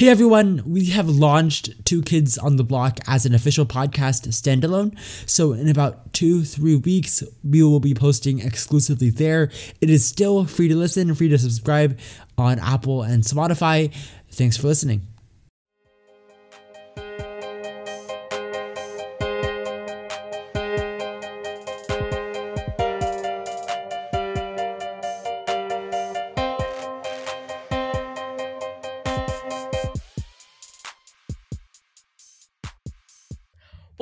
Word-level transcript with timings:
Hey 0.00 0.08
everyone, 0.08 0.62
we 0.64 0.86
have 0.86 1.10
launched 1.10 1.84
Two 1.84 2.00
Kids 2.00 2.38
on 2.38 2.56
the 2.56 2.64
Block 2.64 3.00
as 3.06 3.26
an 3.26 3.34
official 3.34 3.66
podcast 3.66 4.26
standalone. 4.28 4.98
So, 5.28 5.52
in 5.52 5.68
about 5.68 6.14
two, 6.14 6.42
three 6.42 6.76
weeks, 6.76 7.22
we 7.44 7.62
will 7.62 7.80
be 7.80 7.92
posting 7.92 8.38
exclusively 8.38 9.10
there. 9.10 9.50
It 9.82 9.90
is 9.90 10.02
still 10.02 10.46
free 10.46 10.68
to 10.68 10.74
listen, 10.74 11.14
free 11.14 11.28
to 11.28 11.36
subscribe 11.36 11.98
on 12.38 12.58
Apple 12.60 13.02
and 13.02 13.22
Spotify. 13.22 13.94
Thanks 14.30 14.56
for 14.56 14.68
listening. 14.68 15.06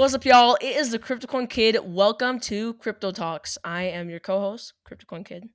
What's 0.09 0.15
up, 0.15 0.25
y'all? 0.25 0.57
It 0.62 0.75
is 0.75 0.91
the 0.91 0.98
CryptoCoin 0.98 1.51
Kid. 1.51 1.77
Welcome 1.85 2.41
to 2.41 2.73
Crypto 2.73 3.11
Talks. 3.11 3.59
I 3.62 3.83
am 3.83 4.09
your 4.09 4.21
co-host, 4.21 4.73
CryptoCoin 4.91 5.23
Kid. 5.23 5.51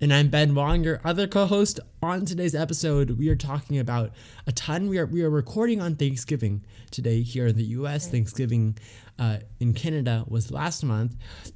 And 0.00 0.12
I'm 0.12 0.28
Ben 0.28 0.56
Wong, 0.56 0.82
your 0.82 1.00
other 1.04 1.28
co-host. 1.28 1.78
On 2.02 2.24
today's 2.24 2.56
episode, 2.56 3.12
we 3.12 3.28
are 3.28 3.36
talking 3.36 3.78
about 3.78 4.10
a 4.48 4.50
ton. 4.50 4.88
We 4.88 4.98
are 4.98 5.06
we 5.06 5.22
are 5.22 5.30
recording 5.30 5.80
on 5.80 5.94
Thanksgiving 5.94 6.64
today 6.90 7.22
here 7.22 7.46
in 7.46 7.56
the 7.56 7.62
U.S. 7.62 8.08
Thanksgiving 8.08 8.76
uh, 9.20 9.36
in 9.60 9.72
Canada 9.72 10.24
was 10.26 10.50
last 10.50 10.82
month, 10.82 11.14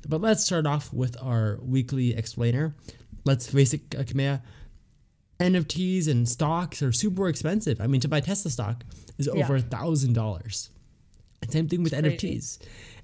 but 0.08 0.20
let's 0.20 0.44
start 0.44 0.68
off 0.68 0.92
with 0.92 1.16
our 1.20 1.58
weekly 1.60 2.16
explainer. 2.16 2.76
Let's 3.24 3.50
face 3.50 3.74
it, 3.74 3.90
Kamea, 3.90 4.40
NFTs 5.40 6.06
and 6.06 6.28
stocks 6.28 6.80
are 6.80 6.92
super 6.92 7.26
expensive. 7.26 7.80
I 7.80 7.88
mean, 7.88 8.00
to 8.02 8.08
buy 8.08 8.20
Tesla 8.20 8.52
stock 8.52 8.84
is 9.18 9.26
over 9.26 9.56
a 9.56 9.60
thousand 9.60 10.12
dollars. 10.12 10.70
Same 11.48 11.68
thing 11.68 11.82
with 11.82 11.92
NFTs, 11.92 12.58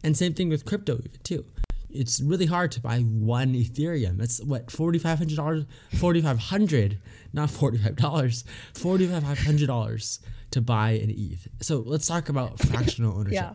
and 0.04 0.16
same 0.16 0.34
thing 0.34 0.48
with 0.48 0.64
crypto 0.64 0.98
even 0.98 1.20
too. 1.22 1.44
It's 1.90 2.20
really 2.20 2.46
hard 2.46 2.70
to 2.72 2.80
buy 2.80 3.00
one 3.00 3.54
Ethereum. 3.54 4.18
That's 4.18 4.42
what 4.42 4.70
forty 4.70 4.98
five 4.98 5.18
hundred 5.18 5.36
dollars, 5.36 5.64
forty 5.94 6.20
five 6.20 6.38
hundred, 6.38 6.98
not 7.32 7.50
forty 7.50 7.78
five 7.78 7.96
dollars, 7.96 8.44
forty 8.74 9.06
five 9.06 9.22
hundred 9.22 9.66
dollars 9.66 10.20
to 10.50 10.60
buy 10.60 10.92
an 10.92 11.10
ETH. 11.10 11.48
So 11.62 11.78
let's 11.78 12.06
talk 12.06 12.28
about 12.28 12.58
fractional 12.58 13.14
ownership. 13.18 13.34
Yeah. 13.34 13.54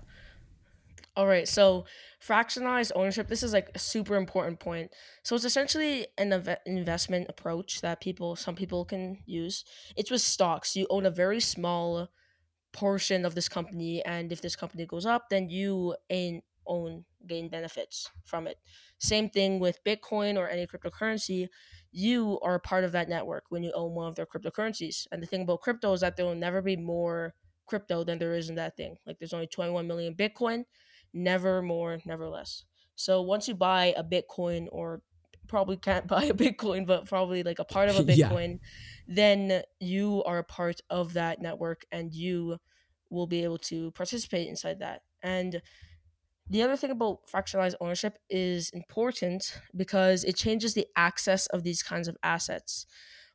All 1.15 1.27
right. 1.27 1.47
So 1.47 1.85
fractionalized 2.25 2.91
ownership. 2.95 3.27
This 3.27 3.43
is 3.43 3.53
like 3.53 3.69
a 3.75 3.79
super 3.79 4.15
important 4.15 4.59
point. 4.59 4.91
So 5.23 5.35
it's 5.35 5.45
essentially 5.45 6.07
an 6.17 6.57
investment 6.65 7.27
approach 7.29 7.81
that 7.81 7.99
people, 7.99 8.35
some 8.35 8.55
people 8.55 8.85
can 8.85 9.19
use. 9.25 9.65
It's 9.95 10.09
with 10.09 10.21
stocks. 10.21 10.75
You 10.75 10.87
own 10.89 11.05
a 11.05 11.11
very 11.11 11.39
small 11.39 12.09
portion 12.73 13.25
of 13.25 13.36
this 13.36 13.50
company 13.50 14.03
and 14.05 14.31
if 14.31 14.41
this 14.41 14.55
company 14.55 14.86
goes 14.86 15.05
up 15.05 15.30
then 15.30 15.50
you 15.50 15.95
ain, 16.09 16.41
own 16.67 17.03
gain 17.27 17.50
benefits 17.50 18.09
from 18.23 18.47
it. 18.47 18.58
Same 19.00 19.30
thing 19.30 19.59
with 19.59 19.83
bitcoin 19.83 20.38
or 20.38 20.47
any 20.47 20.66
cryptocurrency. 20.66 21.47
You 21.92 22.39
are 22.42 22.59
part 22.59 22.83
of 22.83 22.92
that 22.94 23.09
network 23.09 23.45
when 23.49 23.64
you 23.64 23.72
own 23.73 23.94
one 23.94 24.08
of 24.08 24.16
their 24.16 24.25
cryptocurrencies. 24.25 25.08
And 25.11 25.22
the 25.22 25.27
thing 25.27 25.42
about 25.42 25.61
crypto 25.61 25.92
is 25.94 26.02
that 26.02 26.16
there 26.16 26.25
will 26.25 26.36
never 26.36 26.61
be 26.61 26.77
more 26.77 27.33
crypto 27.66 28.03
than 28.03 28.19
there 28.19 28.36
is 28.36 28.49
in 28.49 28.55
that 28.55 28.77
thing. 28.77 28.97
Like 29.05 29.19
there's 29.19 29.33
only 29.33 29.47
21 29.47 29.88
million 29.88 30.16
bitcoin 30.16 30.66
never 31.14 31.61
more 31.61 31.99
never 32.05 32.30
less. 32.30 32.64
So 32.95 33.22
once 33.22 33.47
you 33.47 33.55
buy 33.55 33.94
a 33.97 34.03
bitcoin 34.03 34.67
or 34.72 35.02
probably 35.52 35.77
can't 35.77 36.07
buy 36.16 36.23
a 36.23 36.33
bitcoin 36.33 36.88
but 36.88 37.07
probably 37.07 37.44
like 37.44 37.59
a 37.59 37.66
part 37.66 37.89
of 37.89 37.97
a 37.97 38.03
bitcoin 38.11 38.53
yeah 38.53 38.67
then 39.07 39.61
you 39.81 40.23
are 40.23 40.38
a 40.38 40.43
part 40.43 40.80
of 40.89 41.13
that 41.13 41.41
network 41.41 41.85
and 41.91 42.13
you 42.13 42.58
will 43.09 43.27
be 43.27 43.43
able 43.43 43.58
to 43.58 43.91
participate 43.91 44.47
inside 44.47 44.80
that. 44.80 45.02
And 45.21 45.61
the 46.49 46.61
other 46.61 46.77
thing 46.77 46.91
about 46.91 47.19
fractionalized 47.31 47.75
ownership 47.81 48.17
is 48.30 48.69
important 48.71 49.59
because 49.76 50.23
it 50.23 50.37
changes 50.37 50.73
the 50.73 50.87
access 50.95 51.45
of 51.48 51.64
these 51.64 51.83
kinds 51.83 52.08
of 52.08 52.15
assets. 52.23 52.86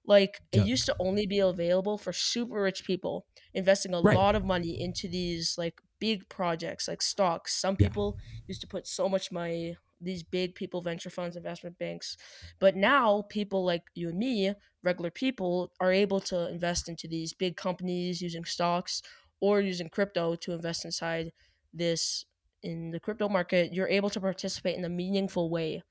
Like 0.06 0.40
yeah. 0.52 0.62
it 0.62 0.66
used 0.66 0.86
to 0.86 0.96
only 0.98 1.26
be 1.26 1.40
available 1.40 1.98
for 1.98 2.12
super 2.12 2.62
rich 2.62 2.84
people 2.84 3.26
investing 3.52 3.92
a 3.92 4.00
right. 4.00 4.16
lot 4.16 4.34
of 4.34 4.44
money 4.44 4.80
into 4.80 5.08
these 5.08 5.56
like 5.58 5.80
big 5.98 6.28
projects 6.30 6.88
like 6.88 7.02
stocks. 7.02 7.54
Some 7.54 7.76
people 7.76 8.16
yeah. 8.18 8.44
used 8.48 8.60
to 8.62 8.66
put 8.66 8.86
so 8.86 9.08
much 9.10 9.30
money 9.30 9.76
these 10.00 10.22
big 10.22 10.54
people 10.54 10.80
venture 10.80 11.10
funds 11.10 11.36
investment 11.36 11.78
banks. 11.78 12.16
But 12.58 12.76
now 12.76 13.24
people 13.28 13.64
like 13.64 13.82
you 13.94 14.08
and 14.08 14.18
me 14.18 14.52
regular 14.82 15.10
people 15.10 15.72
are 15.80 15.92
able 15.92 16.20
to 16.20 16.48
invest 16.48 16.88
into 16.88 17.08
these 17.08 17.32
big 17.32 17.56
companies 17.56 18.22
using 18.22 18.44
stocks 18.44 19.02
or 19.40 19.60
using 19.60 19.88
crypto 19.88 20.36
to 20.36 20.52
invest 20.52 20.84
inside 20.84 21.32
this 21.74 22.24
in 22.62 22.90
the 22.90 23.00
crypto 23.00 23.28
market. 23.28 23.72
You're 23.72 23.88
able 23.88 24.10
to 24.10 24.20
participate 24.20 24.76
in 24.76 24.84
a 24.84 24.88
meaningful 24.88 25.50
way. 25.50 25.82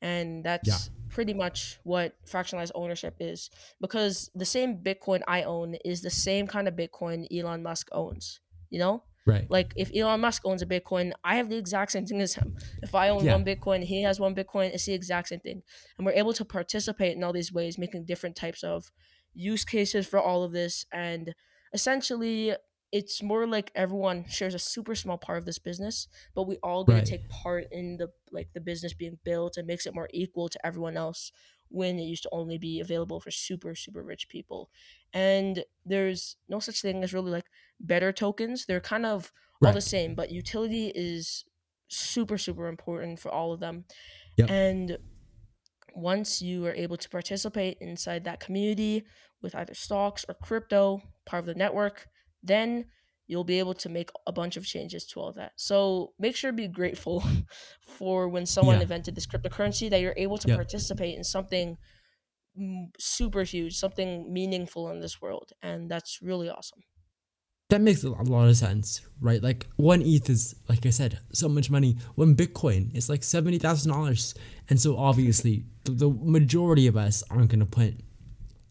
And 0.00 0.44
that's 0.44 0.68
yeah. 0.68 0.94
pretty 1.08 1.34
much 1.34 1.78
what 1.82 2.14
fractionalized 2.26 2.72
ownership 2.74 3.16
is. 3.20 3.50
Because 3.80 4.30
the 4.34 4.44
same 4.44 4.78
bitcoin 4.78 5.22
i 5.26 5.42
own 5.42 5.76
is 5.84 6.02
the 6.02 6.10
same 6.10 6.46
kind 6.46 6.68
of 6.68 6.74
bitcoin 6.74 7.26
elon 7.32 7.62
musk 7.62 7.88
owns 7.92 8.40
you 8.70 8.78
know 8.78 9.02
Right. 9.26 9.50
Like 9.50 9.72
if 9.76 9.90
Elon 9.94 10.20
Musk 10.20 10.42
owns 10.44 10.60
a 10.60 10.66
Bitcoin, 10.66 11.12
I 11.24 11.36
have 11.36 11.48
the 11.48 11.56
exact 11.56 11.92
same 11.92 12.04
thing 12.04 12.20
as 12.20 12.34
him. 12.34 12.56
If 12.82 12.94
I 12.94 13.08
own 13.08 13.24
yeah. 13.24 13.32
one 13.32 13.44
Bitcoin, 13.44 13.82
he 13.82 14.02
has 14.02 14.20
one 14.20 14.34
Bitcoin, 14.34 14.74
it's 14.74 14.84
the 14.84 14.92
exact 14.92 15.28
same 15.28 15.40
thing. 15.40 15.62
And 15.96 16.06
we're 16.06 16.12
able 16.12 16.34
to 16.34 16.44
participate 16.44 17.16
in 17.16 17.24
all 17.24 17.32
these 17.32 17.52
ways, 17.52 17.78
making 17.78 18.04
different 18.04 18.36
types 18.36 18.62
of 18.62 18.90
use 19.32 19.64
cases 19.64 20.06
for 20.06 20.20
all 20.20 20.42
of 20.42 20.52
this. 20.52 20.84
And 20.92 21.34
essentially, 21.72 22.54
it's 22.92 23.22
more 23.22 23.46
like 23.46 23.72
everyone 23.74 24.26
shares 24.28 24.54
a 24.54 24.58
super 24.58 24.94
small 24.94 25.16
part 25.16 25.38
of 25.38 25.46
this 25.46 25.58
business, 25.58 26.06
but 26.34 26.46
we 26.46 26.58
all 26.62 26.84
get 26.84 26.92
right. 26.92 27.04
to 27.04 27.10
take 27.10 27.28
part 27.28 27.66
in 27.72 27.96
the 27.96 28.08
like 28.30 28.48
the 28.52 28.60
business 28.60 28.92
being 28.92 29.18
built 29.24 29.56
and 29.56 29.66
makes 29.66 29.86
it 29.86 29.94
more 29.94 30.08
equal 30.12 30.48
to 30.50 30.66
everyone 30.66 30.96
else 30.96 31.32
when 31.68 31.98
it 31.98 32.02
used 32.02 32.22
to 32.22 32.28
only 32.30 32.58
be 32.58 32.78
available 32.78 33.18
for 33.20 33.30
super 33.30 33.74
super 33.74 34.02
rich 34.02 34.28
people 34.28 34.70
and 35.12 35.64
there's 35.84 36.36
no 36.48 36.60
such 36.60 36.80
thing 36.80 37.02
as 37.02 37.12
really 37.12 37.32
like 37.32 37.46
better 37.80 38.12
tokens 38.12 38.66
they're 38.66 38.80
kind 38.80 39.06
of 39.06 39.32
right. 39.60 39.68
all 39.68 39.74
the 39.74 39.80
same 39.80 40.14
but 40.14 40.30
utility 40.30 40.92
is 40.94 41.44
super 41.88 42.38
super 42.38 42.66
important 42.68 43.18
for 43.18 43.30
all 43.30 43.52
of 43.52 43.60
them 43.60 43.84
yep. 44.36 44.50
and 44.50 44.98
once 45.94 46.42
you 46.42 46.66
are 46.66 46.74
able 46.74 46.96
to 46.96 47.08
participate 47.08 47.76
inside 47.80 48.24
that 48.24 48.40
community 48.40 49.04
with 49.42 49.54
either 49.54 49.74
stocks 49.74 50.24
or 50.28 50.34
crypto 50.34 51.00
part 51.26 51.40
of 51.40 51.46
the 51.46 51.54
network 51.54 52.08
then 52.42 52.84
you'll 53.26 53.44
be 53.44 53.58
able 53.58 53.74
to 53.74 53.88
make 53.88 54.10
a 54.26 54.32
bunch 54.32 54.56
of 54.56 54.66
changes 54.66 55.06
to 55.06 55.20
all 55.20 55.32
that. 55.32 55.52
So 55.56 56.12
make 56.18 56.36
sure 56.36 56.50
to 56.50 56.56
be 56.56 56.68
grateful 56.68 57.24
for 57.80 58.28
when 58.28 58.46
someone 58.46 58.76
yeah. 58.76 58.82
invented 58.82 59.14
this 59.14 59.26
cryptocurrency 59.26 59.88
that 59.90 60.00
you're 60.00 60.14
able 60.16 60.38
to 60.38 60.48
yep. 60.48 60.58
participate 60.58 61.16
in 61.16 61.24
something 61.24 61.78
super 62.98 63.42
huge, 63.42 63.76
something 63.76 64.32
meaningful 64.32 64.90
in 64.90 65.00
this 65.00 65.20
world. 65.20 65.52
And 65.62 65.90
that's 65.90 66.20
really 66.22 66.48
awesome. 66.48 66.80
That 67.74 67.80
makes 67.80 68.04
a 68.04 68.10
lot 68.10 68.46
of 68.46 68.56
sense, 68.56 69.00
right? 69.20 69.42
Like 69.42 69.66
one 69.74 70.00
ETH 70.00 70.30
is, 70.30 70.54
like 70.68 70.86
I 70.86 70.90
said, 70.90 71.18
so 71.32 71.48
much 71.48 71.72
money. 71.72 71.96
One 72.14 72.36
Bitcoin 72.36 72.94
is 72.94 73.08
like 73.08 73.22
$70,000. 73.22 74.34
And 74.70 74.80
so 74.80 74.96
obviously, 74.96 75.64
the, 75.82 75.90
the 75.90 76.08
majority 76.08 76.86
of 76.86 76.96
us 76.96 77.24
aren't 77.30 77.48
going 77.48 77.58
to 77.58 77.66
put 77.66 77.94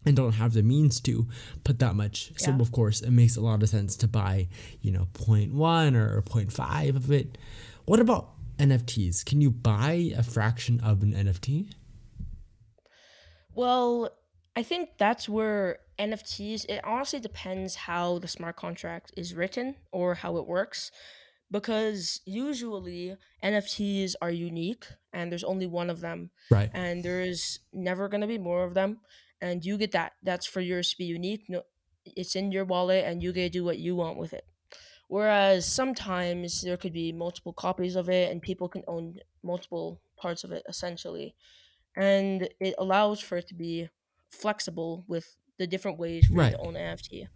and 0.06 0.16
don't 0.16 0.32
have 0.32 0.54
the 0.54 0.62
means 0.62 1.00
to 1.00 1.28
put 1.64 1.80
that 1.80 1.94
much. 1.94 2.30
Yeah. 2.30 2.46
So 2.46 2.52
of 2.62 2.72
course 2.72 3.02
it 3.02 3.10
makes 3.10 3.36
a 3.36 3.42
lot 3.42 3.62
of 3.62 3.68
sense 3.68 3.94
to 3.96 4.08
buy, 4.08 4.48
you 4.80 4.90
know, 4.90 5.06
0.1 5.12 5.52
or 5.94 6.22
0.5 6.22 6.96
of 6.96 7.12
it. 7.12 7.36
What 7.84 8.00
about 8.00 8.30
NFTs? 8.56 9.26
Can 9.26 9.42
you 9.42 9.50
buy 9.50 10.12
a 10.16 10.22
fraction 10.22 10.80
of 10.80 11.02
an 11.02 11.12
NFT? 11.12 11.74
Well, 13.54 14.16
I 14.56 14.62
think 14.62 14.96
that's 14.96 15.28
where 15.28 15.80
NFTs 15.98 16.64
it 16.68 16.80
honestly 16.84 17.20
depends 17.20 17.74
how 17.74 18.18
the 18.18 18.28
smart 18.28 18.56
contract 18.56 19.12
is 19.16 19.34
written 19.34 19.76
or 19.92 20.14
how 20.14 20.36
it 20.36 20.46
works 20.46 20.90
because 21.50 22.20
usually 22.24 23.16
NFTs 23.42 24.14
are 24.20 24.30
unique 24.30 24.86
and 25.12 25.30
there's 25.30 25.44
only 25.44 25.66
one 25.66 25.90
of 25.90 26.00
them. 26.00 26.30
Right. 26.50 26.70
And 26.74 27.04
there 27.04 27.20
is 27.20 27.60
never 27.72 28.08
going 28.08 28.22
to 28.22 28.26
be 28.26 28.38
more 28.38 28.64
of 28.64 28.74
them 28.74 28.98
and 29.44 29.64
you 29.64 29.76
get 29.76 29.92
that. 29.92 30.12
That's 30.22 30.46
for 30.46 30.60
yours 30.60 30.90
to 30.90 30.96
be 30.96 31.04
unique. 31.04 31.44
No, 31.48 31.62
it's 32.04 32.34
in 32.34 32.50
your 32.50 32.64
wallet, 32.64 33.04
and 33.04 33.22
you 33.22 33.32
get 33.32 33.52
to 33.52 33.58
do 33.58 33.64
what 33.64 33.78
you 33.78 33.94
want 33.94 34.18
with 34.18 34.32
it. 34.32 34.44
Whereas 35.08 35.70
sometimes 35.70 36.62
there 36.62 36.78
could 36.78 36.94
be 36.94 37.12
multiple 37.12 37.52
copies 37.52 37.94
of 37.94 38.08
it, 38.08 38.30
and 38.30 38.40
people 38.40 38.68
can 38.68 38.82
own 38.88 39.18
multiple 39.42 40.00
parts 40.16 40.44
of 40.44 40.52
it 40.52 40.62
essentially, 40.68 41.34
and 41.96 42.48
it 42.58 42.74
allows 42.78 43.20
for 43.20 43.36
it 43.36 43.48
to 43.48 43.54
be 43.54 43.88
flexible 44.30 45.04
with 45.06 45.36
the 45.58 45.66
different 45.66 45.98
ways 45.98 46.26
for 46.26 46.34
right. 46.34 46.52
you 46.52 46.58
to 46.58 46.62
own 46.62 46.76
an 46.76 46.96
NFT. 46.96 47.26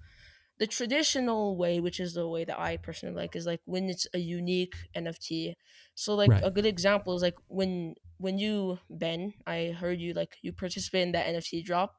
The 0.59 0.67
traditional 0.67 1.56
way, 1.56 1.79
which 1.79 2.00
is 2.00 2.15
the 2.15 2.26
way 2.26 2.44
that 2.44 2.59
I 2.59 2.79
personally 2.79 3.15
like, 3.15 3.37
is 3.37 3.47
like 3.47 3.61
when 3.65 3.88
it's 3.88 4.09
a 4.12 4.19
unique 4.19 4.75
NFT. 4.97 5.55
So 5.94 6.15
like 6.15 6.31
right. 6.31 6.43
a 6.44 6.50
good 6.50 6.67
example 6.67 7.15
is 7.15 7.23
like 7.23 7.37
when 7.47 7.94
when 8.19 8.38
you 8.38 8.81
Ben, 8.91 9.35
I 9.47 9.76
heard 9.79 10.00
you 10.00 10.15
like 10.15 10.37
you 10.43 10.53
participate 10.53 11.03
in 11.03 11.12
that 11.12 11.26
NFT 11.26 11.65
drop, 11.65 11.94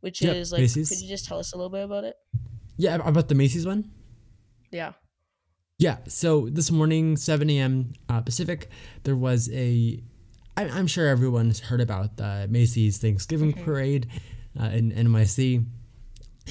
which 0.00 0.20
yep, 0.20 0.34
is 0.34 0.52
like 0.52 0.72
could 0.72 1.00
you 1.00 1.08
just 1.08 1.26
tell 1.26 1.38
us 1.38 1.52
a 1.52 1.56
little 1.56 1.70
bit 1.70 1.84
about 1.84 2.04
it? 2.04 2.16
Yeah, 2.76 2.96
about 2.96 3.28
the 3.28 3.36
Macy's 3.36 3.66
one. 3.66 3.90
Yeah. 4.72 4.92
Yeah. 5.78 5.98
So 6.08 6.48
this 6.48 6.70
morning, 6.70 7.16
7 7.16 7.48
a.m. 7.50 7.92
Uh, 8.08 8.20
Pacific, 8.20 8.68
there 9.04 9.16
was 9.16 9.50
a. 9.52 10.02
I, 10.56 10.64
I'm 10.68 10.86
sure 10.86 11.08
everyone's 11.08 11.60
heard 11.60 11.80
about 11.80 12.16
the 12.16 12.46
Macy's 12.50 12.98
Thanksgiving 12.98 13.52
parade 13.52 14.08
uh, 14.58 14.66
in 14.66 14.92
NYC, 14.92 15.64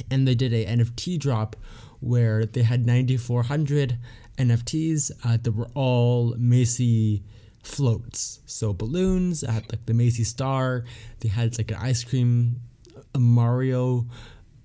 and 0.10 0.28
they 0.28 0.36
did 0.36 0.54
a 0.54 0.66
NFT 0.66 1.20
drop 1.20 1.56
where 2.00 2.46
they 2.46 2.64
had 2.64 2.86
9,400 2.86 3.98
NFTs 4.38 5.12
uh, 5.24 5.38
that 5.42 5.52
were 5.52 5.70
all 5.76 6.36
Macy 6.38 7.24
floats. 7.64 8.40
So 8.46 8.74
balloons, 8.74 9.44
I 9.44 9.52
had 9.52 9.72
like 9.72 9.86
the 9.86 9.94
Macy 9.94 10.24
star. 10.24 10.86
They 11.20 11.30
had 11.30 11.58
like 11.58 11.72
an 11.72 11.78
ice 11.78 12.04
cream, 12.04 12.60
a 13.14 13.20
Mario 13.20 14.08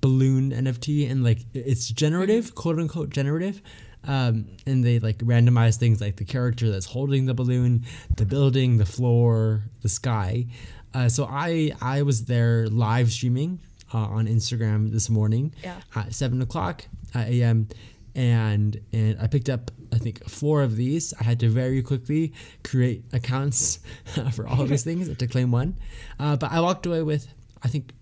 balloon 0.00 0.50
NFT, 0.52 1.10
and 1.10 1.22
like 1.22 1.40
it's 1.52 1.88
generative, 1.88 2.54
quote 2.54 2.78
unquote 2.78 3.10
generative. 3.10 3.60
Um, 4.04 4.46
and 4.66 4.84
they 4.84 5.00
like 5.00 5.18
randomize 5.18 5.76
things 5.76 6.00
like 6.00 6.16
the 6.16 6.24
character 6.24 6.70
that's 6.70 6.86
holding 6.86 7.26
the 7.26 7.34
balloon, 7.34 7.84
the 8.14 8.24
building, 8.24 8.78
the 8.78 8.86
floor, 8.86 9.62
the 9.82 9.88
sky. 9.88 10.46
Uh, 10.94 11.08
so 11.08 11.26
I 11.30 11.72
I 11.80 12.02
was 12.02 12.24
there 12.24 12.66
live 12.68 13.10
streaming 13.12 13.60
uh, 13.92 13.98
on 13.98 14.26
Instagram 14.26 14.90
this 14.92 15.08
morning 15.10 15.52
Yeah. 15.62 15.80
at 15.94 16.14
seven 16.14 16.40
o'clock 16.42 16.84
uh, 17.14 17.24
a.m. 17.26 17.68
and 18.14 18.80
and 18.92 19.18
I 19.20 19.26
picked 19.26 19.48
up 19.48 19.70
I 19.92 19.98
think 19.98 20.28
four 20.28 20.62
of 20.62 20.76
these. 20.76 21.14
I 21.20 21.24
had 21.24 21.38
to 21.40 21.48
very 21.48 21.82
quickly 21.82 22.32
create 22.64 23.04
accounts 23.12 23.78
for 24.32 24.46
all 24.48 24.62
of 24.62 24.68
these 24.68 24.84
things 24.90 25.14
to 25.14 25.26
claim 25.26 25.50
one, 25.52 25.76
uh, 26.18 26.36
but 26.36 26.50
I 26.50 26.60
walked 26.60 26.86
away 26.86 27.02
with 27.02 27.28
I 27.62 27.68
think 27.68 27.92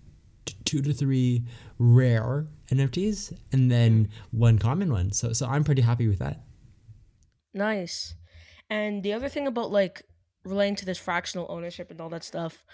t- 0.45 0.55
two 0.65 0.81
to 0.81 0.93
three 0.93 1.43
rare 1.77 2.47
NFTs 2.71 3.37
and 3.51 3.69
then 3.69 4.09
one 4.31 4.57
common 4.57 4.91
one. 4.91 5.11
So 5.11 5.33
so 5.33 5.45
I'm 5.47 5.63
pretty 5.63 5.81
happy 5.81 6.07
with 6.07 6.19
that. 6.19 6.41
Nice. 7.53 8.15
And 8.69 9.03
the 9.03 9.13
other 9.13 9.29
thing 9.29 9.47
about 9.47 9.71
like 9.71 10.01
relating 10.45 10.75
to 10.77 10.85
this 10.85 10.97
fractional 10.97 11.47
ownership 11.49 11.91
and 11.91 11.99
all 11.99 12.09
that 12.09 12.23
stuff, 12.23 12.65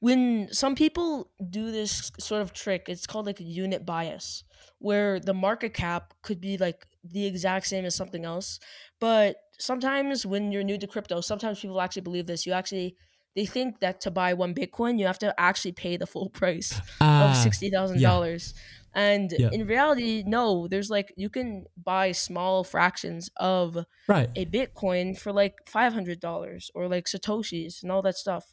when 0.00 0.48
some 0.52 0.74
people 0.74 1.30
do 1.50 1.70
this 1.70 2.10
sort 2.18 2.42
of 2.42 2.52
trick, 2.52 2.86
it's 2.88 3.06
called 3.06 3.26
like 3.26 3.40
a 3.40 3.44
unit 3.44 3.86
bias, 3.86 4.44
where 4.78 5.20
the 5.20 5.34
market 5.34 5.74
cap 5.74 6.14
could 6.22 6.40
be 6.40 6.56
like 6.58 6.86
the 7.04 7.26
exact 7.26 7.66
same 7.66 7.84
as 7.84 7.94
something 7.94 8.24
else. 8.24 8.58
But 8.98 9.36
sometimes 9.58 10.26
when 10.26 10.52
you're 10.52 10.64
new 10.64 10.78
to 10.78 10.86
crypto, 10.86 11.20
sometimes 11.20 11.60
people 11.60 11.80
actually 11.80 12.02
believe 12.02 12.26
this. 12.26 12.46
You 12.46 12.52
actually 12.52 12.96
they 13.36 13.46
think 13.46 13.78
that 13.80 14.00
to 14.02 14.10
buy 14.10 14.34
one 14.34 14.54
Bitcoin, 14.54 14.98
you 14.98 15.06
have 15.06 15.18
to 15.20 15.38
actually 15.38 15.72
pay 15.72 15.96
the 15.96 16.06
full 16.06 16.28
price 16.40 16.72
of 16.72 16.82
Ah, 17.00 17.40
sixty 17.42 17.70
thousand 17.70 18.00
dollars. 18.02 18.54
And 18.94 19.32
Yeah. 19.38 19.50
in 19.52 19.66
reality, 19.66 20.24
no, 20.26 20.66
there's 20.68 20.90
like 20.90 21.12
you 21.16 21.30
can 21.30 21.66
buy 21.82 22.12
small 22.12 22.64
fractions 22.64 23.30
of 23.36 23.78
right. 24.08 24.28
a 24.34 24.44
Bitcoin 24.46 25.16
for 25.18 25.32
like 25.32 25.54
five 25.66 25.92
hundred 25.92 26.18
dollars 26.20 26.70
or 26.74 26.88
like 26.88 27.06
Satoshis 27.06 27.82
and 27.82 27.92
all 27.92 28.02
that 28.02 28.16
stuff. 28.16 28.52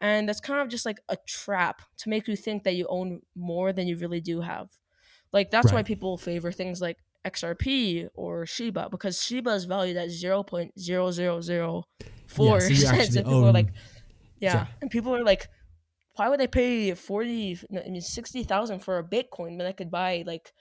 And 0.00 0.28
that's 0.28 0.40
kind 0.40 0.60
of 0.60 0.68
just 0.68 0.86
like 0.86 1.00
a 1.08 1.16
trap 1.26 1.82
to 1.98 2.08
make 2.08 2.28
you 2.28 2.36
think 2.36 2.62
that 2.64 2.74
you 2.74 2.86
own 2.88 3.22
more 3.34 3.72
than 3.72 3.88
you 3.88 3.96
really 3.96 4.20
do 4.20 4.42
have. 4.42 4.68
Like 5.32 5.50
that's 5.50 5.72
why 5.72 5.82
people 5.82 6.16
favor 6.16 6.52
things 6.52 6.80
like 6.80 6.98
XRP 7.24 8.08
or 8.14 8.46
Shiba 8.46 8.88
because 8.90 9.22
Shiba 9.22 9.50
is 9.50 9.64
valued 9.64 9.96
at 9.96 10.10
zero 10.10 10.42
point 10.42 10.78
zero 10.78 11.10
zero 11.10 11.40
zero 11.40 11.84
four 12.26 12.60
so 12.60 12.68
cents. 12.74 12.84
actually 12.84 13.18
And 13.18 13.26
people 13.26 13.44
are 13.48 13.52
like, 13.52 13.68
yeah. 14.38 14.54
yeah. 14.54 14.66
And 14.80 14.90
people 14.90 15.14
are 15.14 15.24
like, 15.24 15.48
why 16.18 16.28
would 16.28 16.40
I 16.40 16.46
pay 16.46 16.92
40, 16.94 17.58
I 17.70 17.88
mean, 17.88 18.00
60,000 18.00 18.80
for 18.80 18.98
a 18.98 19.04
Bitcoin 19.04 19.56
when 19.56 19.62
I 19.66 19.72
could 19.72 19.90
buy 19.90 20.24
like 20.26 20.52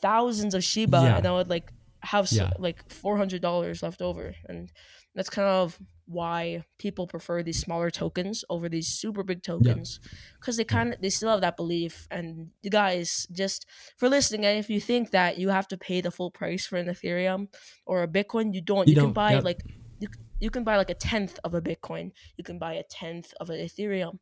thousands 0.00 0.54
of 0.54 0.64
Shiba 0.64 1.00
Yeah. 1.02 1.16
and 1.18 1.26
I 1.26 1.32
would 1.32 1.48
like 1.50 1.72
have 2.02 2.30
Yeah. 2.32 2.50
like 2.58 2.88
$400 2.88 3.82
left 3.82 4.00
over. 4.00 4.34
And 4.48 4.70
that's 5.14 5.28
kind 5.30 5.48
of 5.48 5.78
why 6.06 6.64
people 6.78 7.06
prefer 7.06 7.42
these 7.42 7.60
smaller 7.60 7.90
tokens 7.90 8.42
over 8.48 8.66
these 8.68 8.88
super 8.88 9.22
big 9.22 9.42
tokens 9.42 10.00
because 10.40 10.56
they 10.56 10.64
kind 10.64 10.94
of 10.94 11.00
they 11.02 11.10
still 11.10 11.28
have 11.28 11.42
that 11.42 11.54
belief 11.56 12.06
and 12.10 12.48
you 12.62 12.70
guys 12.70 13.26
just 13.30 13.66
for 13.98 14.08
listening 14.08 14.46
and 14.46 14.58
if 14.58 14.70
you 14.70 14.80
think 14.80 15.10
that 15.10 15.36
you 15.36 15.50
have 15.50 15.68
to 15.68 15.76
pay 15.76 16.00
the 16.00 16.10
full 16.10 16.30
price 16.30 16.66
for 16.66 16.76
an 16.78 16.86
ethereum 16.86 17.46
or 17.84 18.02
a 18.02 18.08
bitcoin 18.08 18.54
you 18.54 18.62
don't 18.62 18.88
You 18.88 18.92
you, 18.92 18.96
don't, 18.96 19.04
can 19.08 19.12
buy 19.12 19.32
yep. 19.32 19.44
like 19.44 19.60
you, 20.00 20.08
you 20.40 20.48
can 20.48 20.64
buy 20.64 20.78
like 20.78 20.88
a 20.88 20.94
tenth 20.94 21.38
of 21.44 21.52
a 21.52 21.60
bitcoin 21.60 22.12
you 22.38 22.44
can 22.44 22.58
buy 22.58 22.72
a 22.72 22.84
tenth 22.84 23.34
of 23.38 23.50
an 23.50 23.58
ethereum 23.58 24.18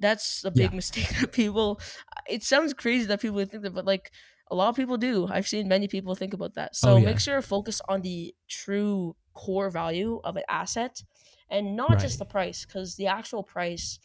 that's 0.00 0.44
a 0.44 0.50
big 0.50 0.70
Yeah. 0.70 0.76
mistake 0.76 1.08
that 1.20 1.32
people 1.32 1.80
it 2.28 2.42
sounds 2.42 2.72
crazy 2.74 3.06
that 3.06 3.20
people 3.20 3.44
think 3.44 3.62
that 3.62 3.74
but 3.74 3.84
like 3.84 4.10
a 4.50 4.54
lot 4.54 4.68
of 4.70 4.76
people 4.76 4.96
do 4.96 5.26
i've 5.30 5.48
seen 5.48 5.68
many 5.68 5.88
people 5.88 6.14
think 6.14 6.32
about 6.34 6.54
that 6.54 6.70
oh, 6.74 6.78
so 6.80 6.88
Oh, 6.92 6.96
yeah. 6.96 7.06
make 7.06 7.20
sure 7.20 7.36
to 7.36 7.42
focus 7.42 7.80
on 7.88 8.02
the 8.02 8.34
true 8.48 9.16
core 9.34 9.70
value 9.70 10.20
of 10.24 10.36
an 10.36 10.44
asset 10.48 11.02
and 11.50 11.76
not 11.76 11.90
Right. 11.90 11.98
just 12.00 12.18
the 12.18 12.24
price 12.24 12.64
because 12.64 12.96
the 12.96 13.06
actual 13.06 13.42
price 13.42 13.98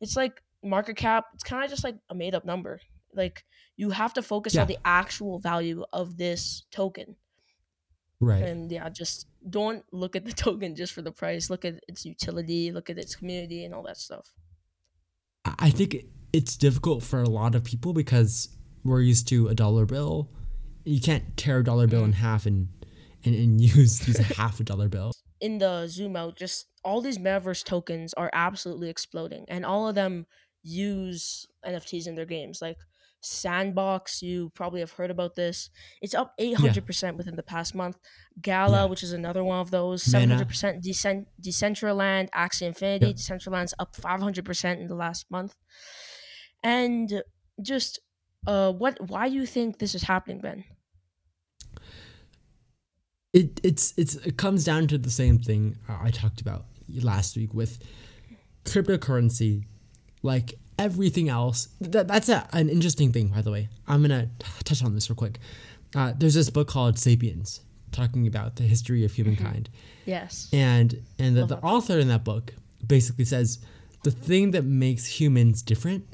it's 0.00 0.16
like 0.16 0.42
market 0.62 0.96
cap 0.96 1.24
it's 1.34 1.44
kind 1.44 1.62
of 1.64 1.70
just 1.70 1.84
like 1.84 1.96
a 2.10 2.14
made 2.14 2.34
up 2.34 2.44
number 2.44 2.80
like 3.12 3.44
you 3.76 3.90
have 3.90 4.12
to 4.14 4.22
focus 4.22 4.54
Yeah. 4.54 4.62
on 4.62 4.68
the 4.68 4.78
actual 4.84 5.38
value 5.38 5.84
of 5.92 6.16
this 6.16 6.64
token 6.70 7.16
Right. 8.20 8.42
and 8.44 8.70
yeah 8.72 8.88
just 8.88 9.26
don't 9.48 9.84
look 9.92 10.16
at 10.16 10.24
the 10.24 10.32
token 10.46 10.74
just 10.74 10.92
for 10.92 11.02
the 11.02 11.12
price 11.12 11.50
look 11.50 11.64
at 11.64 11.74
its 11.88 12.04
utility 12.06 12.72
look 12.72 12.88
at 12.88 12.96
its 12.98 13.14
community 13.14 13.64
and 13.64 13.74
all 13.74 13.82
that 13.82 13.98
stuff 13.98 14.32
I 15.58 15.70
think 15.70 16.04
it's 16.32 16.56
difficult 16.56 17.02
for 17.02 17.22
a 17.22 17.28
lot 17.28 17.54
of 17.54 17.64
people 17.64 17.92
because 17.92 18.48
we're 18.82 19.00
used 19.00 19.28
to 19.28 19.48
a 19.48 19.54
dollar 19.54 19.86
bill. 19.86 20.30
You 20.84 21.00
can't 21.00 21.36
tear 21.36 21.60
a 21.60 21.64
dollar 21.64 21.86
bill 21.86 22.04
in 22.04 22.12
mm-hmm. 22.12 22.20
half 22.20 22.46
and 22.46 22.68
and, 23.24 23.34
and 23.34 23.60
use 23.76 24.06
use 24.06 24.18
a 24.18 24.34
half 24.34 24.60
a 24.60 24.64
dollar 24.64 24.88
bill. 24.88 25.12
in 25.40 25.58
the 25.58 25.86
zoom 25.86 26.16
out, 26.16 26.36
just 26.36 26.66
all 26.84 27.00
these 27.00 27.18
metaverse 27.18 27.64
tokens 27.64 28.14
are 28.14 28.30
absolutely 28.32 28.88
exploding, 28.90 29.44
and 29.48 29.64
all 29.64 29.88
of 29.88 29.94
them 29.94 30.26
use 30.62 31.46
NFTs 31.66 32.06
in 32.06 32.14
their 32.14 32.26
games. 32.26 32.60
Like 32.60 32.78
Sandbox, 33.24 34.22
you 34.22 34.50
probably 34.54 34.80
have 34.80 34.92
heard 34.92 35.10
about 35.10 35.34
this. 35.34 35.70
It's 36.02 36.14
up 36.14 36.34
eight 36.38 36.56
hundred 36.56 36.86
percent 36.86 37.16
within 37.16 37.36
the 37.36 37.42
past 37.42 37.74
month. 37.74 37.96
Gala, 38.40 38.82
Yeah. 38.82 38.84
which 38.84 39.02
is 39.02 39.12
another 39.12 39.42
one 39.44 39.60
of 39.60 39.70
those, 39.70 40.02
seven 40.02 40.30
hundred 40.30 40.48
percent. 40.48 40.82
Decent 40.82 41.28
Decentraland, 41.40 42.30
Axie 42.30 42.62
Infinity, 42.62 43.06
Yeah. 43.06 43.12
Decentraland's 43.12 43.74
up 43.78 43.94
five 43.96 44.20
hundred 44.20 44.44
percent 44.44 44.80
in 44.80 44.88
the 44.88 44.94
last 44.94 45.30
month. 45.30 45.54
And 46.62 47.22
just 47.62 48.00
uh, 48.46 48.72
what? 48.72 48.98
Why 49.08 49.28
do 49.28 49.34
you 49.34 49.46
think 49.46 49.78
this 49.78 49.94
is 49.94 50.02
happening, 50.02 50.40
Ben? 50.40 50.64
It 53.32 53.60
it's 53.64 53.94
it's 53.96 54.14
it 54.16 54.36
comes 54.36 54.64
down 54.64 54.86
to 54.88 54.98
the 54.98 55.10
same 55.10 55.38
thing 55.38 55.76
I 55.88 56.10
talked 56.10 56.40
about 56.40 56.66
last 57.02 57.36
week 57.36 57.52
with 57.52 57.82
cryptocurrency, 58.64 59.64
like 60.22 60.54
everything 60.78 61.28
else. 61.28 61.68
That, 61.80 62.08
that's 62.08 62.28
a, 62.28 62.48
an 62.52 62.68
interesting 62.68 63.12
thing, 63.12 63.28
by 63.28 63.42
the 63.42 63.50
way. 63.50 63.68
I'm 63.86 64.02
gonna 64.02 64.28
t- 64.38 64.46
touch 64.64 64.82
on 64.82 64.94
this 64.94 65.08
real 65.10 65.16
quick. 65.16 65.38
Uh, 65.94 66.12
there's 66.16 66.34
this 66.34 66.50
book 66.50 66.68
called 66.68 66.98
*Sapiens*, 66.98 67.60
talking 67.92 68.26
about 68.26 68.56
the 68.56 68.64
history 68.64 69.04
of 69.04 69.12
humankind. 69.12 69.70
Yes. 70.06 70.50
and 70.52 71.02
and 71.18 71.36
the, 71.36 71.46
the 71.46 71.58
author 71.58 71.98
in 71.98 72.08
that 72.08 72.24
book 72.24 72.52
basically 72.86 73.24
says 73.24 73.58
the 74.02 74.10
thing 74.10 74.50
that 74.50 74.64
makes 74.64 75.06
humans 75.06 75.62
different 75.62 76.04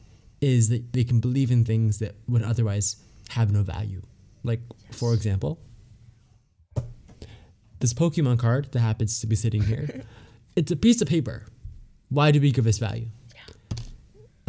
is 0.41 0.69
that 0.69 0.93
they 0.93 1.03
can 1.03 1.19
believe 1.19 1.51
in 1.51 1.65
things 1.65 1.99
that 1.99 2.15
would 2.29 2.43
otherwise 2.43 2.97
have 3.31 3.51
no 3.53 3.63
value 3.63 4.01
like 4.45 4.61
for 4.93 5.13
example 5.13 5.59
this 7.81 7.93
pokemon 7.93 8.39
card 8.39 8.71
that 8.73 8.81
happens 8.81 9.21
to 9.21 9.27
be 9.27 9.35
sitting 9.35 9.63
here 9.63 10.03
it's 10.57 10.71
a 10.71 10.77
piece 10.77 11.03
of 11.03 11.09
paper 11.09 11.47
why 12.11 12.31
do 12.31 12.41
we 12.41 12.53
give 12.53 12.65
this 12.65 12.79
value 12.79 13.07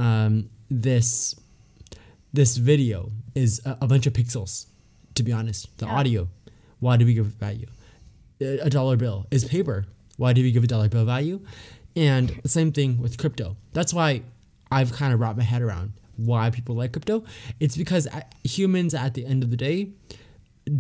um 0.06 0.50
this 0.88 1.36
this 2.40 2.52
video 2.58 3.12
is 3.44 3.62
a, 3.66 3.78
a 3.82 3.88
bunch 3.92 4.06
of 4.10 4.14
pixels 4.20 4.54
to 5.18 5.22
be 5.28 5.32
honest 5.40 5.68
the 5.78 5.86
Yeah. 5.86 5.98
audio 6.00 6.22
why 6.80 6.94
do 6.98 7.06
we 7.10 7.14
give 7.20 7.28
it 7.28 7.38
value 7.48 7.68
a 8.42 8.60
a 8.68 8.70
dollar 8.78 8.96
bill 9.04 9.20
is 9.30 9.46
paper. 9.46 9.78
Why 10.22 10.34
do 10.34 10.42
we 10.46 10.52
give 10.56 10.64
a 10.64 10.68
dollar 10.74 10.90
bill 10.94 11.06
value? 11.06 11.38
And 11.96 12.26
the 12.44 12.50
same 12.58 12.72
thing 12.78 12.92
with 13.04 13.14
crypto. 13.22 13.48
That's 13.78 13.94
why 13.94 14.10
I've 14.78 14.92
kind 15.00 15.12
of 15.14 15.20
wrapped 15.22 15.38
my 15.38 15.44
head 15.54 15.62
around 15.62 15.94
why 16.30 16.50
people 16.58 16.76
like 16.82 16.92
crypto. 16.96 17.24
It's 17.60 17.76
because 17.84 18.08
humans, 18.44 18.94
at 19.06 19.14
the 19.18 19.24
end 19.32 19.44
of 19.46 19.50
the 19.54 19.58
day, 19.58 19.80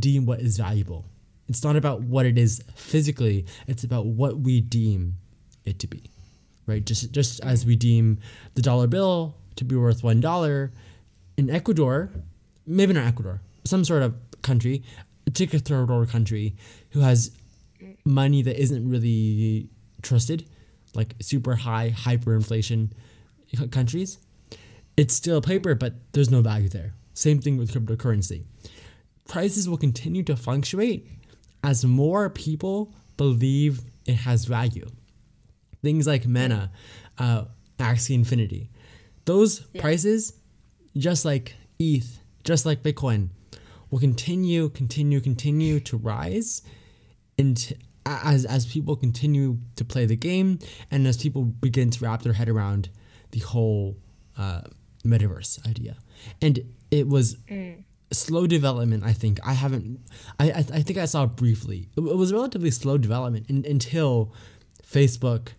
deem 0.06 0.26
what 0.26 0.40
is 0.48 0.58
valuable. 0.58 1.06
It's 1.50 1.64
not 1.64 1.76
about 1.76 2.02
what 2.14 2.26
it 2.26 2.38
is 2.46 2.64
physically. 2.76 3.46
It's 3.68 3.84
about 3.84 4.06
what 4.22 4.34
we 4.40 4.62
deem 4.62 5.18
it 5.66 5.78
to 5.80 5.88
be, 5.88 6.02
right? 6.72 6.86
Just 6.86 7.12
just 7.12 7.44
as 7.44 7.66
we 7.66 7.76
deem 7.76 8.18
the 8.56 8.62
dollar 8.62 8.88
bill 8.88 9.36
to 9.58 9.64
be 9.64 9.76
worth 9.76 10.04
one 10.04 10.22
dollar 10.22 10.72
in 11.38 11.50
Ecuador, 11.50 12.10
maybe 12.66 12.94
not 12.94 13.06
Ecuador, 13.06 13.42
some 13.66 13.84
sort 13.84 14.04
of 14.04 14.16
country, 14.42 14.84
take 15.34 15.54
a 15.54 15.60
third 15.60 15.90
world 15.90 16.10
country 16.10 16.56
who 16.92 17.02
has 17.02 17.32
money 18.06 18.42
that 18.42 18.60
isn't 18.60 18.90
really 18.90 19.70
trusted, 20.02 20.46
like 20.96 21.16
super 21.22 21.56
high 21.56 21.94
hyperinflation 21.96 22.90
countries, 23.72 24.18
it's 24.98 25.14
still 25.14 25.42
paper, 25.42 25.76
but 25.76 25.94
there's 26.14 26.30
no 26.32 26.42
value 26.42 26.70
there. 26.70 26.94
Same 27.14 27.40
thing 27.40 27.58
with 27.58 27.72
cryptocurrency. 27.74 28.44
prices 29.28 29.70
will 29.70 29.78
continue 29.78 30.24
to 30.24 30.36
fluctuate 30.36 31.08
as 31.64 31.86
more 31.86 32.30
people 32.30 32.94
believe 33.18 33.82
it 34.06 34.16
has 34.16 34.46
value. 34.46 34.88
Things 35.82 36.06
like 36.08 36.28
Mana, 36.28 36.72
uh, 37.18 37.46
Axie 37.80 38.14
Infinity, 38.16 38.70
those 39.26 39.64
Yeah. 39.74 39.82
prices, 39.82 40.34
just 40.96 41.26
like 41.26 41.56
ETH, 41.80 42.20
just 42.44 42.66
like 42.66 42.84
Bitcoin, 42.84 43.30
will 43.90 44.00
continue, 44.00 44.70
continue, 44.70 45.20
continue 45.20 45.80
to 45.82 45.98
rise, 45.98 46.62
and 47.38 47.74
as 48.06 48.46
as 48.46 48.66
people 48.66 48.96
continue 48.96 49.58
to 49.76 49.84
play 49.86 50.06
the 50.06 50.16
game, 50.16 50.60
and 50.92 51.08
as 51.08 51.18
people 51.18 51.44
begin 51.44 51.90
to 51.92 52.04
wrap 52.04 52.22
their 52.24 52.34
head 52.34 52.50
around 52.50 52.90
the 53.32 53.40
whole 53.40 53.98
uh, 54.38 54.62
metaverse 55.04 55.66
idea, 55.68 55.98
and 56.42 56.60
it 56.92 57.08
was 57.08 57.38
slow 58.12 58.46
development. 58.48 59.04
I 59.04 59.14
think 59.14 59.40
I 59.46 59.54
haven't. 59.54 60.00
I 60.40 60.52
I, 60.52 60.58
I 60.60 60.82
think 60.84 60.98
I 61.00 61.06
saw 61.06 61.24
it 61.24 61.36
briefly. 61.36 61.90
It, 61.98 62.02
it 62.02 62.18
was 62.18 62.32
relatively 62.34 62.72
slow 62.72 62.98
development 62.98 63.50
in, 63.50 63.66
until 63.66 64.34
Facebook 64.84 65.50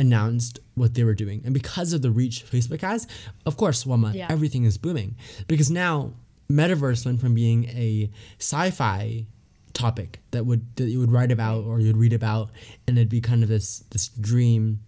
announced 0.00 0.58
what 0.74 0.94
they 0.94 1.04
were 1.04 1.14
doing, 1.14 1.42
and 1.44 1.52
because 1.54 1.92
of 1.92 2.00
the 2.02 2.10
reach 2.10 2.44
Facebook 2.44 2.80
has, 2.80 3.06
of 3.46 3.56
course, 3.56 3.84
Wama, 3.84 4.14
Yeah. 4.14 4.26
everything 4.30 4.64
is 4.64 4.78
booming 4.78 5.14
because 5.46 5.70
now 5.70 6.14
metaverse 6.50 7.04
went 7.06 7.20
from 7.20 7.34
being 7.34 7.64
a 7.66 8.10
sci-fi 8.38 9.26
topic 9.72 10.20
that 10.32 10.44
would 10.46 10.62
that 10.76 10.88
you 10.90 10.98
would 10.98 11.12
write 11.12 11.30
about 11.30 11.64
or 11.64 11.78
you'd 11.80 11.96
read 11.96 12.12
about, 12.12 12.50
and 12.86 12.98
it'd 12.98 13.08
be 13.08 13.20
kind 13.20 13.42
of 13.42 13.48
this 13.48 13.84
this 13.90 14.08
dream. 14.08 14.80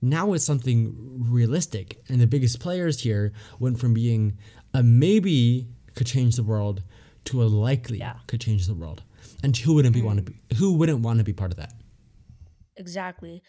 Now 0.00 0.32
it's 0.34 0.44
something 0.44 0.94
realistic, 1.30 2.02
and 2.08 2.20
the 2.20 2.26
biggest 2.26 2.60
players 2.60 3.00
here 3.00 3.32
went 3.58 3.80
from 3.80 3.94
being 3.94 4.36
a 4.74 4.82
maybe 4.82 5.66
could 5.94 6.06
change 6.06 6.36
the 6.36 6.42
world 6.42 6.82
to 7.24 7.42
a 7.42 7.44
likely 7.44 7.98
Yeah. 7.98 8.16
could 8.26 8.40
change 8.40 8.66
the 8.66 8.74
world. 8.74 9.02
And 9.44 9.56
who 9.56 9.74
wouldn't 9.74 9.94
be 9.94 10.00
mm-hmm. 10.00 10.06
want 10.06 10.26
to 10.26 10.32
be 10.32 10.56
who 10.56 10.74
wouldn't 10.74 11.00
want 11.00 11.18
to 11.18 11.24
be 11.24 11.32
part 11.32 11.52
of 11.52 11.56
that? 11.58 11.72
Exactly. 12.76 13.42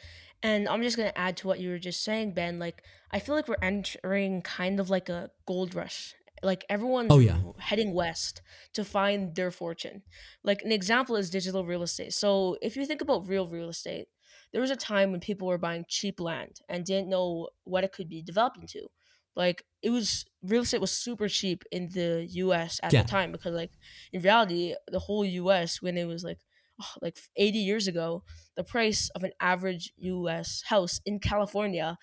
And 0.44 0.68
I'm 0.68 0.84
just 0.84 0.98
going 0.98 1.10
to 1.10 1.18
add 1.18 1.38
to 1.38 1.48
what 1.48 1.60
you 1.60 1.70
were 1.70 1.80
just 1.80 2.04
saying, 2.04 2.34
Ben. 2.34 2.60
Like, 2.60 2.84
I 3.12 3.20
feel 3.20 3.34
like 3.36 3.48
we're 3.48 3.56
entering 3.62 4.42
kind 4.42 4.80
of 4.80 4.90
like 4.90 5.10
a 5.10 5.32
gold 5.48 5.74
rush. 5.74 6.14
Like, 6.44 6.66
everyone's 6.70 7.12
Oh, 7.12 7.20
yeah. 7.20 7.38
heading 7.60 7.94
west 7.94 8.42
to 8.74 8.84
find 8.84 9.34
their 9.36 9.52
fortune. 9.52 10.04
Like, 10.44 10.62
an 10.64 10.74
example 10.74 11.16
is 11.16 11.30
digital 11.30 11.66
real 11.66 11.84
estate. 11.84 12.14
So, 12.14 12.58
if 12.62 12.76
you 12.76 12.86
think 12.86 13.02
about 13.02 13.28
real 13.30 13.48
real 13.48 13.70
estate, 13.70 14.08
there 14.52 14.60
was 14.62 14.70
a 14.70 14.76
time 14.76 15.12
when 15.12 15.22
people 15.22 15.48
were 15.48 15.58
buying 15.58 15.86
cheap 15.88 16.20
land 16.20 16.60
and 16.68 16.84
didn't 16.86 17.10
know 17.10 17.50
what 17.64 17.86
it 17.86 17.94
could 17.94 18.10
be 18.10 18.22
developed 18.22 18.58
into. 18.58 18.88
Like, 19.36 19.64
it 19.82 19.90
was 19.90 20.26
real 20.44 20.64
estate 20.64 20.82
was 20.82 20.92
super 20.92 21.30
cheap 21.30 21.64
in 21.72 21.90
the 21.90 22.28
US 22.32 22.80
at 22.84 22.92
Yeah. 22.94 23.04
the 23.04 23.08
time 23.08 23.32
because, 23.32 23.54
like, 23.56 23.72
in 24.12 24.22
reality, 24.22 24.76
the 24.92 25.00
whole 25.00 25.24
US, 25.26 25.82
when 25.82 25.98
it 25.98 26.06
was 26.06 26.24
like, 26.26 26.40
like 27.02 27.18
80 27.36 27.60
years 27.60 27.88
ago, 27.88 28.24
the 28.56 28.64
price 28.64 29.10
of 29.16 29.24
an 29.24 29.32
average 29.40 29.92
US 29.98 30.64
house 30.66 31.00
in 31.06 31.20
California 31.20 31.98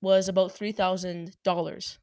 was 0.00 0.28
about 0.28 0.52
$3,000 0.52 1.98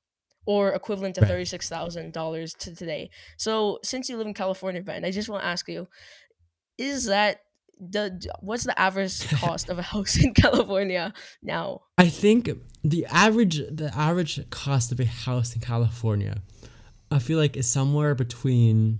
or 0.46 0.72
equivalent 0.72 1.16
to 1.16 1.22
$36,000 1.22 2.58
to 2.58 2.76
today. 2.76 3.10
So, 3.38 3.80
since 3.84 4.08
you 4.08 4.18
live 4.18 4.28
in 4.28 4.34
California, 4.34 4.82
Ben, 4.82 5.04
I 5.04 5.12
just 5.12 5.30
want 5.30 5.44
to 5.44 5.48
ask 5.48 5.68
you 5.68 5.88
is 6.78 7.06
that 7.06 7.42
the 7.80 8.20
what's 8.40 8.64
the 8.64 8.80
average 8.80 9.28
cost 9.30 9.70
of 9.70 9.78
a 9.78 9.82
house 9.94 10.24
in 10.24 10.34
California 10.34 11.14
now? 11.42 11.82
I 11.98 12.10
think 12.10 12.50
the 12.84 13.06
average 13.08 13.58
the 13.58 13.92
average 13.96 14.50
cost 14.50 14.92
of 14.92 15.00
a 15.00 15.06
house 15.06 15.54
in 15.54 15.62
California, 15.62 16.42
I 17.12 17.20
feel 17.20 17.38
like 17.38 17.58
is 17.58 17.70
somewhere 17.70 18.16
between 18.16 19.00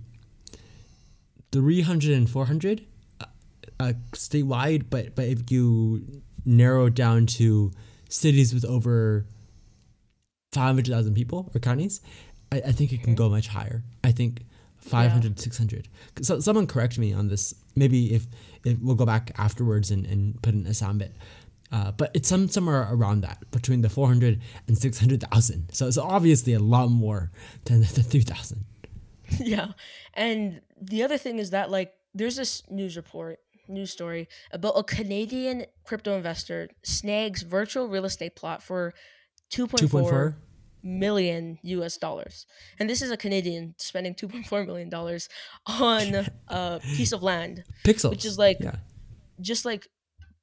300 1.52 2.12
and 2.12 2.28
400 2.28 2.84
uh, 3.20 3.24
uh, 3.80 3.92
statewide, 4.12 4.86
but 4.90 5.14
but 5.14 5.26
if 5.26 5.50
you 5.50 6.22
narrow 6.44 6.86
it 6.86 6.94
down 6.94 7.26
to 7.26 7.70
cities 8.08 8.54
with 8.54 8.64
over 8.64 9.26
500,000 10.52 11.14
people 11.14 11.50
or 11.54 11.60
counties, 11.60 12.00
I, 12.50 12.56
I 12.56 12.72
think 12.72 12.92
it 12.92 13.02
can 13.02 13.14
go 13.14 13.28
much 13.28 13.48
higher. 13.48 13.82
I 14.02 14.12
think 14.12 14.44
500, 14.78 15.38
600. 15.38 15.88
So 16.22 16.40
someone 16.40 16.66
correct 16.66 16.98
me 16.98 17.12
on 17.12 17.28
this. 17.28 17.54
Maybe 17.76 18.14
if, 18.14 18.26
if 18.64 18.78
we'll 18.80 18.94
go 18.94 19.04
back 19.04 19.32
afterwards 19.36 19.90
and, 19.90 20.06
and 20.06 20.40
put 20.42 20.54
in 20.54 20.66
a 20.66 20.74
sound 20.74 21.00
bit. 21.00 21.14
Uh, 21.70 21.92
but 21.92 22.10
it's 22.14 22.28
some 22.28 22.48
somewhere 22.48 22.88
around 22.90 23.20
that 23.20 23.38
between 23.50 23.82
the 23.82 23.90
400 23.90 24.40
and 24.68 24.78
600,000. 24.78 25.68
So 25.72 25.86
it's 25.86 25.98
obviously 25.98 26.54
a 26.54 26.58
lot 26.58 26.88
more 26.88 27.30
than 27.64 27.80
the 27.80 27.86
3,000. 27.86 28.64
yeah. 29.38 29.72
And 30.14 30.62
the 30.80 31.02
other 31.02 31.18
thing 31.18 31.38
is 31.38 31.50
that 31.50 31.70
like 31.70 31.92
there's 32.14 32.36
this 32.36 32.62
news 32.70 32.96
report, 32.96 33.38
news 33.68 33.90
story 33.90 34.28
about 34.50 34.72
a 34.76 34.82
Canadian 34.82 35.66
crypto 35.84 36.16
investor 36.16 36.68
snags 36.82 37.42
virtual 37.42 37.88
real 37.88 38.04
estate 38.04 38.34
plot 38.36 38.62
for 38.62 38.92
2.4 39.52 39.88
2.4. 39.88 40.34
US 41.62 41.96
dollars. 41.96 42.46
And 42.78 42.88
this 42.88 43.02
is 43.02 43.10
a 43.10 43.16
Canadian 43.16 43.74
spending 43.78 44.14
2.4 44.14 44.66
million 44.66 44.88
dollars 44.88 45.28
on 45.66 46.26
a 46.48 46.80
piece 46.96 47.12
of 47.12 47.22
land. 47.22 47.64
Pixels. 47.84 48.10
Which 48.10 48.24
is 48.24 48.38
like- 48.38 48.58
yeah. 48.60 48.76
Just 49.40 49.64
like 49.64 49.86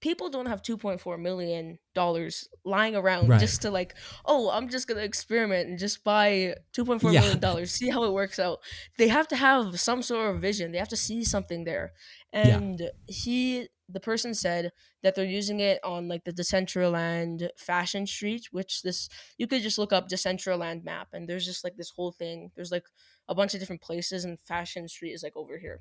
people 0.07 0.29
don't 0.29 0.45
have 0.53 0.61
2.4 0.61 1.19
million 1.19 1.79
dollars 1.95 2.47
lying 2.63 2.95
around 2.95 3.27
Right. 3.27 3.39
just 3.39 3.61
to 3.63 3.71
like, 3.79 3.91
oh, 4.31 4.51
I'm 4.55 4.67
just 4.69 4.87
going 4.87 4.99
to 4.99 5.03
experiment 5.03 5.67
and 5.69 5.79
just 5.79 6.03
buy 6.03 6.55
2.4 6.77 7.11
Yeah. 7.11 7.21
million 7.21 7.39
dollars, 7.39 7.71
see 7.71 7.89
how 7.89 8.03
it 8.03 8.13
works 8.21 8.37
out. 8.37 8.57
They 8.99 9.07
have 9.17 9.27
to 9.29 9.35
have 9.35 9.79
some 9.79 10.01
sort 10.03 10.25
of 10.35 10.41
vision. 10.49 10.71
They 10.71 10.77
have 10.77 10.93
to 10.97 11.03
see 11.07 11.23
something 11.23 11.63
there. 11.65 11.93
Yeah. 12.33 12.57
And 12.57 12.91
he 13.07 13.67
the 13.95 13.99
person 13.99 14.33
said 14.33 14.71
that 15.03 15.13
they're 15.15 15.37
using 15.41 15.59
it 15.59 15.77
on 15.83 16.07
like 16.13 16.23
the 16.25 16.33
Decentraland 16.41 17.49
fashion 17.57 18.05
street, 18.07 18.43
which 18.57 18.81
this 18.83 19.09
you 19.39 19.47
could 19.47 19.61
just 19.63 19.77
look 19.81 19.93
up 19.93 20.07
Decentraland 20.09 20.83
map 20.83 21.09
and 21.13 21.27
there's 21.27 21.45
just 21.51 21.63
like 21.63 21.77
this 21.77 21.91
whole 21.95 22.11
thing. 22.11 22.51
There's 22.55 22.71
like 22.77 22.85
a 23.27 23.35
bunch 23.39 23.53
of 23.53 23.59
different 23.59 23.81
places 23.81 24.23
and 24.25 24.39
fashion 24.39 24.87
street 24.87 25.13
is 25.17 25.23
like 25.23 25.35
over 25.35 25.57
here. 25.65 25.79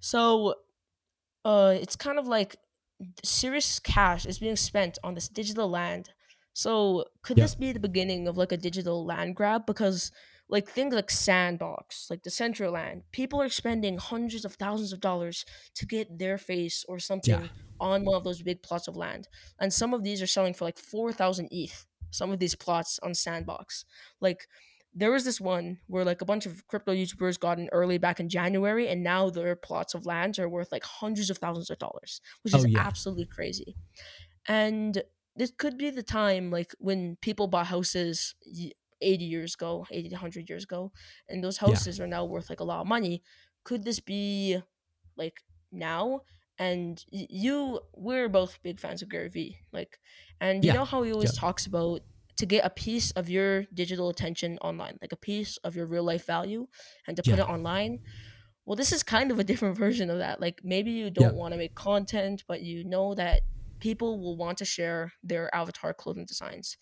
So 0.00 0.54
uh 1.44 1.74
it's 1.80 1.96
kind 1.96 2.18
of 2.18 2.26
like 2.26 2.56
serious 3.24 3.78
cash 3.78 4.26
is 4.26 4.38
being 4.38 4.56
spent 4.56 4.98
on 5.04 5.14
this 5.14 5.28
digital 5.28 5.68
land. 5.68 6.10
So 6.52 7.04
could 7.22 7.36
Yeah. 7.36 7.44
this 7.44 7.54
be 7.54 7.72
the 7.72 7.80
beginning 7.80 8.26
of 8.28 8.36
like 8.36 8.52
a 8.52 8.56
digital 8.56 9.04
land 9.04 9.36
grab? 9.36 9.66
Because 9.66 10.10
like 10.48 10.68
things 10.68 10.94
like 10.94 11.10
Sandbox, 11.10 12.08
like 12.08 12.22
Decentraland, 12.22 13.02
people 13.10 13.42
are 13.42 13.48
spending 13.48 13.98
hundreds 13.98 14.44
of 14.44 14.54
thousands 14.54 14.92
of 14.92 15.00
dollars 15.00 15.44
to 15.74 15.84
get 15.86 16.18
their 16.18 16.38
face 16.38 16.84
or 16.88 16.98
something 16.98 17.40
Yeah. 17.40 17.48
on 17.80 18.04
one 18.04 18.14
of 18.16 18.24
those 18.24 18.42
big 18.42 18.62
plots 18.62 18.86
of 18.88 18.96
land. 18.96 19.28
And 19.58 19.72
some 19.72 19.92
of 19.92 20.02
these 20.04 20.22
are 20.22 20.26
selling 20.26 20.54
for 20.54 20.64
like 20.64 20.78
four 20.78 21.12
thousand 21.12 21.48
ETH. 21.50 21.86
Some 22.10 22.30
of 22.30 22.38
these 22.38 22.54
plots 22.54 22.98
on 23.02 23.14
Sandbox. 23.14 23.84
Like 24.20 24.46
there 24.96 25.12
was 25.12 25.24
this 25.26 25.40
one 25.40 25.80
where 25.88 26.04
like 26.04 26.22
a 26.22 26.26
bunch 26.26 26.46
of 26.46 26.66
crypto 26.68 26.94
YouTubers 26.94 27.40
got 27.40 27.60
in 27.60 27.68
early 27.72 27.98
back 27.98 28.20
in 28.20 28.30
January, 28.30 28.88
and 28.88 29.04
now 29.04 29.30
their 29.30 29.56
plots 29.56 29.94
of 29.94 30.06
land 30.06 30.38
are 30.40 30.48
worth 30.48 30.72
like 30.72 30.84
hundreds 30.84 31.30
of 31.30 31.38
thousands 31.38 31.70
of 31.70 31.78
dollars, 31.78 32.20
which 32.42 32.52
Oh, 32.52 32.64
is 32.64 32.66
yeah. 32.66 32.86
absolutely 32.86 33.26
crazy. 33.26 33.76
And 34.48 35.02
this 35.34 35.52
could 35.56 35.76
be 35.78 35.90
the 35.90 36.02
time 36.02 36.50
like 36.50 36.74
when 36.78 37.16
people 37.16 37.48
bought 37.48 37.66
houses 37.66 38.34
80 39.00 39.24
years 39.24 39.54
ago, 39.54 39.86
80 39.90 40.08
to 40.08 40.14
100 40.14 40.48
years 40.48 40.64
ago, 40.64 40.92
and 41.28 41.44
those 41.44 41.58
Yeah. 41.64 41.80
houses 41.80 42.00
are 42.00 42.06
now 42.06 42.24
worth 42.24 42.48
like 42.50 42.60
a 42.60 42.64
lot 42.64 42.80
of 42.80 42.86
money. 42.86 43.22
Could 43.64 43.84
this 43.84 44.00
be 44.00 44.60
like 45.16 45.42
now? 45.72 46.22
And 46.58 47.04
you, 47.10 47.80
we're 47.94 48.28
both 48.30 48.62
big 48.62 48.80
fans 48.80 49.02
of 49.02 49.10
Gary 49.10 49.28
Vee, 49.28 49.58
like, 49.72 49.98
and 50.40 50.64
you 50.64 50.70
Yeah. 50.70 50.74
know 50.74 50.86
how 50.86 51.02
he 51.02 51.12
always 51.12 51.30
Yeah. 51.30 51.34
talks 51.34 51.66
about 51.66 52.00
to 52.36 52.46
get 52.46 52.64
a 52.64 52.70
piece 52.70 53.10
of 53.12 53.28
your 53.30 53.64
digital 53.74 54.08
attention 54.08 54.58
online, 54.58 54.98
like 55.00 55.12
a 55.12 55.16
piece 55.16 55.56
of 55.58 55.74
your 55.76 55.86
real 55.86 56.04
life 56.04 56.26
value, 56.26 56.66
and 57.06 57.16
to 57.16 57.22
put 57.22 57.38
Yeah. 57.38 57.44
it 57.44 57.48
online. 57.48 58.00
Well, 58.64 58.76
this 58.76 58.92
is 58.92 59.02
kind 59.02 59.30
of 59.30 59.38
a 59.38 59.44
different 59.44 59.76
version 59.84 60.10
of 60.10 60.18
that. 60.18 60.40
Like 60.40 60.60
maybe 60.64 60.90
you 60.90 61.10
don't 61.10 61.32
Yeah. 61.34 61.40
want 61.40 61.52
to 61.52 61.58
make 61.58 61.74
content, 61.74 62.44
but 62.46 62.62
you 62.62 62.84
know 62.84 63.14
that 63.14 63.42
people 63.80 64.18
will 64.20 64.36
want 64.36 64.58
to 64.58 64.64
share 64.64 65.12
their 65.22 65.54
avatar 65.54 65.94
clothing 65.94 66.24
designs. 66.26 66.76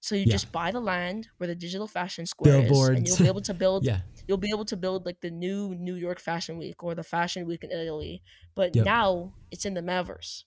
So 0.00 0.14
you 0.14 0.24
Yeah. 0.26 0.32
just 0.32 0.52
buy 0.52 0.70
the 0.70 0.80
land 0.80 1.28
where 1.38 1.46
the 1.48 1.54
digital 1.54 1.86
fashion 1.88 2.26
square 2.26 2.64
is, 2.64 2.88
and 2.88 3.06
you'll 3.08 3.16
be 3.18 3.26
able 3.26 3.40
to 3.42 3.54
build. 3.64 3.84
Yeah. 3.84 4.00
You'll 4.28 4.38
be 4.38 4.50
able 4.50 4.64
to 4.66 4.76
build 4.76 5.06
like 5.06 5.20
the 5.20 5.30
new 5.30 5.74
New 5.74 5.94
York 5.94 6.20
Fashion 6.20 6.58
Week 6.58 6.82
or 6.82 6.94
the 6.94 7.02
Fashion 7.02 7.46
Week 7.46 7.62
in 7.64 7.70
Italy, 7.70 8.22
but 8.54 8.74
Yep. 8.76 8.84
now 8.84 9.34
it's 9.50 9.64
in 9.64 9.74
the 9.74 9.80
metaverse, 9.82 10.44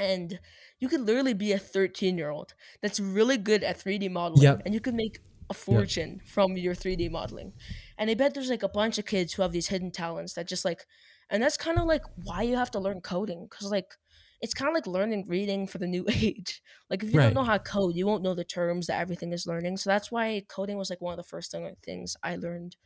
and 0.00 0.40
you 0.80 0.88
could 0.88 1.02
literally 1.02 1.34
be 1.34 1.52
a 1.52 1.58
13 1.60 2.18
year 2.18 2.30
old 2.30 2.54
that's 2.82 3.00
really 3.00 3.38
good 3.38 3.64
at 3.64 3.78
3D 3.78 4.08
modeling, 4.08 4.58
Yep. 4.58 4.62
and 4.64 4.74
you 4.74 4.80
could 4.80 4.94
make 4.94 5.20
a 5.50 5.54
fortune 5.54 6.20
from 6.26 6.56
your 6.56 6.74
3D 6.74 7.08
modeling. 7.08 7.54
And 7.98 8.10
I 8.10 8.14
bet 8.14 8.34
there's 8.34 8.50
like 8.50 8.62
a 8.64 8.68
bunch 8.68 8.98
of 8.98 9.06
kids 9.06 9.34
who 9.34 9.42
have 9.42 9.52
these 9.52 9.68
hidden 9.68 9.92
talents 9.92 10.34
that 10.34 10.48
just 10.48 10.64
like, 10.64 10.86
and 11.30 11.42
that's 11.42 11.56
kind 11.56 11.78
of 11.78 11.86
like 11.86 12.02
why 12.16 12.42
you 12.42 12.56
have 12.56 12.70
to 12.72 12.80
learn 12.80 13.00
coding 13.02 13.46
because 13.50 13.70
like 13.70 13.94
it's 14.40 14.54
kind 14.54 14.68
of 14.68 14.74
like 14.74 14.86
learning 14.86 15.26
reading 15.28 15.66
for 15.66 15.78
the 15.78 15.86
new 15.86 16.04
age. 16.08 16.62
Like 16.88 17.02
if 17.02 17.10
you 17.12 17.18
Right. 17.18 17.20
don't 17.20 17.34
know 17.34 17.44
how 17.44 17.58
to 17.58 17.62
code, 17.62 17.94
you 17.94 18.06
won't 18.06 18.22
know 18.22 18.34
the 18.34 18.44
terms 18.44 18.86
that 18.86 19.00
everything 19.00 19.32
is 19.32 19.46
learning. 19.46 19.76
So 19.76 19.90
that's 19.90 20.10
why 20.10 20.42
coding 20.48 20.78
was 20.78 20.90
like 20.90 21.00
one 21.00 21.12
of 21.12 21.18
the 21.18 21.28
first 21.28 21.54
things 21.84 22.16
I 22.22 22.36
learned 22.36 22.76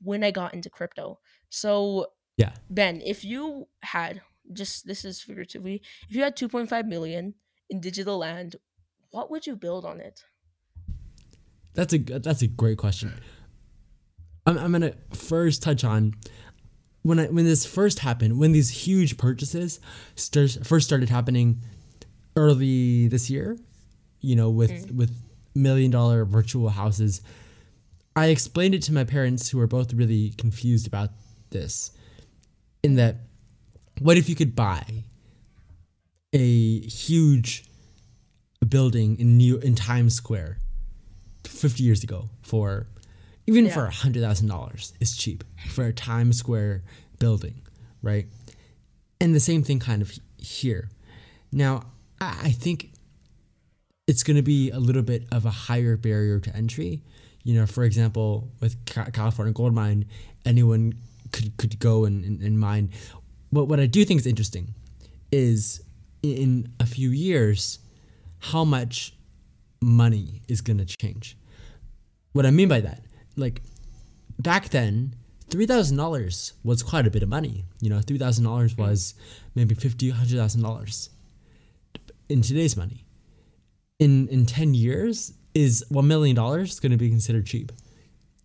when 0.00 0.24
I 0.24 0.30
got 0.30 0.54
into 0.54 0.70
crypto. 0.70 1.20
So 1.50 2.08
Yeah. 2.36 2.52
Ben, 2.70 3.00
if 3.02 3.24
you 3.24 3.68
had 3.82 4.22
just 4.52 4.86
this 4.86 5.04
is 5.04 5.20
figuratively, 5.20 5.82
if 6.08 6.14
you 6.14 6.22
had 6.22 6.36
2.5 6.36 6.86
million 6.86 7.34
in 7.68 7.80
digital 7.80 8.18
land, 8.18 8.56
what 9.10 9.30
would 9.30 9.46
you 9.46 9.56
build 9.56 9.84
on 9.84 10.00
it? 10.00 10.22
That's 11.74 11.94
a 11.94 11.98
that's 11.98 12.42
a 12.42 12.48
great 12.48 12.78
question. 12.78 13.12
I'm, 14.46 14.58
I'm 14.58 14.72
gonna 14.72 14.94
first 15.12 15.62
touch 15.62 15.84
on 15.84 16.14
when 17.02 17.18
I 17.18 17.26
when 17.26 17.44
this 17.44 17.64
first 17.64 18.00
happened, 18.00 18.38
when 18.38 18.52
these 18.52 18.70
huge 18.70 19.16
purchases 19.16 19.80
start, 20.16 20.58
first 20.64 20.86
started 20.86 21.08
happening 21.08 21.60
early 22.36 23.08
this 23.08 23.30
year, 23.30 23.56
you 24.20 24.36
know, 24.36 24.50
with 24.50 24.70
mm. 24.70 24.96
with 24.96 25.10
million 25.54 25.90
dollar 25.90 26.24
virtual 26.24 26.68
houses. 26.68 27.22
I 28.16 28.26
explained 28.26 28.74
it 28.74 28.82
to 28.82 28.92
my 28.92 29.04
parents 29.04 29.48
who 29.48 29.58
were 29.58 29.66
both 29.66 29.94
really 29.94 30.30
confused 30.36 30.86
about 30.86 31.10
this. 31.50 31.92
In 32.82 32.96
that 32.96 33.16
what 34.00 34.16
if 34.16 34.28
you 34.28 34.34
could 34.34 34.54
buy 34.56 34.84
a 36.32 36.80
huge 36.80 37.64
building 38.68 39.18
in 39.18 39.36
New 39.36 39.58
in 39.58 39.74
Times 39.74 40.14
Square 40.14 40.58
50 41.44 41.82
years 41.82 42.02
ago 42.04 42.28
for 42.42 42.86
even 43.46 43.66
Yeah. 43.66 43.74
for 43.74 43.86
a 43.86 43.90
hundred 43.90 44.22
thousand 44.22 44.48
dollars 44.48 44.92
is 45.00 45.16
cheap 45.16 45.44
for 45.70 45.86
a 45.86 45.92
Times 45.92 46.38
Square 46.38 46.82
building, 47.18 47.62
right? 48.02 48.26
And 49.20 49.34
the 49.34 49.40
same 49.40 49.62
thing 49.62 49.80
kind 49.80 50.02
of 50.02 50.12
here. 50.38 50.88
Now, 51.52 51.86
I 52.20 52.38
I 52.44 52.50
think 52.52 52.92
it's 54.06 54.22
going 54.22 54.36
to 54.36 54.42
be 54.42 54.70
a 54.70 54.78
little 54.78 55.02
bit 55.02 55.26
of 55.32 55.44
a 55.46 55.50
higher 55.50 55.96
barrier 55.96 56.40
to 56.40 56.54
entry. 56.56 57.02
You 57.44 57.54
know, 57.54 57.66
for 57.66 57.84
example, 57.84 58.50
with 58.60 58.76
California 58.84 59.52
Gold 59.54 59.72
Mine, 59.74 60.04
anyone 60.44 60.94
could, 61.32 61.56
could 61.56 61.78
go 61.78 62.04
and, 62.04 62.24
and, 62.24 62.42
and 62.42 62.58
mine. 62.58 62.90
But 63.52 63.64
what 63.64 63.80
I 63.80 63.86
do 63.86 64.04
think 64.04 64.20
is 64.20 64.26
interesting 64.26 64.74
is 65.32 65.82
in 66.22 66.72
a 66.78 66.86
few 66.86 67.10
years, 67.10 67.78
how 68.38 68.64
much 68.64 69.14
money 69.80 70.42
is 70.48 70.60
going 70.60 70.78
to 70.78 70.84
change. 70.84 71.36
What 72.32 72.46
I 72.46 72.50
mean 72.50 72.68
by 72.68 72.80
that, 72.80 73.02
like 73.36 73.62
back 74.38 74.68
then, 74.70 75.14
three 75.48 75.66
thousand 75.66 75.96
dollars 75.96 76.52
was 76.62 76.82
quite 76.82 77.06
a 77.06 77.10
bit 77.10 77.22
of 77.22 77.28
money. 77.28 77.64
You 77.80 77.90
know, 77.90 78.00
three 78.00 78.18
thousand 78.18 78.44
dollars 78.44 78.74
mm. 78.74 78.78
was 78.78 79.14
maybe 79.54 79.74
fifty, 79.74 80.10
hundred 80.10 80.36
thousand 80.36 80.62
dollars 80.62 81.10
in 82.28 82.42
today's 82.42 82.76
money. 82.76 83.04
In 83.98 84.28
in 84.28 84.46
ten 84.46 84.74
years, 84.74 85.32
is 85.54 85.84
one 85.88 86.06
million 86.06 86.36
dollars 86.36 86.78
going 86.80 86.92
to 86.92 86.98
be 86.98 87.08
considered 87.08 87.46
cheap? 87.46 87.72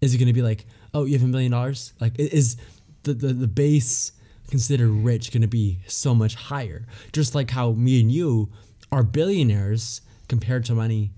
Is 0.01 0.13
it 0.13 0.17
going 0.17 0.27
to 0.27 0.33
be 0.33 0.41
like, 0.41 0.65
oh, 0.93 1.05
you 1.05 1.13
have 1.13 1.23
a 1.23 1.27
million 1.27 1.51
dollars? 1.51 1.93
Like, 1.99 2.17
is 2.17 2.57
the 3.03 3.13
the, 3.13 3.33
the 3.33 3.47
base 3.47 4.11
considered 4.49 4.89
rich 4.89 5.31
going 5.31 5.41
to 5.41 5.47
be 5.47 5.79
so 5.87 6.15
much 6.15 6.35
higher? 6.35 6.85
Just 7.13 7.35
like 7.35 7.51
how 7.51 7.71
me 7.71 7.99
and 7.99 8.11
you 8.11 8.51
are 8.91 9.03
billionaires 9.03 10.01
compared 10.27 10.65
to 10.65 10.75
money 10.75 11.11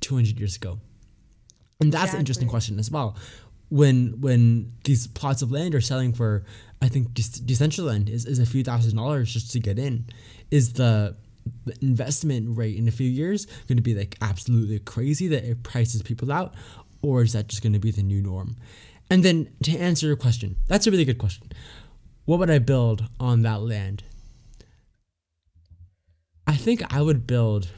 two 0.00 0.14
hundred 0.14 0.38
years 0.38 0.56
ago. 0.56 0.78
And 1.80 1.92
that's 1.92 2.12
an 2.12 2.20
interesting 2.20 2.48
question 2.48 2.78
as 2.78 2.90
well. 2.90 3.16
When 3.68 4.20
when 4.20 4.72
these 4.84 5.06
plots 5.06 5.42
of 5.42 5.50
land 5.50 5.74
are 5.74 5.80
selling 5.80 6.12
for, 6.12 6.44
I 6.80 6.88
think 6.88 7.12
Dec- 7.12 7.40
Decentraland 7.40 8.08
is, 8.08 8.26
is 8.26 8.38
a 8.38 8.46
few 8.46 8.62
thousand 8.62 8.96
dollars 8.96 9.32
just 9.32 9.50
to 9.52 9.60
get 9.60 9.78
in. 9.78 10.06
Is 10.50 10.74
the 10.74 11.16
investment 11.80 12.56
rate 12.56 12.76
in 12.76 12.86
a 12.86 12.92
few 12.92 13.08
years 13.08 13.46
going 13.66 13.76
to 13.76 13.82
be 13.82 13.94
like 13.94 14.16
absolutely 14.20 14.78
crazy 14.78 15.26
that 15.28 15.42
it 15.44 15.62
prices 15.62 16.02
people 16.02 16.30
out, 16.30 16.54
or 17.02 17.22
is 17.22 17.32
that 17.32 17.48
just 17.48 17.62
going 17.62 17.72
to 17.72 17.78
be 17.78 17.90
the 17.90 18.02
new 18.02 18.20
norm? 18.22 18.56
And 19.10 19.24
then 19.24 19.48
to 19.64 19.76
answer 19.76 20.06
your 20.06 20.16
question, 20.16 20.56
that's 20.68 20.86
a 20.86 20.90
really 20.90 21.04
good 21.04 21.18
question. 21.18 21.50
What 22.24 22.38
would 22.38 22.50
I 22.50 22.58
build 22.58 23.08
on 23.18 23.42
that 23.42 23.62
land? 23.62 24.04
I 26.46 26.56
think 26.56 26.82
I 26.94 27.02
would 27.02 27.26
build. 27.26 27.68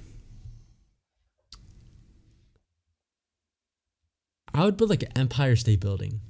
I 4.52 4.64
would 4.64 4.76
build 4.76 4.90
like 4.90 5.02
an 5.02 5.12
Empire 5.16 5.56
State 5.56 5.80
Building, 5.80 6.20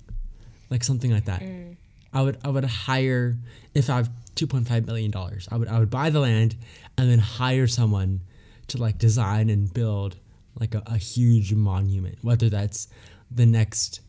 like 0.70 0.84
something 0.84 1.10
like 1.10 1.26
that. 1.26 1.42
Mm. 1.42 1.76
I 2.12 2.22
would 2.22 2.38
I 2.44 2.48
would 2.48 2.64
hire 2.64 3.36
if 3.74 3.90
I 3.90 3.96
have 3.96 4.10
two 4.34 4.46
point 4.46 4.68
five 4.68 4.86
million 4.86 5.10
dollars. 5.10 5.48
I 5.50 5.56
would 5.56 5.68
I 5.68 5.78
would 5.78 5.90
buy 5.90 6.10
the 6.10 6.20
land 6.20 6.56
and 6.96 7.10
then 7.10 7.18
hire 7.18 7.66
someone 7.66 8.20
to 8.68 8.78
like 8.78 8.98
design 8.98 9.50
and 9.50 9.72
build 9.72 10.16
like 10.58 10.74
a, 10.74 10.82
a 10.86 10.96
huge 10.96 11.52
monument, 11.52 12.18
whether 12.22 12.48
that's 12.48 12.88
the 13.30 13.46
next 13.46 14.00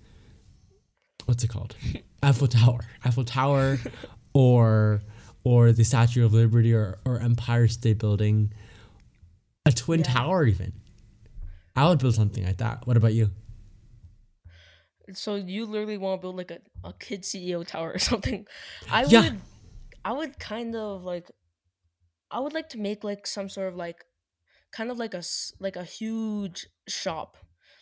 what's 1.26 1.44
it 1.44 1.50
called 1.50 1.76
Eiffel 2.24 2.48
Tower, 2.48 2.80
Eiffel 3.04 3.24
Tower, 3.24 3.78
or 4.34 5.02
or 5.44 5.72
the 5.72 5.84
Statue 5.84 6.26
of 6.26 6.34
Liberty 6.34 6.74
or, 6.74 6.98
or 7.06 7.20
Empire 7.20 7.68
State 7.68 8.00
Building, 8.00 8.52
a 9.66 9.72
twin 9.72 10.00
Yeah. 10.00 10.12
tower 10.14 10.46
even. 10.46 10.74
I 11.76 11.88
would 11.90 12.00
build 12.00 12.16
something 12.16 12.44
like 12.46 12.58
that. 12.58 12.88
What 12.88 12.98
about 12.98 13.14
you? 13.14 13.30
So 15.14 15.36
you 15.36 15.66
literally 15.66 15.98
want 15.98 16.20
to 16.20 16.26
build 16.26 16.36
like 16.38 16.52
a, 16.52 16.60
a 16.84 16.94
kid 16.94 17.22
CEO 17.24 17.66
tower 17.66 17.92
or 17.94 18.00
something. 18.12 18.48
I 18.90 19.06
Yeah. 19.06 19.22
would 19.22 19.42
I 20.04 20.14
would 20.14 20.40
kind 20.40 20.76
of 20.76 21.04
like 21.04 21.30
I 22.32 22.40
would 22.40 22.54
like 22.54 22.70
to 22.70 22.80
make 22.80 23.04
like 23.04 23.28
some 23.28 23.50
sort 23.50 23.68
of 23.68 23.76
like 23.76 24.04
kind 24.72 24.90
of 24.90 24.98
like 24.98 25.14
a 25.14 25.22
like 25.60 25.76
a 25.76 25.84
huge 25.84 26.68
shop. 26.88 27.38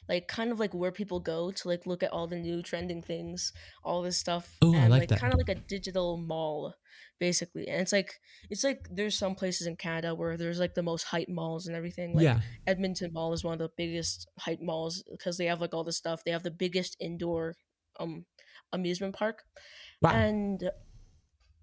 Like 0.10 0.28
kind 0.28 0.52
of 0.52 0.60
like 0.60 0.74
where 0.74 0.92
people 0.92 1.20
go 1.20 1.52
to 1.52 1.68
like 1.68 1.86
look 1.86 2.04
at 2.04 2.12
all 2.12 2.28
the 2.28 2.36
new 2.36 2.62
trending 2.62 3.02
things, 3.02 3.54
all 3.84 4.02
this 4.02 4.18
stuff. 4.18 4.58
Ooh, 4.64 4.74
I 4.74 4.80
and 4.80 4.90
like 4.92 5.02
like 5.02 5.10
that. 5.10 5.20
kind 5.20 5.34
of 5.34 5.40
like 5.40 5.50
a 5.50 5.56
digital 5.56 6.18
mall 6.18 6.76
basically. 7.20 7.68
And 7.68 7.82
it's 7.82 7.94
like 7.94 8.20
it's 8.50 8.64
like 8.64 8.88
there's 8.92 9.18
some 9.18 9.36
places 9.36 9.66
in 9.68 9.76
Canada 9.78 10.14
where 10.14 10.36
there's 10.38 10.60
like 10.60 10.76
the 10.76 10.84
most 10.84 11.04
hype 11.04 11.30
malls 11.30 11.68
and 11.68 11.76
everything. 11.76 12.14
Like 12.14 12.26
yeah, 12.26 12.42
Edmonton 12.68 13.14
Mall 13.14 13.34
is 13.34 13.44
one 13.44 13.54
of 13.54 13.60
the 13.60 13.72
biggest 13.78 14.28
hype 14.40 14.60
malls 14.62 15.04
because 15.10 15.38
they 15.38 15.46
have 15.46 15.62
like 15.62 15.74
all 15.74 15.84
this 15.86 15.98
stuff. 15.98 16.24
They 16.24 16.32
have 16.32 16.44
the 16.44 16.52
biggest 16.52 16.98
indoor 17.00 17.56
um 18.00 18.26
amusement 18.74 19.16
park. 19.16 19.44
wow. 20.02 20.12
And 20.12 20.70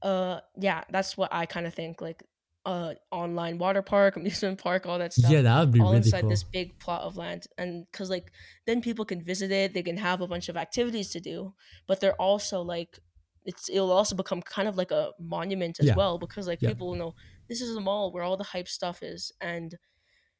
uh 0.02 0.40
yeah, 0.56 0.84
that's 0.90 1.16
what 1.16 1.32
I 1.32 1.46
kind 1.46 1.66
of 1.66 1.74
think 1.74 2.00
like 2.00 2.22
uh 2.66 2.94
online 3.10 3.58
water 3.58 3.82
park, 3.82 4.16
amusement 4.20 4.58
park, 4.62 4.86
all 4.86 4.98
that 4.98 5.12
stuff. 5.12 5.30
yeah, 5.32 5.42
that 5.42 5.60
would 5.60 5.72
be 5.72 5.80
all 5.80 5.92
really 5.92 6.04
inside 6.04 6.20
cool. 6.22 6.30
this 6.30 6.44
big 6.44 6.78
plot 6.78 7.02
of 7.02 7.16
land 7.16 7.46
and 7.58 7.86
cuz 7.92 8.10
like 8.10 8.30
then 8.66 8.82
people 8.82 9.04
can 9.04 9.20
visit 9.22 9.50
it, 9.50 9.72
they 9.74 9.82
can 9.82 9.96
have 9.96 10.20
a 10.20 10.28
bunch 10.28 10.48
of 10.48 10.56
activities 10.56 11.10
to 11.10 11.20
do, 11.20 11.54
but 11.86 12.00
they're 12.00 12.20
also 12.20 12.60
like 12.62 12.98
it's 13.44 13.68
it'll 13.70 13.92
also 13.92 14.14
become 14.14 14.42
kind 14.42 14.68
of 14.68 14.76
like 14.76 14.90
a 14.90 15.12
monument 15.18 15.80
as 15.80 15.86
Yeah. 15.86 15.94
well 15.94 16.18
because 16.18 16.46
like 16.46 16.60
Yeah. 16.60 16.68
people 16.70 16.88
will 16.88 16.96
know 16.96 17.14
this 17.48 17.60
is 17.62 17.74
a 17.76 17.80
mall 17.80 18.12
where 18.12 18.22
all 18.22 18.36
the 18.36 18.44
hype 18.52 18.68
stuff 18.68 19.02
is 19.02 19.32
and 19.40 19.78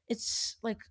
it's 0.09 0.56
like 0.62 0.83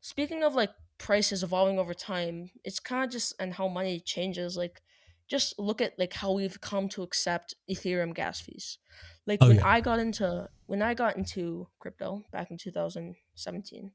speaking 0.00 0.42
of 0.42 0.54
like 0.54 0.70
prices 0.98 1.42
evolving 1.42 1.78
over 1.78 1.94
time 1.94 2.50
it's 2.64 2.80
kind 2.80 3.04
of 3.04 3.10
just 3.10 3.34
and 3.38 3.54
how 3.54 3.68
money 3.68 4.00
changes 4.00 4.56
like 4.56 4.82
just 5.28 5.58
look 5.58 5.80
at 5.80 5.98
like 5.98 6.12
how 6.12 6.32
we've 6.32 6.60
come 6.60 6.88
to 6.88 7.02
accept 7.02 7.54
ethereum 7.70 8.14
gas 8.14 8.40
fees 8.40 8.78
like 9.26 9.38
Oh, 9.42 9.48
when 9.48 9.56
yeah. 9.56 9.66
i 9.68 9.80
got 9.80 9.98
into 9.98 10.48
when 10.66 10.82
i 10.82 10.94
got 10.94 11.16
into 11.16 11.66
crypto 11.80 12.24
back 12.32 12.50
in 12.50 12.58
2017 12.58 13.90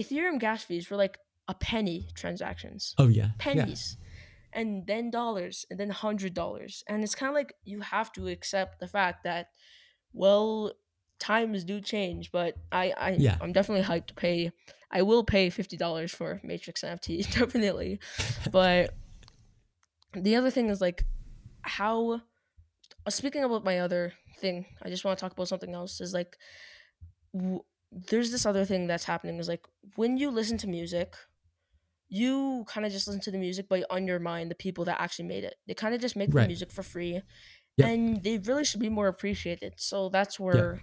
ethereum 0.00 0.38
gas 0.38 0.62
fees 0.64 0.90
were 0.90 0.96
like 0.96 1.18
a 1.48 1.54
penny 1.54 2.08
transactions 2.14 2.94
Oh 2.98 3.08
yeah, 3.08 3.24
yeah. 3.24 3.30
pennies 3.38 3.96
and 4.52 4.86
then 4.86 5.10
dollars 5.10 5.66
and 5.70 5.78
then 5.78 5.90
hundred 5.90 6.34
dollars 6.34 6.84
and 6.88 7.02
it's 7.02 7.14
kind 7.14 7.28
of 7.30 7.34
like 7.34 7.54
you 7.64 7.80
have 7.80 8.12
to 8.12 8.28
accept 8.28 8.80
the 8.80 8.86
fact 8.86 9.24
that 9.24 9.48
well 10.12 10.72
times 11.18 11.64
do 11.64 11.80
change 11.80 12.30
but 12.30 12.54
i 12.70 12.92
i 12.96 13.10
Yeah. 13.18 13.36
i'm 13.40 13.52
definitely 13.52 13.84
hyped 13.84 14.06
to 14.08 14.14
pay 14.14 14.52
i 14.90 15.02
will 15.02 15.24
pay 15.24 15.48
$50 15.50 16.10
for 16.10 16.40
matrix 16.44 16.82
nft 16.82 17.30
definitely 17.38 17.98
but 18.52 18.94
the 20.14 20.36
other 20.36 20.50
thing 20.50 20.68
is 20.70 20.80
like 20.80 21.04
how 21.62 22.20
uh, 23.06 23.10
speaking 23.10 23.44
about 23.44 23.64
my 23.64 23.78
other 23.80 24.12
thing 24.40 24.64
i 24.82 24.88
just 24.88 25.04
want 25.04 25.18
to 25.18 25.20
talk 25.20 25.32
about 25.32 25.48
something 25.48 25.74
else 25.74 26.00
is 26.00 26.14
like 26.14 26.36
w- 27.34 27.60
there's 27.90 28.30
this 28.30 28.46
other 28.46 28.64
thing 28.64 28.86
that's 28.86 29.04
happening 29.04 29.38
is 29.38 29.48
like 29.48 29.66
when 29.96 30.16
you 30.16 30.30
listen 30.30 30.56
to 30.58 30.66
music 30.66 31.14
you 32.08 32.64
kind 32.68 32.86
of 32.86 32.92
just 32.92 33.06
listen 33.06 33.20
to 33.20 33.30
the 33.30 33.38
music 33.38 33.66
but 33.68 33.80
you 33.80 33.86
undermine 33.90 34.48
the 34.48 34.54
people 34.54 34.84
that 34.84 35.00
actually 35.00 35.26
made 35.26 35.44
it 35.44 35.54
they 35.66 35.74
kind 35.74 35.94
of 35.94 36.00
just 36.00 36.16
make 36.16 36.32
Right. 36.32 36.42
the 36.42 36.48
music 36.48 36.70
for 36.70 36.82
free 36.82 37.20
Yep. 37.76 37.88
and 37.88 38.22
they 38.24 38.38
really 38.38 38.64
should 38.64 38.80
be 38.80 38.88
more 38.88 39.08
appreciated 39.08 39.74
so 39.76 40.08
that's 40.08 40.40
where 40.40 40.80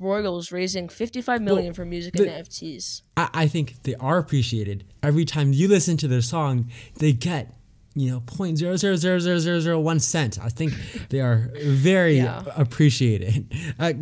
royals 0.00 0.50
raising 0.50 0.88
55 0.88 1.40
million 1.42 1.72
for 1.74 1.84
music 1.84 2.14
the- 2.14 2.28
and 2.34 2.46
nfts 2.46 3.02
I, 3.16 3.28
I 3.34 3.46
think 3.46 3.82
they 3.84 3.94
are 3.96 4.18
appreciated. 4.18 4.84
Every 5.02 5.24
time 5.24 5.52
you 5.52 5.68
listen 5.68 5.96
to 5.98 6.08
their 6.08 6.20
song, 6.20 6.68
they 6.98 7.12
get, 7.12 7.54
you 7.94 8.10
know, 8.10 8.20
point 8.20 8.58
zero 8.58 8.76
zero 8.76 8.96
zero 8.96 9.18
zero 9.18 9.38
zero 9.38 9.60
zero 9.60 9.78
one 9.80 10.00
cent. 10.00 10.38
I 10.42 10.48
think 10.48 10.72
they 11.10 11.20
are 11.20 11.50
very 11.62 12.16
Yeah. 12.18 12.42
appreciated. 12.56 13.52
Uh, 13.78 13.92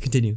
continue. 0.00 0.36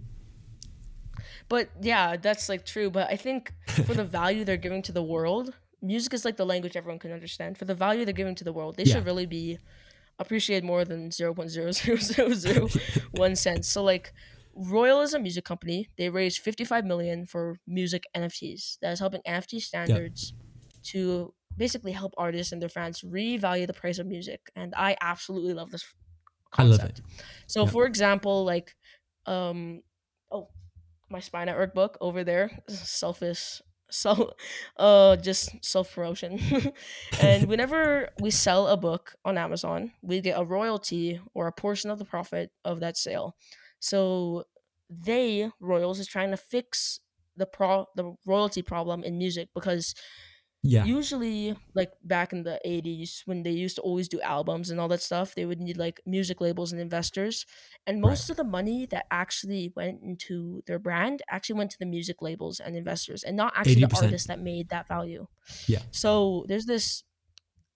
but 1.50 1.70
yeah 1.82 2.18
that's 2.18 2.50
like 2.50 2.66
true 2.66 2.90
but 2.90 3.08
i 3.10 3.16
think 3.16 3.54
for 3.86 3.94
the 3.94 4.04
value 4.04 4.44
they're 4.44 4.58
giving 4.58 4.82
to 4.82 4.92
the 4.92 5.02
world 5.04 5.54
music 5.82 6.14
is 6.14 6.26
like 6.26 6.36
the 6.38 6.46
language 6.46 6.76
everyone 6.76 6.98
can 7.00 7.12
understand. 7.12 7.56
For 7.58 7.66
the 7.66 7.76
value 7.76 8.04
they're 8.04 8.12
giving 8.22 8.34
to 8.36 8.44
the 8.44 8.52
world, 8.52 8.78
they 8.78 8.84
Yeah. 8.84 8.96
should 8.96 9.06
really 9.06 9.28
be 9.28 9.60
appreciated 10.18 10.64
more 10.66 10.84
than 10.84 11.12
zero 11.12 11.36
point 11.36 11.52
zero 11.52 11.72
zero 11.82 11.98
zero 11.98 12.34
zero 12.34 12.68
one 13.12 13.36
cent. 13.36 13.64
So 13.64 13.84
like 13.84 14.12
Royal 14.56 15.02
is 15.02 15.14
a 15.14 15.20
music 15.20 15.46
company. 15.46 15.88
They 15.98 16.10
raised 16.10 16.40
55 16.40 16.84
million 16.84 17.28
for 17.28 17.60
music 17.68 18.06
NFTs. 18.16 18.80
That 18.82 18.92
is 18.94 19.00
helping 19.00 19.22
NFT 19.22 19.62
standards 19.62 20.34
to 20.86 21.32
basically 21.58 21.92
help 21.92 22.14
artists 22.18 22.52
and 22.52 22.62
their 22.62 22.70
fans 22.70 23.02
revalue 23.02 23.68
the 23.68 23.74
price 23.74 24.00
of 24.00 24.08
music. 24.08 24.52
And 24.56 24.74
I 24.76 24.98
absolutely 25.02 25.54
love 25.54 25.72
this 25.72 25.94
concept. 26.52 26.58
I 26.58 26.64
love 26.64 26.84
it. 26.84 27.02
So 27.48 27.66
Yeah. 27.66 27.72
for 27.72 27.86
example, 27.86 28.46
like 28.46 28.76
um 29.26 29.82
oh 30.32 30.50
my 31.10 31.20
spy 31.20 31.46
network 31.46 31.74
book 31.74 31.98
over 32.02 32.24
there, 32.24 32.52
selfish 32.70 33.62
so 33.90 34.34
uh 34.78 35.16
just 35.18 35.64
self 35.64 35.94
promotion. 35.94 36.40
and 37.20 37.48
whenever 37.48 38.10
we 38.18 38.32
sell 38.32 38.68
a 38.68 38.78
book 38.78 39.16
on 39.26 39.38
Amazon, 39.38 39.94
we 40.02 40.22
get 40.22 40.40
a 40.40 40.46
royalty 40.46 41.22
or 41.34 41.48
a 41.48 41.54
portion 41.54 41.90
of 41.90 42.00
the 42.00 42.06
profit 42.06 42.52
of 42.66 42.80
that 42.82 42.98
sale. 42.98 43.38
So 43.80 44.46
they 44.90 45.52
Royals 45.60 46.00
is 46.00 46.08
trying 46.08 46.32
to 46.32 46.38
fix 46.38 47.00
the 47.36 47.46
pro 47.46 47.86
the 47.96 48.16
royalty 48.26 48.62
problem 48.62 49.04
in 49.04 49.18
music 49.18 49.50
because 49.54 49.94
Yeah. 50.68 50.86
usually 50.86 51.56
like 51.76 51.92
back 52.04 52.34
in 52.34 52.44
the 52.44 52.60
80s 52.66 53.22
when 53.26 53.44
they 53.44 53.52
used 53.52 53.78
to 53.78 53.82
always 53.84 54.08
do 54.10 54.20
albums 54.22 54.70
and 54.70 54.80
all 54.80 54.88
that 54.90 55.02
stuff 55.02 55.36
they 55.36 55.46
would 55.46 55.60
need 55.62 55.78
like 55.78 56.02
music 56.06 56.42
labels 56.42 56.72
and 56.74 56.82
investors 56.82 57.46
and 57.86 58.02
Right. 58.02 58.10
most 58.10 58.30
of 58.30 58.38
the 58.38 58.44
money 58.44 58.86
that 58.88 59.06
actually 59.12 59.72
went 59.76 60.02
into 60.04 60.62
their 60.68 60.80
brand 60.80 61.22
actually 61.30 61.58
went 61.58 61.72
to 61.72 61.80
the 61.80 61.86
music 61.86 62.22
labels 62.22 62.60
and 62.60 62.76
investors 62.76 63.24
and 63.24 63.38
not 63.38 63.54
actually 63.56 63.82
the 63.82 63.88
80%. 63.88 64.04
artists 64.06 64.28
that 64.28 64.40
made 64.40 64.70
that 64.70 64.88
value 64.88 65.28
Yeah. 65.68 65.84
so 65.92 66.46
there's 66.50 66.66
this 66.66 67.04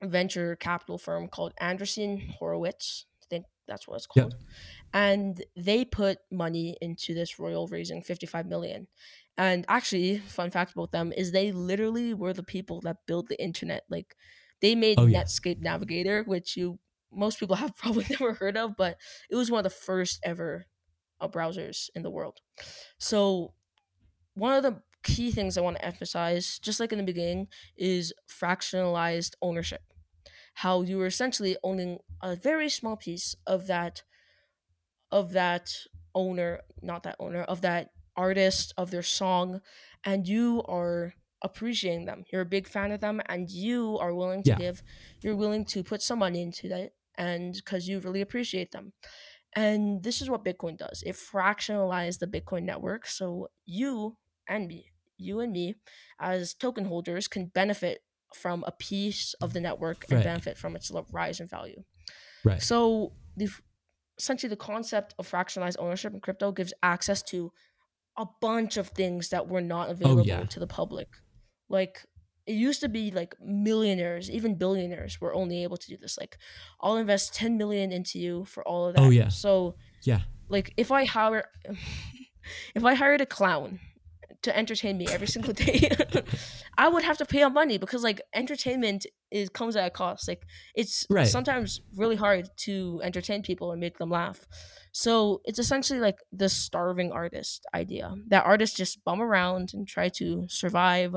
venture 0.04 0.56
capital 0.56 0.98
firm 0.98 1.28
called 1.28 1.54
Andreessen 1.62 2.28
Horowitz 2.40 3.06
I 3.24 3.26
think 3.30 3.46
that's 3.68 3.88
what 3.88 3.96
it's 3.98 4.08
Yep. 4.16 4.32
called 4.32 4.36
and 4.94 5.44
they 5.56 5.86
put 5.86 6.20
money 6.32 6.78
into 6.82 7.14
this 7.14 7.40
royal 7.40 7.68
raising 7.68 8.02
55 8.04 8.46
million 8.48 8.88
and 9.42 9.66
actually 9.68 10.20
fun 10.20 10.52
fact 10.52 10.74
about 10.74 10.92
them 10.92 11.12
is 11.14 11.32
they 11.32 11.52
literally 11.52 12.14
were 12.14 12.34
the 12.34 12.44
people 12.44 12.82
that 12.82 13.06
built 13.08 13.28
the 13.30 13.42
internet 13.42 13.84
like 13.90 14.16
they 14.62 14.76
made 14.76 14.98
Oh, 14.98 15.06
yeah. 15.08 15.24
netscape 15.24 15.60
navigator 15.62 16.24
which 16.24 16.58
you 16.58 16.80
most 17.12 17.40
people 17.40 17.56
have 17.64 17.76
probably 17.78 18.06
never 18.10 18.34
heard 18.36 18.58
of 18.58 18.76
but 18.78 18.98
it 19.30 19.36
was 19.36 19.52
one 19.52 19.60
of 19.60 19.66
the 19.66 19.72
first 19.90 20.20
ever 20.24 20.66
uh, 21.22 21.28
browsers 21.28 21.90
in 21.96 22.04
the 22.04 22.12
world 22.12 22.40
so 23.00 23.54
one 24.36 24.54
of 24.54 24.64
the 24.64 24.82
key 25.04 25.32
things 25.32 25.58
i 25.58 25.62
want 25.62 25.78
to 25.78 25.86
emphasize 25.86 26.60
just 26.60 26.80
like 26.80 26.92
in 26.92 27.00
the 27.00 27.06
beginning 27.06 27.48
is 27.78 28.14
fractionalized 28.30 29.34
ownership 29.42 29.82
how 30.56 30.82
you 30.84 30.98
were 30.98 31.08
essentially 31.08 31.58
owning 31.64 32.00
a 32.22 32.36
very 32.36 32.70
small 32.70 32.98
piece 32.98 33.36
of 33.48 33.68
that 33.68 34.04
of 35.12 35.32
that 35.34 35.74
owner 36.16 36.62
not 36.82 37.04
that 37.04 37.16
owner 37.20 37.42
of 37.44 37.62
that 37.62 37.92
artist 38.26 38.74
of 38.82 38.88
their 38.92 39.08
song 39.22 39.48
and 40.10 40.28
you 40.28 40.46
are 40.80 41.14
appreciating 41.44 42.06
them 42.06 42.24
you're 42.32 42.48
a 42.50 42.56
big 42.58 42.68
fan 42.76 42.92
of 42.92 43.00
them 43.06 43.18
and 43.32 43.50
you 43.50 43.98
are 44.04 44.14
willing 44.22 44.44
to 44.44 44.52
Yeah. 44.52 44.64
give 44.66 44.84
you're 45.22 45.36
willing 45.44 45.66
to 45.74 45.84
put 45.92 46.02
some 46.02 46.20
money 46.20 46.42
into 46.48 46.66
that 46.74 46.90
and 47.18 47.54
because 47.60 47.88
you 47.90 48.00
really 48.00 48.22
appreciate 48.28 48.72
them 48.72 48.86
and 49.56 50.04
this 50.04 50.22
is 50.22 50.30
what 50.30 50.46
bitcoin 50.46 50.78
does 50.78 51.04
it 51.06 51.16
fractionalized 51.16 52.20
the 52.20 52.28
bitcoin 52.36 52.64
network 52.64 53.06
so 53.08 53.48
you 53.66 54.18
and 54.48 54.68
me 54.68 54.80
you 55.18 55.40
and 55.40 55.52
me 55.52 55.76
as 56.20 56.54
token 56.54 56.86
holders 56.86 57.28
can 57.28 57.46
benefit 57.62 58.00
from 58.36 58.64
a 58.66 58.72
piece 58.72 59.34
of 59.42 59.54
the 59.54 59.60
network 59.68 60.06
and 60.10 60.18
Right. 60.18 60.24
benefit 60.32 60.58
from 60.58 60.76
its 60.76 60.92
rise 61.12 61.40
in 61.40 61.48
value 61.48 61.82
Right. 62.44 62.62
so 62.62 63.14
the 63.36 63.50
essentially 64.18 64.50
the 64.50 64.56
concept 64.74 65.16
of 65.20 65.30
fractionalized 65.30 65.78
ownership 65.80 66.14
in 66.14 66.22
crypto 66.22 66.52
gives 66.52 66.74
access 66.84 67.22
to 67.24 67.52
a 68.18 68.26
bunch 68.42 68.78
of 68.78 68.90
things 68.90 69.30
that 69.30 69.48
were 69.48 69.62
not 69.62 69.90
available 69.90 70.22
Oh, 70.22 70.26
yeah. 70.26 70.44
to 70.46 70.60
the 70.60 70.68
public. 70.68 71.08
Like 71.70 72.06
it 72.46 72.54
used 72.54 72.82
to 72.82 72.90
be 72.90 73.12
like 73.12 73.36
millionaires, 73.40 74.30
even 74.30 74.56
billionaires 74.56 75.22
were 75.22 75.34
only 75.34 75.64
able 75.64 75.78
to 75.78 75.88
do 75.88 75.98
this. 75.98 76.18
Like 76.18 76.38
I'll 76.82 76.98
invest 76.98 77.34
10 77.36 77.58
million 77.58 77.92
into 77.92 78.20
you 78.20 78.46
for 78.46 78.68
all 78.68 78.88
of 78.88 78.96
oh, 78.98 79.02
that. 79.04 79.08
Oh, 79.08 79.10
yeah. 79.12 79.30
So 79.30 79.76
Yeah. 80.04 80.22
like 80.50 80.74
if 80.78 80.92
I 80.92 81.06
hire 81.06 81.46
if 82.76 82.84
I 82.84 82.94
hired 82.96 83.22
a 83.22 83.26
clown 83.26 83.80
to 84.44 84.58
entertain 84.58 84.98
me 84.98 85.08
every 85.10 85.28
single 85.28 85.54
day, 85.66 85.90
I 86.78 86.88
would 86.88 87.04
have 87.04 87.18
to 87.20 87.26
pay 87.26 87.44
out 87.44 87.54
money 87.54 87.78
because 87.78 88.04
like 88.04 88.22
entertainment 88.34 89.06
is 89.30 89.50
comes 89.50 89.76
at 89.76 89.86
a 89.88 89.90
cost. 89.90 90.28
Like 90.28 90.44
it's 90.76 91.06
Right. 91.10 91.28
sometimes 91.28 91.82
really 91.96 92.16
hard 92.16 92.50
to 92.66 93.00
entertain 93.04 93.42
people 93.44 93.72
and 93.72 93.80
make 93.80 93.98
them 93.98 94.10
laugh. 94.10 94.48
So 94.92 95.42
it's 95.46 95.60
essentially 95.60 96.00
like 96.00 96.18
the 96.32 96.50
starving 96.50 97.12
artist 97.12 97.66
idea. 97.74 98.14
That 98.28 98.46
artists 98.46 98.76
just 98.76 99.04
bum 99.06 99.22
around 99.22 99.72
and 99.74 99.88
try 99.88 100.10
to 100.10 100.46
survive 100.50 101.16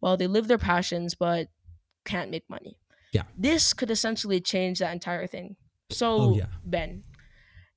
while 0.00 0.16
they 0.16 0.26
live 0.26 0.48
their 0.48 0.58
passions 0.58 1.14
but 1.14 1.48
can't 2.04 2.30
make 2.30 2.44
money. 2.50 2.78
Yeah. 3.12 3.22
This 3.38 3.72
could 3.72 3.90
essentially 3.90 4.40
change 4.40 4.80
that 4.80 4.92
entire 4.92 5.26
thing. 5.26 5.56
So 5.90 6.16
Oh, 6.20 6.36
yeah. 6.36 6.46
Ben, 6.64 7.04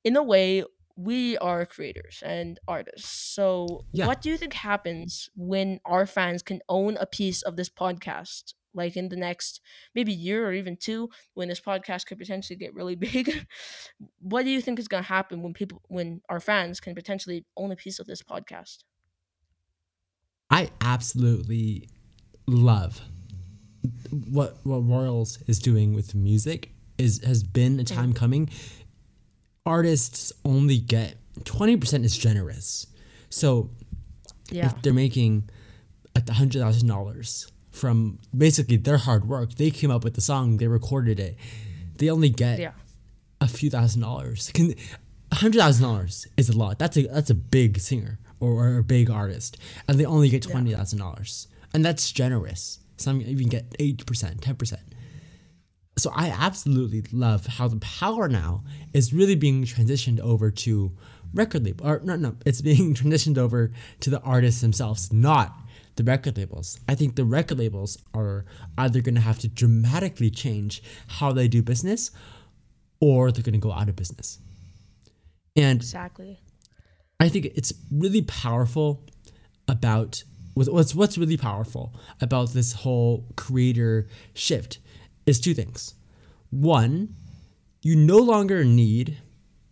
in 0.03 0.17
a 0.17 0.23
way, 0.23 0.63
we 0.99 1.37
are 1.37 1.65
creators 1.65 2.21
and 2.25 2.59
artists. 2.67 3.09
So, 3.09 3.85
Yeah. 3.93 4.05
what 4.05 4.21
do 4.21 4.29
you 4.29 4.37
think 4.37 4.53
happens 4.53 5.29
when 5.35 5.79
our 5.85 6.05
fans 6.05 6.41
can 6.43 6.61
own 6.67 6.97
a 6.97 7.05
piece 7.05 7.41
of 7.41 7.55
this 7.55 7.69
podcast? 7.69 8.53
Like 8.73 8.97
in 8.97 9.07
the 9.09 9.15
next 9.15 9.61
maybe 9.95 10.13
year 10.13 10.47
or 10.47 10.53
even 10.53 10.75
two, 10.75 11.09
when 11.33 11.47
this 11.47 11.61
podcast 11.61 12.05
could 12.05 12.19
potentially 12.19 12.57
get 12.57 12.73
really 12.73 12.95
big, 13.13 13.47
what 14.19 14.43
do 14.43 14.51
you 14.51 14.61
think 14.61 14.77
is 14.77 14.89
going 14.89 15.03
to 15.03 15.07
happen 15.07 15.41
when 15.41 15.53
people, 15.53 15.81
when 15.87 16.21
our 16.27 16.41
fans 16.41 16.81
can 16.81 16.95
potentially 16.95 17.45
own 17.55 17.71
a 17.71 17.77
piece 17.77 17.99
of 17.99 18.05
this 18.05 18.21
podcast? 18.21 18.83
I 20.51 20.69
absolutely 20.81 21.87
love 22.45 23.01
what 24.31 24.57
what 24.63 24.79
Royals 24.79 25.41
is 25.47 25.59
doing 25.59 25.93
with 25.93 26.13
music 26.13 26.71
is 26.97 27.23
has 27.23 27.43
been 27.43 27.79
a 27.79 27.83
mm-hmm. 27.83 27.95
time 27.95 28.13
coming. 28.13 28.49
Artists 29.65 30.33
only 30.43 30.79
get 30.79 31.15
twenty 31.43 31.77
percent 31.77 32.05
is 32.05 32.17
generous. 32.17 32.87
So 33.29 33.69
Yeah, 34.51 34.67
if 34.67 34.81
they're 34.81 34.93
making 34.93 35.49
a 36.15 36.31
hundred 36.33 36.59
thousand 36.59 36.87
dollars 36.87 37.51
from 37.71 38.19
basically 38.35 38.77
their 38.77 38.97
hard 38.97 39.25
work, 39.27 39.55
they 39.55 39.69
came 39.71 39.91
up 39.91 40.03
with 40.03 40.15
the 40.15 40.21
song, 40.21 40.57
they 40.57 40.67
recorded 40.67 41.19
it. 41.19 41.37
They 41.97 42.09
only 42.09 42.29
get 42.29 42.59
yeah, 42.59 42.71
a 43.41 43.47
few 43.47 43.69
thousand 43.69 44.01
dollars. 44.01 44.51
Can 44.53 44.73
hundred 45.31 45.59
thousand 45.59 45.83
dollars 45.83 46.27
is 46.37 46.49
a 46.49 46.57
lot. 46.57 46.79
That's 46.79 46.97
a 46.97 47.03
that's 47.03 47.29
a 47.29 47.35
big 47.35 47.79
singer 47.79 48.19
or, 48.39 48.51
or 48.51 48.77
a 48.77 48.83
big 48.83 49.09
artist, 49.09 49.57
and 49.87 49.99
they 49.99 50.05
only 50.05 50.29
get 50.29 50.43
twenty 50.43 50.73
thousand 50.73 50.99
dollars, 50.99 51.47
and 51.73 51.85
that's 51.85 52.11
generous. 52.11 52.79
Some 52.97 53.21
even 53.21 53.47
get 53.47 53.75
eight 53.79 54.05
percent, 54.05 54.41
ten 54.41 54.55
percent. 54.55 54.81
So 55.99 56.11
I 56.15 56.29
absolutely 56.29 57.03
love 57.11 57.45
how 57.45 57.67
the 57.67 57.75
power 57.77 58.29
now 58.29 58.63
is 58.93 59.13
really 59.13 59.35
being 59.35 59.65
transitioned 59.65 60.21
over 60.21 60.49
to 60.49 60.93
record 61.33 61.65
label 61.65 61.85
or 61.85 62.01
no 62.03 62.15
no 62.15 62.35
it's 62.45 62.61
being 62.61 62.93
transitioned 62.95 63.37
over 63.37 63.71
to 63.99 64.09
the 64.09 64.21
artists 64.21 64.61
themselves, 64.61 65.11
not 65.11 65.53
the 65.97 66.03
record 66.05 66.37
labels. 66.37 66.79
I 66.87 66.95
think 66.95 67.17
the 67.17 67.25
record 67.25 67.59
labels 67.59 67.97
are 68.13 68.45
either 68.77 69.01
going 69.01 69.15
to 69.15 69.21
have 69.21 69.39
to 69.39 69.49
dramatically 69.49 70.29
change 70.29 70.81
how 71.07 71.33
they 71.33 71.49
do 71.49 71.61
business 71.61 72.11
or 73.01 73.33
they're 73.33 73.43
going 73.43 73.53
to 73.53 73.59
go 73.59 73.73
out 73.73 73.89
of 73.89 73.97
business. 73.97 74.39
And 75.57 75.81
exactly. 75.81 76.39
I 77.19 77.27
think 77.27 77.47
it's 77.47 77.73
really 77.91 78.21
powerful 78.21 79.03
about 79.67 80.23
what's 80.53 80.95
what's 80.95 81.17
really 81.17 81.35
powerful 81.35 81.93
about 82.21 82.53
this 82.53 82.71
whole 82.71 83.25
creator 83.35 84.07
shift 84.33 84.79
is 85.29 85.39
two 85.39 85.53
things. 85.53 85.93
One, 86.49 87.15
you 87.81 87.95
no 87.95 88.17
longer 88.17 88.65
need 88.65 89.17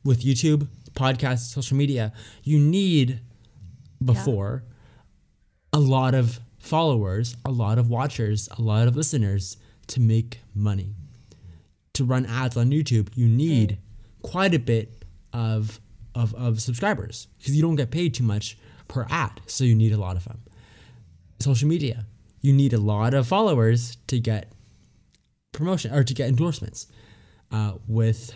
with 0.03 0.23
YouTube, 0.23 0.67
podcasts, 0.93 1.53
social 1.53 1.75
media, 1.75 2.13
you 2.43 2.59
need 2.59 3.19
before 4.03 4.63
a 5.73 5.79
lot 5.79 6.13
of 6.13 6.39
followers, 6.59 7.35
a 7.45 7.51
lot 7.51 7.77
of 7.77 7.89
watchers, 7.89 8.47
a 8.57 8.61
lot 8.61 8.87
of 8.87 8.95
listeners 8.95 9.57
to 9.87 9.99
make 9.99 10.39
money. 10.53 10.95
To 11.93 12.05
run 12.05 12.25
ads 12.25 12.55
on 12.55 12.69
YouTube, 12.69 13.09
you 13.15 13.27
need 13.27 13.79
quite 14.21 14.53
a 14.53 14.59
bit 14.59 15.03
of 15.33 15.79
of, 16.13 16.33
of 16.33 16.59
subscribers 16.61 17.27
because 17.37 17.55
you 17.55 17.61
don't 17.61 17.75
get 17.75 17.91
paid 17.91 18.13
too 18.13 18.23
much 18.23 18.57
per 18.87 19.05
ad, 19.09 19.39
so 19.45 19.63
you 19.63 19.75
need 19.75 19.93
a 19.93 19.97
lot 19.97 20.15
of 20.15 20.23
them. 20.25 20.39
Social 21.39 21.67
media, 21.67 22.05
you 22.41 22.53
need 22.53 22.73
a 22.73 22.79
lot 22.79 23.13
of 23.13 23.27
followers 23.27 23.97
to 24.07 24.19
get 24.19 24.51
promotion 25.57 25.93
or 25.93 26.03
to 26.03 26.13
get 26.13 26.29
endorsements. 26.29 26.87
Uh, 27.51 27.73
with 27.87 28.33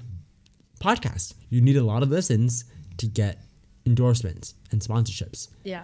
podcasts, 0.80 1.34
you 1.50 1.62
need 1.62 1.78
a 1.78 1.84
lot 1.84 2.02
of 2.02 2.10
listens 2.10 2.66
to 2.98 3.08
get 3.08 3.42
endorsements 3.86 4.54
and 4.72 4.82
sponsorships 4.82 5.50
Yeah, 5.64 5.84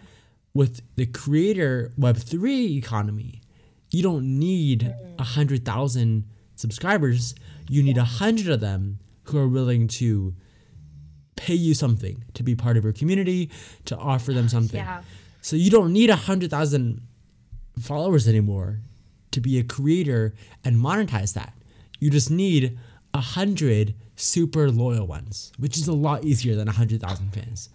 with 0.53 0.81
the 0.95 1.05
creator 1.07 1.91
web3 1.99 2.77
economy 2.77 3.41
you 3.91 4.03
don't 4.03 4.39
need 4.39 4.93
a 5.17 5.23
hundred 5.23 5.63
thousand 5.65 6.25
subscribers. 6.55 7.35
You 7.69 7.83
need 7.83 7.97
a 7.97 8.03
hundred 8.03 8.49
of 8.49 8.59
them 8.59 8.99
who 9.23 9.37
are 9.37 9.47
willing 9.47 9.87
to 9.87 10.33
pay 11.35 11.53
you 11.53 11.73
something 11.73 12.23
to 12.33 12.43
be 12.43 12.55
part 12.55 12.77
of 12.77 12.83
your 12.83 12.93
community, 12.93 13.49
to 13.85 13.97
offer 13.97 14.33
them 14.33 14.49
something. 14.49 14.79
Yeah. 14.79 15.03
So 15.41 15.55
you 15.55 15.69
don't 15.69 15.93
need 15.93 16.09
a 16.09 16.15
hundred 16.15 16.49
thousand 16.49 17.01
followers 17.79 18.27
anymore 18.27 18.79
to 19.31 19.41
be 19.41 19.59
a 19.59 19.63
creator 19.63 20.33
and 20.63 20.77
monetize 20.77 21.33
that. 21.33 21.53
You 21.99 22.09
just 22.09 22.29
need 22.31 22.77
a 23.13 23.21
hundred 23.21 23.95
super 24.15 24.69
loyal 24.71 25.07
ones, 25.07 25.51
which 25.57 25.77
is 25.77 25.87
a 25.87 25.93
lot 25.93 26.23
easier 26.23 26.55
than 26.55 26.67
a 26.67 26.71
hundred 26.73 27.01
thousand 27.01 27.31
fans. 27.33 27.69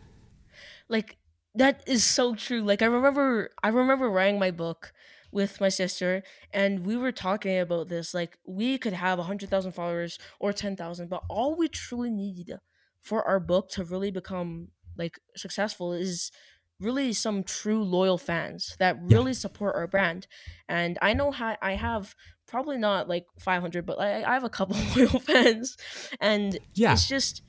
like 0.88 1.16
that 1.54 1.82
is 1.86 2.02
so 2.04 2.34
true 2.34 2.62
like 2.62 2.82
i 2.82 2.86
remember 2.86 3.50
i 3.62 3.68
remember 3.68 4.08
writing 4.08 4.38
my 4.38 4.50
book 4.50 4.92
with 5.30 5.60
my 5.60 5.68
sister 5.68 6.22
and 6.52 6.84
we 6.86 6.96
were 6.96 7.12
talking 7.12 7.58
about 7.58 7.88
this 7.88 8.12
like 8.14 8.38
we 8.46 8.78
could 8.78 8.92
have 8.92 9.18
100000 9.18 9.72
followers 9.72 10.18
or 10.40 10.52
10000 10.52 11.08
but 11.08 11.22
all 11.28 11.56
we 11.56 11.68
truly 11.68 12.10
need 12.10 12.52
for 13.00 13.26
our 13.26 13.40
book 13.40 13.68
to 13.70 13.84
really 13.84 14.10
become 14.10 14.68
like 14.96 15.18
successful 15.36 15.92
is 15.92 16.30
really 16.82 17.12
some 17.12 17.42
true 17.42 17.82
loyal 17.82 18.18
fans 18.18 18.76
that 18.78 18.96
Yeah. 19.08 19.16
really 19.16 19.34
support 19.34 19.74
our 19.76 19.86
brand 19.86 20.26
and 20.68 20.98
i 21.02 21.12
know 21.14 21.30
how 21.30 21.56
i 21.62 21.72
have 21.74 22.14
probably 22.46 22.76
not 22.78 23.08
like 23.08 23.24
500 23.38 23.86
but 23.86 23.98
I, 24.00 24.22
I 24.24 24.34
have 24.34 24.44
a 24.44 24.50
couple 24.50 24.76
loyal 24.96 25.20
fans 25.20 25.76
and 26.20 26.58
Yeah. 26.74 26.92
it's 26.92 27.08
just 27.08 27.42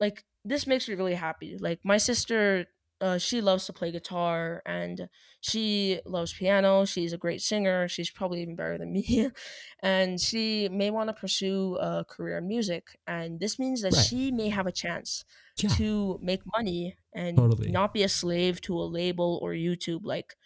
like 0.00 0.24
this 0.44 0.66
makes 0.66 0.88
me 0.88 0.94
really 0.94 1.14
happy. 1.14 1.58
Like 1.60 1.80
my 1.84 1.98
sister, 1.98 2.64
uh, 3.00 3.18
she 3.18 3.40
loves 3.40 3.66
to 3.66 3.72
play 3.72 3.90
guitar 3.90 4.62
and 4.66 5.08
she 5.40 6.00
loves 6.04 6.32
piano. 6.34 6.84
She's 6.84 7.12
a 7.12 7.18
great 7.18 7.40
singer. 7.40 7.88
She's 7.88 8.10
probably 8.10 8.42
even 8.42 8.56
better 8.56 8.76
than 8.78 8.92
me, 8.92 9.30
and 9.82 10.20
she 10.20 10.68
may 10.68 10.90
want 10.90 11.08
to 11.08 11.14
pursue 11.14 11.76
a 11.76 12.04
career 12.04 12.38
in 12.38 12.46
music. 12.48 12.98
And 13.06 13.40
this 13.40 13.58
means 13.58 13.82
that 13.82 13.94
Right. 13.94 14.04
she 14.04 14.30
may 14.30 14.50
have 14.50 14.66
a 14.66 14.72
chance 14.72 15.24
Yeah. 15.56 15.70
to 15.76 16.18
make 16.22 16.42
money 16.56 16.96
and 17.14 17.36
Totally. 17.36 17.70
not 17.70 17.94
be 17.94 18.02
a 18.02 18.08
slave 18.08 18.60
to 18.62 18.74
a 18.78 18.84
label 18.84 19.38
or 19.42 19.52
YouTube. 19.52 20.00
Like 20.04 20.36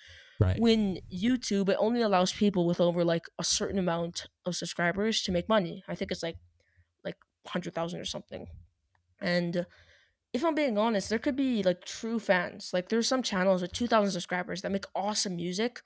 Right. 0.40 0.58
when 0.60 0.98
YouTube, 1.12 1.68
it 1.68 1.76
only 1.78 2.02
allows 2.02 2.32
people 2.32 2.66
with 2.66 2.80
over 2.80 3.04
like 3.04 3.26
a 3.38 3.44
certain 3.44 3.78
amount 3.78 4.26
of 4.44 4.56
subscribers 4.56 5.22
to 5.22 5.32
make 5.32 5.48
money. 5.48 5.82
I 5.88 5.94
think 5.94 6.10
it's 6.12 6.22
like 6.22 6.38
like 7.04 7.16
hundred 7.46 7.74
thousand 7.74 8.00
or 8.00 8.04
something. 8.04 8.46
And 9.20 9.66
if 10.34 10.44
I'm 10.44 10.54
being 10.54 10.76
honest, 10.76 11.08
there 11.08 11.20
could 11.20 11.36
be 11.36 11.62
like 11.62 11.84
true 11.84 12.18
fans. 12.18 12.70
Like 12.74 12.88
there's 12.90 13.08
some 13.08 13.22
channels 13.22 13.62
with 13.62 13.72
two 13.72 13.86
thousand 13.86 14.12
subscribers 14.12 14.60
that 14.62 14.72
make 14.72 14.84
awesome 14.94 15.36
music, 15.36 15.80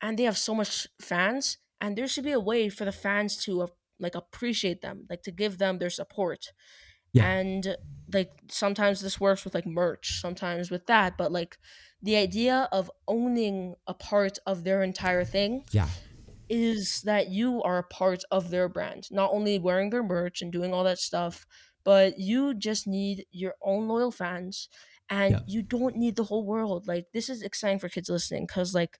and 0.00 0.18
they 0.18 0.24
have 0.24 0.38
so 0.38 0.54
much 0.54 0.88
fans. 1.00 1.58
And 1.80 1.96
there 1.96 2.08
should 2.08 2.24
be 2.24 2.32
a 2.32 2.40
way 2.40 2.68
for 2.68 2.84
the 2.84 2.92
fans 2.92 3.36
to 3.44 3.62
uh, 3.62 3.66
like 3.98 4.14
appreciate 4.14 4.80
them, 4.82 5.06
like 5.10 5.22
to 5.24 5.30
give 5.30 5.58
them 5.58 5.78
their 5.78 5.90
support. 5.90 6.52
Yeah. 7.12 7.28
And 7.28 7.76
like 8.12 8.30
sometimes 8.48 9.00
this 9.00 9.20
works 9.20 9.44
with 9.44 9.54
like 9.54 9.66
merch, 9.66 10.20
sometimes 10.20 10.70
with 10.70 10.86
that, 10.86 11.18
but 11.18 11.30
like 11.30 11.58
the 12.00 12.16
idea 12.16 12.68
of 12.72 12.90
owning 13.06 13.74
a 13.86 13.94
part 13.94 14.38
of 14.46 14.64
their 14.64 14.82
entire 14.82 15.24
thing 15.24 15.64
Yeah. 15.72 15.88
is 16.48 17.02
that 17.02 17.28
you 17.28 17.62
are 17.62 17.78
a 17.78 17.82
part 17.82 18.22
of 18.30 18.50
their 18.50 18.68
brand, 18.68 19.08
not 19.10 19.30
only 19.32 19.58
wearing 19.58 19.90
their 19.90 20.02
merch 20.02 20.40
and 20.40 20.50
doing 20.52 20.72
all 20.72 20.84
that 20.84 20.98
stuff, 20.98 21.46
but 21.84 22.18
you 22.18 22.54
just 22.54 22.86
need 22.86 23.26
your 23.30 23.54
own 23.62 23.88
loyal 23.88 24.10
fans 24.10 24.68
and 25.10 25.32
Yeah. 25.32 25.40
you 25.46 25.62
don't 25.62 25.96
need 25.96 26.16
the 26.16 26.24
whole 26.24 26.44
world. 26.46 26.86
Like 26.86 27.06
this 27.12 27.28
is 27.28 27.42
exciting 27.42 27.78
for 27.78 27.88
kids 27.88 28.08
listening 28.08 28.46
cuz 28.46 28.74
like 28.74 28.98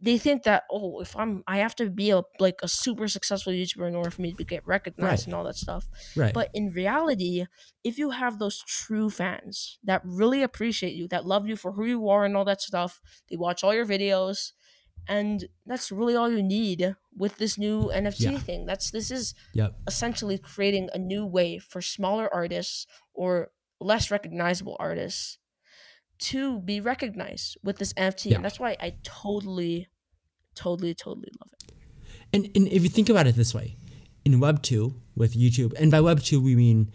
they 0.00 0.16
think 0.16 0.44
that 0.44 0.62
oh, 0.70 1.00
if 1.00 1.16
I'm 1.16 1.42
I 1.48 1.56
have 1.58 1.74
to 1.76 1.90
be 1.90 2.10
a 2.10 2.22
like 2.38 2.60
a 2.62 2.68
super 2.68 3.08
successful 3.08 3.52
YouTuber 3.52 3.88
in 3.88 3.96
order 3.96 4.10
for 4.10 4.22
me 4.22 4.32
to 4.34 4.44
get 4.44 4.64
recognized 4.64 5.22
Right. 5.22 5.26
and 5.26 5.34
all 5.34 5.42
that 5.44 5.56
stuff. 5.56 5.88
Right. 6.14 6.32
But 6.32 6.50
in 6.54 6.70
reality, 6.70 7.46
if 7.82 7.98
you 7.98 8.10
have 8.10 8.38
those 8.38 8.62
true 8.64 9.10
fans 9.10 9.78
that 9.82 10.00
really 10.04 10.44
appreciate 10.44 10.94
you, 10.94 11.08
that 11.08 11.26
love 11.26 11.48
you 11.48 11.56
for 11.56 11.72
who 11.72 11.84
you 11.84 12.08
are 12.08 12.24
and 12.24 12.36
all 12.36 12.44
that 12.44 12.60
stuff, 12.62 13.00
they 13.28 13.36
watch 13.36 13.64
all 13.64 13.74
your 13.74 13.86
videos, 13.86 14.52
and 15.08 15.48
that's 15.66 15.90
really 15.90 16.14
all 16.14 16.30
you 16.30 16.42
need 16.42 16.94
with 17.16 17.38
this 17.38 17.58
new 17.58 17.90
NFT 17.92 18.20
Yeah. 18.20 18.38
thing. 18.38 18.66
That's 18.66 18.90
this 18.90 19.10
is 19.10 19.34
yep. 19.54 19.74
essentially 19.86 20.38
creating 20.38 20.90
a 20.92 20.98
new 20.98 21.24
way 21.26 21.58
for 21.58 21.80
smaller 21.80 22.32
artists 22.32 22.86
or 23.14 23.50
less 23.80 24.10
recognizable 24.10 24.76
artists 24.78 25.38
to 26.18 26.60
be 26.60 26.80
recognized 26.80 27.56
with 27.62 27.78
this 27.78 27.92
NFT. 27.94 28.30
Yeah. 28.30 28.36
And 28.36 28.44
that's 28.44 28.60
why 28.60 28.76
I 28.80 28.94
totally, 29.02 29.88
totally, 30.54 30.94
totally 30.94 31.30
love 31.40 31.50
it. 31.52 31.72
And, 32.32 32.50
and 32.54 32.68
if 32.68 32.82
you 32.82 32.88
think 32.88 33.08
about 33.08 33.26
it 33.26 33.34
this 33.34 33.54
way, 33.54 33.76
in 34.24 34.40
Web 34.40 34.62
2 34.62 34.94
with 35.16 35.34
YouTube, 35.34 35.72
and 35.78 35.90
by 35.90 36.00
Web 36.00 36.20
2 36.20 36.40
we 36.40 36.54
mean 36.54 36.92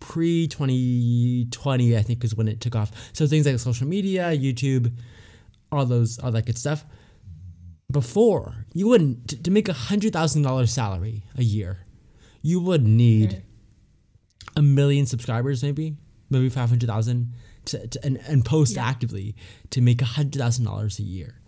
pre 0.00 0.46
2020, 0.46 1.96
I 1.96 2.02
think 2.02 2.22
is 2.22 2.34
when 2.34 2.46
it 2.46 2.60
took 2.60 2.76
off. 2.76 2.92
So 3.12 3.26
things 3.26 3.46
like 3.46 3.58
social 3.58 3.88
media, 3.88 4.30
YouTube, 4.30 4.92
all 5.72 5.84
those, 5.86 6.18
all 6.20 6.30
that 6.32 6.46
good 6.46 6.58
stuff. 6.58 6.84
Before, 7.90 8.66
you 8.74 8.86
wouldn't, 8.88 9.28
to, 9.28 9.42
to 9.42 9.50
make 9.50 9.68
a 9.68 9.72
$100,000 9.72 10.68
salary 10.68 11.24
a 11.36 11.42
year, 11.42 11.78
you 12.42 12.60
would 12.60 12.86
need 12.86 13.42
a 14.56 14.62
million 14.62 15.06
subscribers, 15.06 15.62
maybe, 15.62 15.96
maybe 16.28 16.48
500,000 16.50 17.32
to, 17.66 17.86
to, 17.86 18.04
and, 18.04 18.18
and 18.28 18.44
post 18.44 18.76
Yeah. 18.76 18.86
actively 18.86 19.34
to 19.70 19.80
make 19.80 20.02
a 20.02 20.04
$100,000 20.04 20.98
a 20.98 21.02
year. 21.02 21.40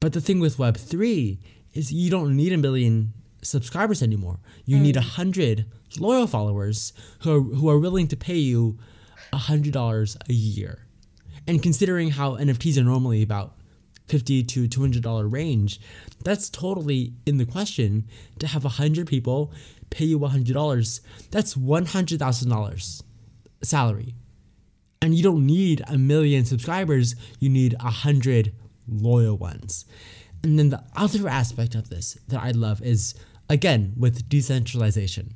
But 0.00 0.12
the 0.14 0.20
thing 0.20 0.40
with 0.40 0.56
Web3 0.56 1.38
is 1.74 1.92
you 1.92 2.10
don't 2.10 2.36
need 2.36 2.52
a 2.52 2.58
million 2.58 3.12
subscribers 3.42 4.02
anymore. 4.02 4.40
You 4.64 4.78
need 4.78 4.96
a 4.96 5.00
hundred 5.00 5.66
loyal 5.98 6.26
followers 6.26 6.92
who 7.20 7.36
are, 7.36 7.40
who 7.40 7.68
are 7.68 7.78
willing 7.78 8.08
to 8.08 8.16
pay 8.16 8.36
you 8.36 8.78
a 9.32 9.36
hundred 9.36 9.72
dollars 9.72 10.16
a 10.28 10.32
year. 10.32 10.86
And 11.46 11.62
considering 11.62 12.10
how 12.10 12.36
NFTs 12.36 12.76
are 12.78 12.82
normally 12.84 13.22
about 13.22 13.54
fifty 14.06 14.42
to 14.42 14.68
two 14.68 14.80
hundred 14.80 15.02
dollar 15.02 15.26
range, 15.28 15.80
that's 16.24 16.48
totally 16.48 17.12
in 17.24 17.36
the 17.38 17.46
question 17.46 18.06
to 18.38 18.46
have 18.46 18.64
a 18.64 18.70
hundred 18.70 19.06
people 19.06 19.52
pay 19.90 20.04
you 20.04 20.24
a 20.24 20.28
hundred 20.28 20.54
dollars. 20.54 21.00
That's 21.30 21.56
one 21.56 21.86
hundred 21.86 22.18
thousand 22.18 22.50
dollars 22.50 23.02
salary. 23.62 24.14
And 25.02 25.14
you 25.14 25.22
don't 25.22 25.46
need 25.46 25.82
a 25.86 25.98
million 25.98 26.44
subscribers 26.44 27.14
you 27.38 27.48
need 27.48 27.74
a 27.80 27.90
hundred 27.90 28.52
loyal 28.88 29.36
ones. 29.36 29.84
And 30.42 30.58
then 30.58 30.70
the 30.70 30.84
other 30.94 31.28
aspect 31.28 31.74
of 31.74 31.90
this 31.90 32.18
that 32.28 32.42
i 32.42 32.50
love 32.50 32.82
is 32.82 33.14
again 33.48 33.94
with 33.96 34.28
decentralization. 34.28 35.34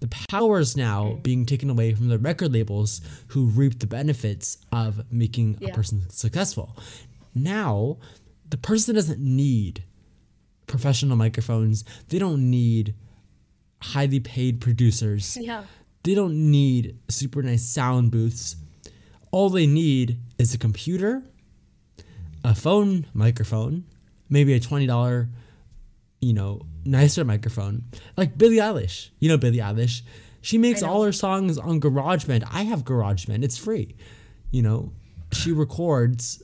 The 0.00 0.08
power 0.28 0.58
is 0.60 0.76
now 0.76 1.18
being 1.22 1.46
taken 1.46 1.70
away 1.70 1.94
from 1.94 2.08
the 2.08 2.18
record 2.18 2.52
labels 2.52 3.00
who 3.28 3.46
reap 3.46 3.78
the 3.78 3.86
benefits 3.86 4.58
of 4.70 5.10
making 5.10 5.58
a 5.62 5.72
person 5.72 6.08
successful 6.10 6.76
now 7.36 7.98
the 8.48 8.56
person 8.56 8.94
doesn't 8.94 9.20
need 9.20 9.84
professional 10.66 11.16
microphones 11.16 11.84
they 12.08 12.18
don't 12.18 12.50
need 12.50 12.94
highly 13.82 14.18
paid 14.20 14.60
producers 14.60 15.36
Yeah. 15.40 15.64
they 16.02 16.14
don't 16.14 16.50
need 16.50 16.96
super 17.08 17.42
nice 17.42 17.64
sound 17.64 18.10
booths. 18.10 18.56
All 19.32 19.50
they 19.50 19.66
need 19.66 20.18
is 20.38 20.54
a 20.54 20.58
computer, 20.58 21.22
a 22.44 22.54
phone 22.54 23.06
microphone, 23.12 23.84
maybe 24.30 24.54
a 24.54 24.60
$20, 24.60 25.28
you 26.20 26.32
know, 26.32 26.62
nicer 26.84 27.24
microphone. 27.24 27.84
Like 28.16 28.38
Billie 28.38 28.56
Eilish. 28.56 29.10
You 29.18 29.28
know 29.28 29.36
Billie 29.36 29.58
Eilish. 29.58 30.02
She 30.40 30.58
makes 30.58 30.82
all 30.82 31.02
her 31.02 31.12
songs 31.12 31.58
on 31.58 31.80
GarageBand. 31.80 32.48
I 32.50 32.62
have 32.62 32.84
GarageBand. 32.84 33.42
It's 33.42 33.58
free. 33.58 33.96
You 34.52 34.62
know, 34.62 34.92
she 35.32 35.50
records 35.52 36.42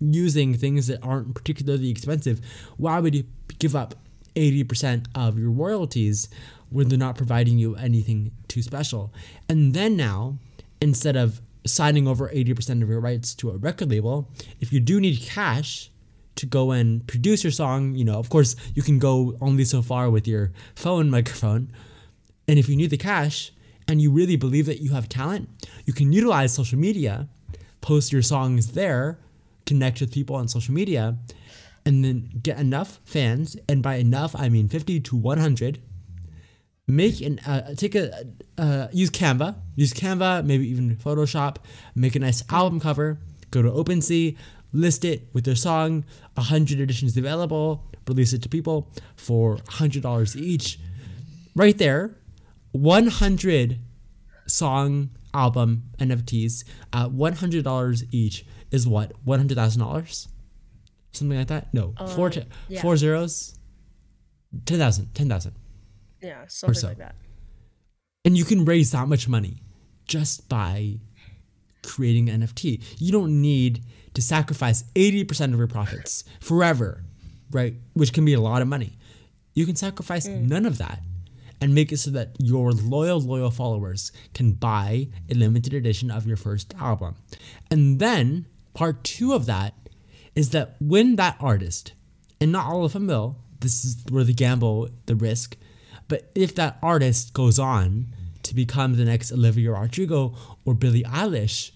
using 0.00 0.54
things 0.54 0.86
that 0.86 1.02
aren't 1.02 1.34
particularly 1.34 1.90
expensive. 1.90 2.40
Why 2.76 3.00
would 3.00 3.14
you 3.14 3.24
give 3.58 3.74
up 3.74 3.94
80% 4.34 5.06
of 5.14 5.38
your 5.38 5.50
royalties 5.50 6.28
when 6.70 6.88
they're 6.88 6.98
not 6.98 7.16
providing 7.16 7.58
you 7.58 7.74
anything 7.76 8.32
too 8.46 8.62
special? 8.62 9.12
And 9.48 9.74
then 9.74 9.96
now, 9.96 10.38
instead 10.80 11.16
of 11.16 11.40
signing 11.66 12.06
over 12.06 12.28
80% 12.28 12.82
of 12.82 12.88
your 12.88 13.00
rights 13.00 13.34
to 13.36 13.50
a 13.50 13.56
record 13.56 13.90
label, 13.90 14.30
if 14.60 14.72
you 14.72 14.80
do 14.80 15.00
need 15.00 15.20
cash 15.20 15.90
to 16.36 16.46
go 16.46 16.70
and 16.70 17.06
produce 17.06 17.42
your 17.42 17.50
song, 17.50 17.94
you 17.94 18.04
know, 18.04 18.18
of 18.18 18.30
course, 18.30 18.54
you 18.74 18.82
can 18.82 18.98
go 18.98 19.36
only 19.40 19.64
so 19.64 19.82
far 19.82 20.08
with 20.08 20.28
your 20.28 20.52
phone 20.76 21.10
microphone. 21.10 21.72
And 22.46 22.58
if 22.58 22.68
you 22.68 22.76
need 22.76 22.90
the 22.90 22.96
cash 22.96 23.52
and 23.88 24.00
you 24.00 24.10
really 24.10 24.36
believe 24.36 24.66
that 24.66 24.80
you 24.80 24.92
have 24.92 25.08
talent, 25.08 25.48
you 25.84 25.92
can 25.92 26.12
utilize 26.12 26.54
social 26.54 26.78
media, 26.78 27.28
post 27.80 28.12
your 28.12 28.22
songs 28.22 28.72
there, 28.72 29.18
connect 29.68 30.00
with 30.00 30.10
people 30.10 30.34
on 30.34 30.48
social 30.48 30.74
media, 30.74 31.18
and 31.84 32.04
then 32.04 32.30
get 32.42 32.58
enough 32.58 33.00
fans. 33.04 33.56
And 33.68 33.82
by 33.82 33.96
enough, 33.96 34.34
I 34.34 34.48
mean 34.48 34.68
50 34.68 35.00
to 35.00 35.16
100. 35.16 35.82
Make 36.90 37.20
an 37.20 37.38
uh, 37.40 37.74
take 37.74 37.94
a 37.94 38.24
uh, 38.56 38.88
use 38.92 39.10
Canva, 39.10 39.56
use 39.76 39.92
Canva, 39.92 40.44
maybe 40.44 40.66
even 40.68 40.96
Photoshop. 40.96 41.56
Make 41.94 42.16
a 42.16 42.18
nice 42.18 42.42
album 42.50 42.80
cover. 42.80 43.18
Go 43.50 43.62
to 43.62 43.70
OpenSea, 43.70 44.36
list 44.72 45.04
it 45.04 45.28
with 45.32 45.44
their 45.44 45.54
song, 45.54 46.04
100 46.34 46.80
editions 46.80 47.16
available, 47.16 47.84
release 48.06 48.32
it 48.32 48.42
to 48.42 48.48
people 48.48 48.90
for 49.16 49.56
$100 49.56 50.36
each. 50.36 50.78
Right 51.54 51.76
there, 51.76 52.16
100 52.72 53.78
song 54.46 55.10
album 55.34 55.84
NFTs 55.98 56.64
at 56.92 57.08
$100 57.08 58.04
each 58.10 58.44
is 58.70 58.86
what? 58.86 59.12
$100,000? 59.24 60.28
Something 61.12 61.38
like 61.38 61.48
that? 61.48 61.72
No, 61.72 61.94
uh, 61.96 62.06
four, 62.06 62.30
t- 62.30 62.44
yeah. 62.68 62.82
four 62.82 62.96
zeros? 62.96 63.58
10,000. 64.66 65.14
10,000. 65.14 65.54
Yeah, 66.22 66.44
something 66.48 66.74
so. 66.74 66.88
like 66.88 66.98
that. 66.98 67.14
And 68.24 68.36
you 68.36 68.44
can 68.44 68.64
raise 68.64 68.90
that 68.92 69.08
much 69.08 69.28
money 69.28 69.62
just 70.06 70.48
by 70.48 70.98
creating 71.82 72.28
an 72.28 72.42
NFT. 72.42 72.82
You 72.98 73.12
don't 73.12 73.40
need 73.40 73.84
to 74.14 74.22
sacrifice 74.22 74.84
80% 74.94 75.52
of 75.52 75.58
your 75.58 75.66
profits 75.66 76.24
forever, 76.40 77.04
right? 77.50 77.74
Which 77.94 78.12
can 78.12 78.24
be 78.24 78.34
a 78.34 78.40
lot 78.40 78.62
of 78.62 78.68
money. 78.68 78.98
You 79.54 79.64
can 79.66 79.76
sacrifice 79.76 80.28
mm. 80.28 80.48
none 80.48 80.66
of 80.66 80.78
that 80.78 81.00
and 81.60 81.74
make 81.74 81.92
it 81.92 81.98
so 81.98 82.10
that 82.10 82.36
your 82.38 82.72
loyal, 82.72 83.20
loyal 83.20 83.50
followers 83.50 84.12
can 84.34 84.52
buy 84.52 85.08
a 85.30 85.34
limited 85.34 85.74
edition 85.74 86.10
of 86.10 86.26
your 86.26 86.36
first 86.36 86.74
album. 86.80 87.16
And 87.70 87.98
then 87.98 88.46
part 88.78 89.02
two 89.02 89.32
of 89.32 89.46
that 89.46 89.74
is 90.36 90.50
that 90.50 90.76
when 90.78 91.16
that 91.16 91.36
artist, 91.40 91.94
and 92.40 92.52
not 92.52 92.66
all 92.66 92.84
of 92.84 92.92
them 92.92 93.08
will, 93.08 93.36
this 93.58 93.84
is 93.84 94.04
where 94.08 94.22
the 94.22 94.32
gamble, 94.32 94.88
the 95.06 95.16
risk, 95.16 95.56
but 96.06 96.30
if 96.36 96.54
that 96.54 96.78
artist 96.80 97.32
goes 97.32 97.58
on 97.58 98.06
to 98.44 98.54
become 98.54 98.94
the 98.94 99.04
next 99.04 99.32
Olivia 99.32 99.72
Rodrigo 99.72 100.32
or 100.64 100.74
Billie 100.74 101.02
Eilish, 101.02 101.72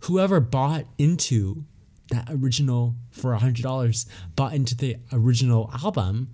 whoever 0.00 0.40
bought 0.40 0.86
into 0.96 1.66
that 2.08 2.26
original 2.30 2.94
for 3.10 3.36
$100, 3.36 4.06
bought 4.34 4.54
into 4.54 4.74
the 4.74 4.96
original 5.12 5.70
album, 5.84 6.30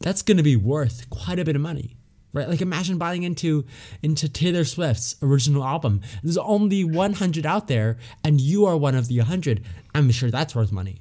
that's 0.00 0.22
going 0.22 0.38
to 0.38 0.42
be 0.42 0.56
worth 0.56 1.10
quite 1.10 1.38
a 1.38 1.44
bit 1.44 1.54
of 1.54 1.60
money. 1.60 1.98
Right? 2.34 2.48
Like 2.48 2.60
imagine 2.60 2.98
buying 2.98 3.22
into 3.22 3.64
into 4.02 4.28
Taylor 4.28 4.64
Swift's 4.64 5.16
original 5.22 5.64
album. 5.64 6.02
There's 6.22 6.36
only 6.36 6.84
100 6.84 7.46
out 7.46 7.68
there 7.68 7.96
and 8.22 8.40
you 8.40 8.66
are 8.66 8.76
one 8.76 8.94
of 8.94 9.08
the 9.08 9.18
100. 9.18 9.64
I'm 9.94 10.10
sure 10.10 10.30
that's 10.30 10.54
worth 10.54 10.72
money. 10.72 11.00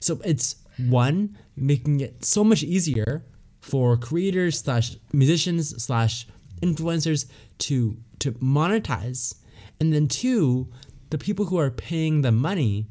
So 0.00 0.20
it's 0.24 0.56
one 0.78 1.36
making 1.56 2.00
it 2.00 2.24
so 2.24 2.42
much 2.42 2.62
easier 2.62 3.24
for 3.60 3.96
creators 3.96 4.60
slash 4.60 4.96
musicians 5.12 5.82
slash 5.82 6.26
influencers 6.62 7.26
to 7.58 7.96
to 8.20 8.32
monetize, 8.32 9.34
and 9.80 9.92
then 9.92 10.06
two, 10.06 10.68
the 11.08 11.18
people 11.18 11.46
who 11.46 11.58
are 11.58 11.70
paying 11.70 12.20
the 12.20 12.32
money 12.32 12.86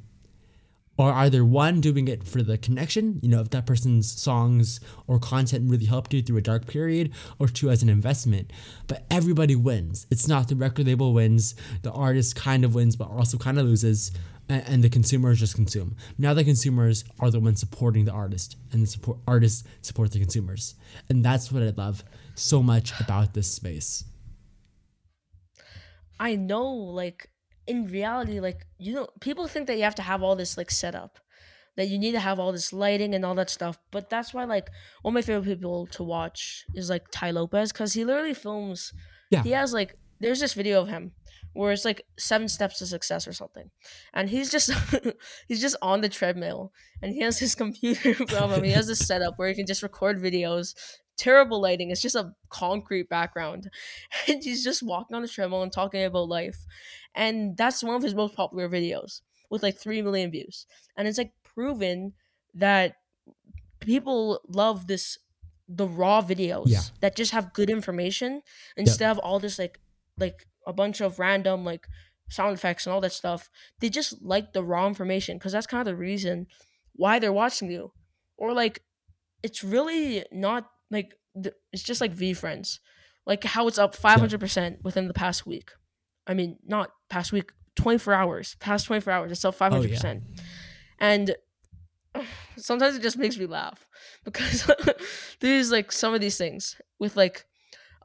are 0.99 1.13
either 1.13 1.45
one 1.45 1.79
doing 1.79 2.07
it 2.09 2.27
for 2.27 2.43
the 2.43 2.57
connection, 2.57 3.19
you 3.23 3.29
know, 3.29 3.39
if 3.39 3.49
that 3.51 3.65
person's 3.65 4.11
songs 4.11 4.81
or 5.07 5.17
content 5.17 5.69
really 5.69 5.85
helped 5.85 6.13
you 6.13 6.21
through 6.21 6.37
a 6.37 6.41
dark 6.41 6.67
period, 6.67 7.11
or 7.39 7.47
two 7.47 7.69
as 7.69 7.81
an 7.81 7.89
investment. 7.89 8.51
But 8.87 9.05
everybody 9.09 9.55
wins. 9.55 10.05
It's 10.11 10.27
not 10.27 10.49
the 10.49 10.55
record 10.55 10.87
label 10.87 11.13
wins, 11.13 11.55
the 11.83 11.91
artist 11.91 12.35
kind 12.35 12.65
of 12.65 12.75
wins, 12.75 12.97
but 12.97 13.09
also 13.09 13.37
kind 13.37 13.57
of 13.57 13.65
loses, 13.65 14.11
and, 14.49 14.83
the 14.83 14.89
consumers 14.89 15.39
just 15.39 15.55
consume. 15.55 15.95
Now 16.17 16.33
the 16.33 16.43
consumers 16.43 17.05
are 17.19 17.31
the 17.31 17.39
ones 17.39 17.59
supporting 17.59 18.05
the 18.05 18.11
artist, 18.11 18.57
and 18.73 18.83
the 18.83 18.87
support 18.87 19.19
artists 19.27 19.63
support 19.81 20.11
the 20.11 20.19
consumers, 20.19 20.75
and 21.07 21.23
that's 21.23 21.51
what 21.51 21.63
I 21.63 21.69
love 21.69 22.03
so 22.35 22.61
much 22.61 22.99
about 22.99 23.33
this 23.33 23.49
space. 23.49 24.03
I 26.19 26.35
know, 26.35 26.67
like 26.67 27.29
in 27.69 27.85
reality, 27.85 28.39
like 28.39 28.65
you 28.79 28.93
know, 28.93 29.07
people 29.21 29.47
think 29.47 29.67
that 29.67 29.77
you 29.77 29.83
have 29.83 29.95
to 29.95 30.01
have 30.01 30.23
all 30.23 30.35
this 30.35 30.57
like 30.57 30.71
setup, 30.71 31.19
that 31.77 31.87
you 31.87 31.99
need 31.99 32.13
to 32.13 32.19
have 32.19 32.39
all 32.39 32.51
this 32.51 32.73
lighting 32.73 33.13
and 33.13 33.23
all 33.23 33.35
that 33.35 33.49
stuff. 33.49 33.77
But 33.91 34.09
that's 34.09 34.33
why, 34.33 34.43
like, 34.43 34.69
one 35.03 35.11
of 35.11 35.15
my 35.15 35.21
favorite 35.21 35.45
people 35.45 35.85
to 35.87 36.03
watch 36.03 36.65
is 36.73 36.89
like 36.89 37.05
Tai 37.11 37.31
Lopez 37.31 37.71
because 37.71 37.93
he 37.93 38.03
literally 38.03 38.33
films. 38.33 38.91
Yeah. 39.29 39.43
He 39.43 39.51
has 39.51 39.71
like, 39.71 39.95
there's 40.19 40.39
this 40.39 40.55
video 40.55 40.81
of 40.81 40.87
him 40.87 41.11
where 41.53 41.71
it's 41.71 41.85
like 41.85 42.01
seven 42.17 42.47
steps 42.47 42.79
to 42.79 42.87
success 42.87 43.27
or 43.27 43.33
something, 43.33 43.69
and 44.13 44.29
he's 44.29 44.51
just 44.51 44.71
he's 45.47 45.61
just 45.61 45.75
on 45.81 46.01
the 46.01 46.09
treadmill 46.09 46.73
and 47.01 47.13
he 47.13 47.21
has 47.21 47.39
his 47.39 47.55
computer 47.55 48.13
problem. 48.27 48.63
He 48.63 48.71
has 48.71 48.87
this 48.87 49.05
setup 49.07 49.37
where 49.37 49.49
he 49.49 49.55
can 49.55 49.67
just 49.67 49.83
record 49.83 50.21
videos. 50.21 50.73
Terrible 51.19 51.61
lighting. 51.61 51.91
It's 51.91 52.01
just 52.01 52.15
a 52.15 52.33
concrete 52.49 53.09
background, 53.09 53.69
and 54.27 54.41
he's 54.43 54.63
just 54.63 54.81
walking 54.81 55.15
on 55.15 55.21
the 55.21 55.27
treadmill 55.27 55.61
and 55.63 55.71
talking 55.71 56.03
about 56.03 56.29
life. 56.29 56.65
And 57.13 57.57
that's 57.57 57.83
one 57.83 57.95
of 57.95 58.03
his 58.03 58.15
most 58.15 58.35
popular 58.35 58.69
videos 58.69 59.21
with 59.51 59.61
like 59.61 59.77
3 59.77 60.01
million 60.01 60.31
views. 60.31 60.65
And 60.95 61.07
it's 61.07 61.17
like 61.17 61.33
proven 61.43 62.13
that 62.53 62.95
people 63.79 64.41
love 64.47 64.87
this 64.87 65.17
the 65.67 65.87
raw 65.87 66.21
videos 66.21 66.63
Yeah. 66.67 66.81
that 67.01 67.15
just 67.15 67.31
have 67.31 67.53
good 67.53 67.69
information 67.69 68.41
instead 68.75 69.11
of 69.11 69.19
all 69.19 69.39
this 69.39 69.59
like 69.59 69.79
like 70.17 70.47
a 70.65 70.73
bunch 70.73 70.99
of 70.99 71.19
random 71.19 71.63
like 71.63 71.87
sound 72.29 72.55
effects 72.57 72.85
and 72.87 72.93
all 72.93 73.01
that 73.01 73.13
stuff. 73.13 73.49
They 73.79 73.89
just 73.89 74.21
like 74.21 74.53
the 74.53 74.63
raw 74.63 74.87
information 74.87 75.37
because 75.37 75.51
that's 75.51 75.67
kind 75.67 75.81
of 75.81 75.85
the 75.85 75.95
reason 75.95 76.47
why 76.93 77.19
they're 77.19 77.33
watching 77.33 77.69
you. 77.71 77.91
Or 78.37 78.53
like 78.53 78.81
it's 79.43 79.63
really 79.63 80.25
not 80.31 80.69
like 80.91 81.13
th- 81.41 81.55
it's 81.71 81.83
just 81.83 82.01
like 82.01 82.15
VeeFriends 82.15 82.79
like 83.25 83.43
how 83.43 83.67
it's 83.67 83.77
up 83.77 83.95
500% 83.95 84.83
within 84.83 85.07
the 85.07 85.13
past 85.13 85.45
week 85.45 85.71
I 86.27 86.35
mean, 86.35 86.57
not 86.63 86.91
past 87.09 87.31
week, 87.31 87.51
24 87.75 88.13
hours, 88.13 88.55
past 88.59 88.85
24 88.85 89.11
hours, 89.13 89.31
it's 89.31 89.43
up 89.43 89.57
500%. 89.57 90.21
And 90.99 91.35
sometimes 92.57 92.95
it 92.95 93.01
just 93.01 93.17
makes 93.17 93.37
me 93.37 93.47
laugh 93.47 93.87
because 94.23 94.69
there's 95.39 95.71
like 95.71 95.91
some 95.91 96.13
of 96.13 96.21
these 96.21 96.37
things 96.37 96.79
with 96.99 97.15
like 97.17 97.45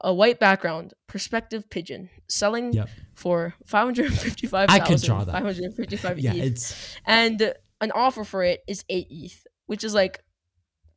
a 0.01 0.13
white 0.13 0.39
background, 0.39 0.93
perspective 1.07 1.69
pigeon 1.69 2.09
selling 2.27 2.73
Yep. 2.73 2.89
for 3.13 3.53
555 3.65 4.69
I 4.69 4.79
could 4.79 5.01
draw 5.01 5.23
that. 5.23 5.31
555 5.31 6.19
Yeah, 6.19 6.33
ETH. 6.33 6.43
it's 6.43 6.97
And 7.05 7.53
an 7.81 7.91
offer 7.91 8.23
for 8.23 8.43
it 8.43 8.61
is 8.67 8.83
8 8.89 9.07
ETH, 9.09 9.45
which 9.67 9.83
is 9.83 9.93
like, 9.93 10.23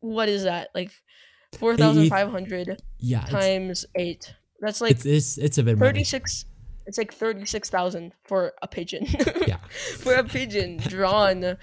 what 0.00 0.28
is 0.30 0.44
that? 0.44 0.68
Like 0.74 0.92
4,500 1.56 2.82
yeah, 2.98 3.24
times 3.26 3.86
8. 3.94 4.34
That's 4.60 4.80
like 4.80 4.92
it's 4.92 5.06
it's 5.06 5.38
it's 5.38 5.58
a 5.58 5.62
bit 5.62 5.78
36 5.78 6.44
it's 6.86 6.96
like 6.98 7.12
36,000 7.12 8.12
for 8.24 8.54
a 8.62 8.66
pigeon. 8.66 9.06
Yeah. 9.46 9.58
for 9.98 10.14
a 10.14 10.24
pigeon 10.24 10.78
drawn 10.78 11.58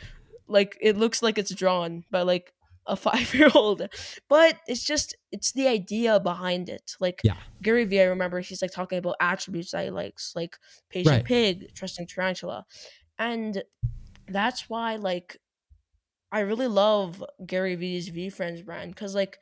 like 0.47 0.77
it 0.81 0.95
looks 0.97 1.23
like 1.23 1.37
it's 1.37 1.53
drawn 1.53 2.03
by 2.11 2.21
like 2.21 2.53
a 2.87 2.95
5-year-old. 2.95 3.87
But 4.29 4.57
it's 4.67 4.83
just 4.83 5.15
it's 5.31 5.51
the 5.51 5.67
idea 5.67 6.19
behind 6.19 6.69
it. 6.69 6.91
Like 6.99 7.21
Yeah. 7.23 7.37
Gary 7.63 7.85
Vee, 7.85 8.01
I 8.01 8.05
remember 8.05 8.39
he's 8.39 8.61
like 8.61 8.71
talking 8.71 8.99
about 8.99 9.15
attributes 9.19 9.71
that 9.71 9.85
he 9.85 9.89
likes, 9.89 10.33
like 10.35 10.57
patient 10.89 11.15
Right. 11.15 11.25
pig, 11.25 11.73
trusting 11.73 12.05
tarantula. 12.07 12.65
And 13.17 13.63
that's 14.27 14.69
why 14.69 14.97
like 14.97 15.37
I 16.31 16.41
really 16.41 16.67
love 16.67 17.23
Gary 17.45 17.75
Vee's 17.75 18.09
VeeFriends 18.09 18.63
brand 18.63 18.95
cuz 18.95 19.15
like 19.15 19.39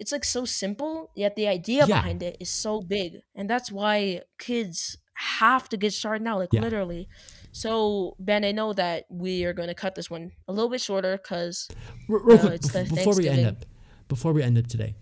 it's 0.00 0.12
like 0.12 0.24
so 0.24 0.44
simple, 0.44 1.10
yet 1.14 1.36
the 1.36 1.46
idea 1.46 1.86
Yeah. 1.86 2.00
behind 2.00 2.22
it 2.22 2.36
is 2.40 2.50
so 2.50 2.80
big. 2.80 3.20
And 3.36 3.48
that's 3.48 3.70
why 3.70 4.22
kids 4.38 4.96
have 5.14 5.68
to 5.68 5.76
get 5.76 5.92
started 5.92 6.22
now, 6.24 6.38
like 6.38 6.48
Yeah. 6.52 6.62
literally. 6.62 7.06
So 7.52 8.16
Ben, 8.18 8.42
I 8.44 8.52
know 8.52 8.72
that 8.72 9.04
we 9.10 9.44
are 9.44 9.52
going 9.52 9.68
to 9.68 9.74
cut 9.74 9.94
this 9.94 10.08
one 10.10 10.32
a 10.48 10.52
little 10.52 10.70
bit 10.70 10.80
shorter 10.80 11.18
because 11.18 11.68
Real, 12.08 12.38
Uh, 12.46 12.58
quick, 12.58 12.88
before 12.88 13.14
we 13.14 13.28
end 13.28 13.46
up, 13.46 13.64
before 14.08 14.32
we 14.32 14.42
end 14.42 14.56
up 14.58 14.66
today, 14.66 14.96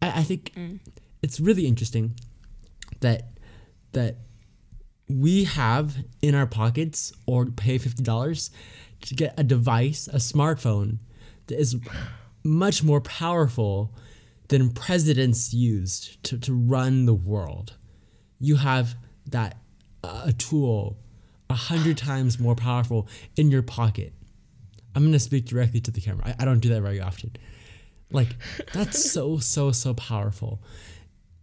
I, 0.00 0.20
I 0.20 0.24
think 0.24 0.52
Mm. 0.56 0.80
it's 1.22 1.38
really 1.38 1.66
interesting 1.66 2.14
that 3.00 3.28
that 3.92 4.16
we 5.08 5.44
have 5.44 5.96
in 6.22 6.34
our 6.34 6.46
pockets 6.46 7.12
or 7.26 7.46
pay 7.46 7.78
fifty 7.78 8.02
dollars 8.02 8.50
to 9.02 9.14
get 9.14 9.34
a 9.38 9.44
device, 9.44 10.08
a 10.08 10.16
smartphone 10.18 10.98
that 11.48 11.60
is 11.60 11.76
much 12.42 12.82
more 12.82 13.00
powerful 13.00 13.94
than 14.48 14.70
presidents 14.70 15.52
used 15.52 16.22
to, 16.24 16.38
to 16.38 16.54
run 16.54 17.06
the 17.06 17.14
world. 17.14 17.74
You 18.38 18.56
have 18.56 18.94
that 19.30 19.56
uh, 20.04 20.24
a 20.26 20.32
tool 20.32 20.98
a 21.48 21.54
hundred 21.54 21.96
times 21.96 22.38
more 22.38 22.54
powerful 22.54 23.08
in 23.36 23.50
your 23.50 23.62
pocket. 23.62 24.12
I'm 24.94 25.04
gonna 25.04 25.18
speak 25.18 25.46
directly 25.46 25.80
to 25.80 25.90
the 25.90 26.00
camera. 26.00 26.24
I, 26.26 26.42
I 26.42 26.44
don't 26.44 26.60
do 26.60 26.68
that 26.70 26.80
very 26.80 27.00
often. 27.00 27.32
Like 28.10 28.28
that's 28.72 29.10
so 29.10 29.38
so 29.40 29.72
so 29.72 29.94
powerful. 29.94 30.62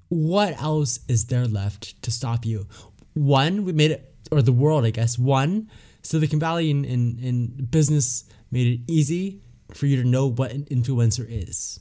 What 0.10 0.62
else 0.62 1.00
is 1.08 1.26
there 1.26 1.48
left 1.48 2.02
to 2.04 2.12
stop 2.12 2.46
you? 2.46 2.68
One, 3.16 3.66
we 3.66 3.74
made 3.74 3.92
it, 3.92 4.14
or 4.32 4.42
the 4.42 4.52
world, 4.52 4.86
I 4.86 4.92
guess. 4.92 5.18
One, 5.18 5.70
Silicon 6.04 6.40
Valley 6.40 6.70
in, 6.70 6.86
in, 6.86 7.18
in 7.20 7.66
business 7.66 8.26
made 8.52 8.68
it 8.68 8.92
easy 8.92 9.42
for 9.74 9.88
you 9.88 10.02
to 10.02 10.08
know 10.08 10.28
what 10.28 10.52
an 10.52 10.66
influencer 10.66 11.26
is 11.28 11.80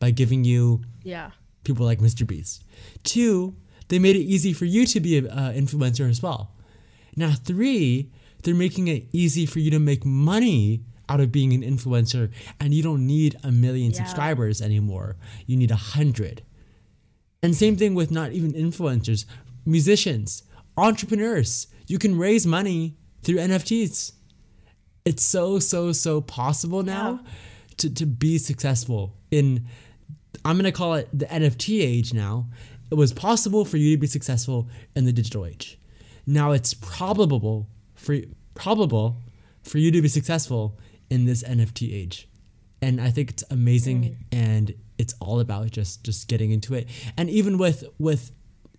by 0.00 0.10
giving 0.10 0.42
you 0.44 0.82
yeah, 1.04 1.30
people 1.62 1.86
like 1.86 2.00
Mr. 2.00 2.26
Beast. 2.26 2.64
Two, 3.04 3.54
they 3.88 3.98
made 4.00 4.16
it 4.16 4.20
easy 4.20 4.52
for 4.52 4.64
you 4.64 4.84
to 4.86 4.98
be 5.00 5.18
an 5.18 5.28
uh, 5.28 5.52
influencer 5.54 6.08
as 6.10 6.20
well. 6.22 6.52
Now, 7.16 7.32
three, 7.32 8.10
they're 8.42 8.54
making 8.54 8.88
it 8.88 9.04
easy 9.12 9.46
for 9.46 9.60
you 9.60 9.70
to 9.70 9.78
make 9.78 10.04
money 10.04 10.82
out 11.08 11.20
of 11.20 11.30
being 11.32 11.52
an 11.52 11.62
influencer 11.62 12.30
and 12.60 12.72
you 12.72 12.82
don't 12.82 13.06
need 13.06 13.36
a 13.42 13.50
million 13.52 13.90
Yeah. 13.92 13.98
subscribers 13.98 14.62
anymore. 14.62 15.16
You 15.46 15.56
need 15.56 15.70
a 15.70 15.76
hundred. 15.76 16.42
And 17.42 17.54
same 17.54 17.76
thing 17.76 17.94
with 17.94 18.10
not 18.10 18.32
even 18.32 18.52
influencers, 18.52 19.24
musicians, 19.66 20.44
entrepreneurs. 20.76 21.66
You 21.88 21.98
can 21.98 22.16
raise 22.16 22.46
money 22.46 22.96
through 23.22 23.36
NFTs. 23.36 24.12
It's 25.04 25.24
so, 25.24 25.58
so, 25.58 25.92
so 25.92 26.20
possible 26.20 26.82
now 26.82 27.20
to, 27.78 27.90
to 27.92 28.06
be 28.06 28.38
successful 28.38 29.16
in, 29.30 29.66
I'm 30.44 30.56
going 30.56 30.64
to 30.64 30.72
call 30.72 30.94
it 30.94 31.08
the 31.12 31.26
NFT 31.26 31.82
age 31.82 32.14
now. 32.14 32.46
It 32.90 32.94
was 32.94 33.12
possible 33.12 33.64
for 33.64 33.76
you 33.76 33.96
to 33.96 34.00
be 34.00 34.06
successful 34.06 34.68
in 34.96 35.04
the 35.04 35.12
digital 35.12 35.46
age. 35.46 35.78
Now 36.26 36.52
it's 36.52 36.74
probable 36.74 37.68
for 37.94 38.16
probable 38.54 39.16
for 39.62 39.78
you 39.78 39.90
to 39.90 40.02
be 40.02 40.08
successful 40.08 40.78
in 41.08 41.24
this 41.24 41.42
NFT 41.42 41.94
age. 41.94 42.28
And 42.82 43.00
I 43.00 43.10
think 43.10 43.30
it's 43.30 43.44
amazing 43.50 44.16
and 44.32 44.74
it's 44.98 45.14
all 45.20 45.40
about 45.40 45.70
just 45.70 46.04
just 46.04 46.28
getting 46.28 46.50
into 46.50 46.74
it. 46.74 46.88
And 47.16 47.28
even 47.30 47.58
with 47.58 47.84
with 47.98 48.32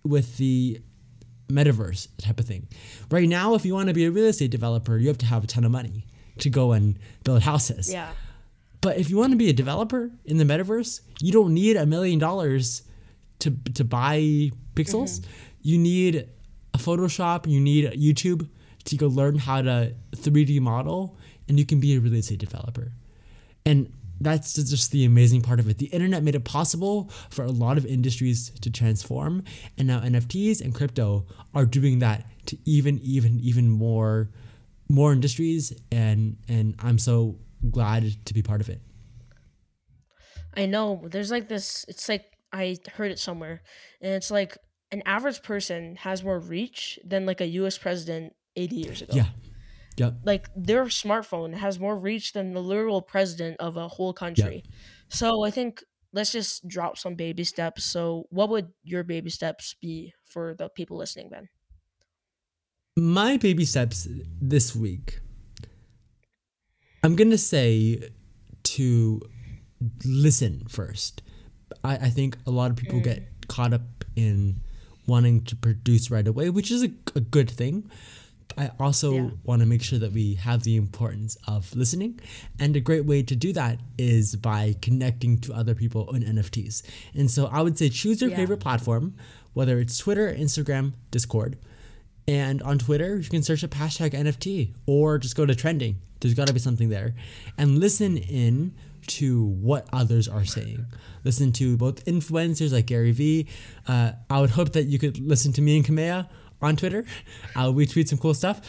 with 0.04 0.36
the 0.36 0.80
metaverse 1.48 2.08
type 2.18 2.40
of 2.40 2.46
thing. 2.46 2.66
Right 3.10 3.28
now 3.28 3.54
if 3.54 3.64
you 3.64 3.74
want 3.74 3.88
to 3.88 3.94
be 3.94 4.06
a 4.06 4.10
real 4.10 4.26
estate 4.26 4.50
developer, 4.50 4.96
you 4.98 5.08
have 5.08 5.18
to 5.18 5.26
have 5.26 5.44
a 5.44 5.46
ton 5.46 5.64
of 5.64 5.70
money 5.70 6.06
to 6.38 6.50
go 6.50 6.72
and 6.72 6.98
build 7.24 7.42
houses. 7.42 7.92
Yeah. 7.92 8.10
But 8.82 8.98
if 8.98 9.08
you 9.08 9.16
want 9.16 9.30
to 9.30 9.36
be 9.36 9.48
a 9.48 9.52
developer 9.54 10.10
in 10.26 10.36
the 10.36 10.44
metaverse, 10.44 11.00
you 11.20 11.32
don't 11.32 11.54
need 11.54 11.76
a 11.76 11.86
million 11.86 12.18
dollars 12.18 12.82
to 13.38 13.50
to 13.74 13.84
buy 13.84 14.50
pixels. 14.74 15.20
Mm-hmm. 15.20 15.30
You 15.62 15.78
need 15.78 16.28
a 16.74 16.78
Photoshop, 16.78 17.46
you 17.46 17.60
need 17.60 17.90
YouTube 17.92 18.48
to 18.84 18.96
go 18.96 19.06
learn 19.06 19.38
how 19.38 19.62
to 19.62 19.94
3D 20.16 20.60
model, 20.60 21.16
and 21.48 21.58
you 21.58 21.64
can 21.64 21.78
be 21.80 21.94
a 21.94 22.00
real 22.00 22.14
estate 22.14 22.40
developer. 22.40 22.92
And 23.64 23.92
that's 24.20 24.54
just 24.54 24.90
the 24.90 25.04
amazing 25.04 25.42
part 25.42 25.60
of 25.60 25.68
it. 25.68 25.78
The 25.78 25.86
internet 25.86 26.22
made 26.22 26.34
it 26.34 26.44
possible 26.44 27.10
for 27.30 27.44
a 27.44 27.50
lot 27.50 27.76
of 27.78 27.86
industries 27.86 28.50
to 28.60 28.70
transform, 28.70 29.44
and 29.78 29.86
now 29.88 30.00
NFTs 30.00 30.60
and 30.60 30.74
crypto 30.74 31.26
are 31.54 31.66
doing 31.66 32.00
that 32.00 32.26
to 32.46 32.58
even, 32.64 32.98
even, 33.02 33.38
even 33.40 33.68
more, 33.68 34.28
more 34.88 35.12
industries. 35.12 35.72
And 35.92 36.36
and 36.48 36.74
I'm 36.80 36.98
so 36.98 37.36
glad 37.70 38.24
to 38.26 38.34
be 38.34 38.42
part 38.42 38.60
of 38.60 38.68
it. 38.68 38.80
I 40.54 40.66
know. 40.66 41.06
There's 41.10 41.30
like 41.30 41.48
this. 41.48 41.84
It's 41.88 42.08
like 42.08 42.24
I 42.52 42.76
heard 42.94 43.10
it 43.10 43.18
somewhere, 43.18 43.62
and 44.00 44.12
it's 44.12 44.30
like 44.30 44.56
an 44.90 45.02
average 45.06 45.42
person 45.42 45.96
has 45.96 46.22
more 46.22 46.38
reach 46.38 46.98
than 47.04 47.24
like 47.24 47.40
a 47.40 47.46
U.S. 47.46 47.78
president 47.78 48.34
80 48.56 48.76
years 48.76 49.02
ago. 49.02 49.14
Yeah. 49.14 49.28
Yep. 49.96 50.14
Like 50.24 50.48
their 50.56 50.84
smartphone 50.84 51.54
has 51.54 51.78
more 51.78 51.96
reach 51.96 52.32
than 52.32 52.52
the 52.52 52.62
literal 52.62 53.02
president 53.02 53.56
of 53.60 53.76
a 53.76 53.88
whole 53.88 54.12
country. 54.12 54.64
So 55.08 55.44
I 55.44 55.50
think 55.50 55.82
let's 56.12 56.32
just 56.32 56.66
drop 56.66 56.98
some 56.98 57.14
baby 57.14 57.44
steps. 57.44 57.84
So 57.84 58.24
what 58.30 58.48
would 58.50 58.68
your 58.82 59.04
baby 59.04 59.30
steps 59.30 59.74
be 59.80 60.12
for 60.24 60.54
the 60.54 60.68
people 60.70 60.96
listening, 60.96 61.30
then? 61.30 61.48
My 62.96 63.36
baby 63.38 63.64
steps 63.64 64.06
this 64.40 64.76
week. 64.76 65.20
I'm 67.02 67.16
gonna 67.16 67.38
say 67.38 68.10
to 68.62 69.20
listen 70.04 70.66
first. 70.68 71.22
I, 71.82 71.94
I 71.96 72.10
think 72.10 72.36
a 72.46 72.50
lot 72.50 72.70
of 72.70 72.76
people 72.76 73.00
mm. 73.00 73.04
get 73.04 73.48
caught 73.48 73.72
up 73.72 74.04
in 74.14 74.60
wanting 75.06 75.42
to 75.44 75.56
produce 75.56 76.10
right 76.10 76.26
away, 76.26 76.50
which 76.50 76.70
is 76.70 76.84
a, 76.84 76.90
a 77.16 77.20
good 77.20 77.50
thing. 77.50 77.90
I 78.56 78.70
also 78.78 79.14
Yeah. 79.14 79.30
want 79.44 79.60
to 79.60 79.66
make 79.66 79.82
sure 79.82 79.98
that 79.98 80.12
we 80.12 80.34
have 80.34 80.62
the 80.62 80.76
importance 80.76 81.36
of 81.48 81.74
listening. 81.74 82.20
And 82.60 82.76
a 82.76 82.80
great 82.80 83.04
way 83.06 83.22
to 83.22 83.34
do 83.34 83.52
that 83.54 83.80
is 83.98 84.36
by 84.36 84.76
connecting 84.82 85.38
to 85.40 85.54
other 85.54 85.74
people 85.74 86.14
in 86.14 86.22
NFTs. 86.22 86.82
And 87.14 87.30
so 87.30 87.46
I 87.46 87.62
would 87.62 87.78
say 87.78 87.88
choose 87.88 88.20
your 88.20 88.30
Yeah. 88.30 88.36
favorite 88.36 88.60
platform, 88.60 89.14
whether 89.54 89.78
it's 89.80 89.96
Twitter, 89.98 90.32
Instagram, 90.32 90.92
Discord. 91.10 91.56
And 92.28 92.62
on 92.62 92.78
Twitter, 92.78 93.16
you 93.18 93.28
can 93.28 93.42
search 93.42 93.64
up 93.64 93.70
hashtag 93.70 94.12
NFT 94.12 94.74
or 94.86 95.18
just 95.18 95.36
go 95.36 95.44
to 95.44 95.54
trending. 95.54 95.98
There's 96.20 96.34
got 96.34 96.46
to 96.46 96.52
be 96.52 96.60
something 96.60 96.88
there. 96.88 97.14
And 97.58 97.78
listen 97.78 98.16
in 98.16 98.74
to 99.08 99.44
what 99.44 99.88
others 99.92 100.28
are 100.28 100.44
saying. 100.44 100.86
Listen 101.24 101.52
to 101.52 101.76
both 101.76 102.04
influencers 102.04 102.72
like 102.72 102.86
Gary 102.86 103.10
Vee. 103.10 103.48
Uh, 103.88 104.12
I 104.30 104.40
would 104.40 104.50
hope 104.50 104.72
that 104.72 104.84
you 104.84 104.98
could 104.98 105.18
listen 105.18 105.52
to 105.54 105.62
me 105.62 105.76
and 105.76 105.84
Kamea 105.84 106.28
on 106.60 106.76
Twitter. 106.76 107.04
Uh, 107.54 107.70
we 107.70 107.84
tweet 107.84 108.08
some 108.08 108.18
cool 108.18 108.32
stuff. 108.32 108.62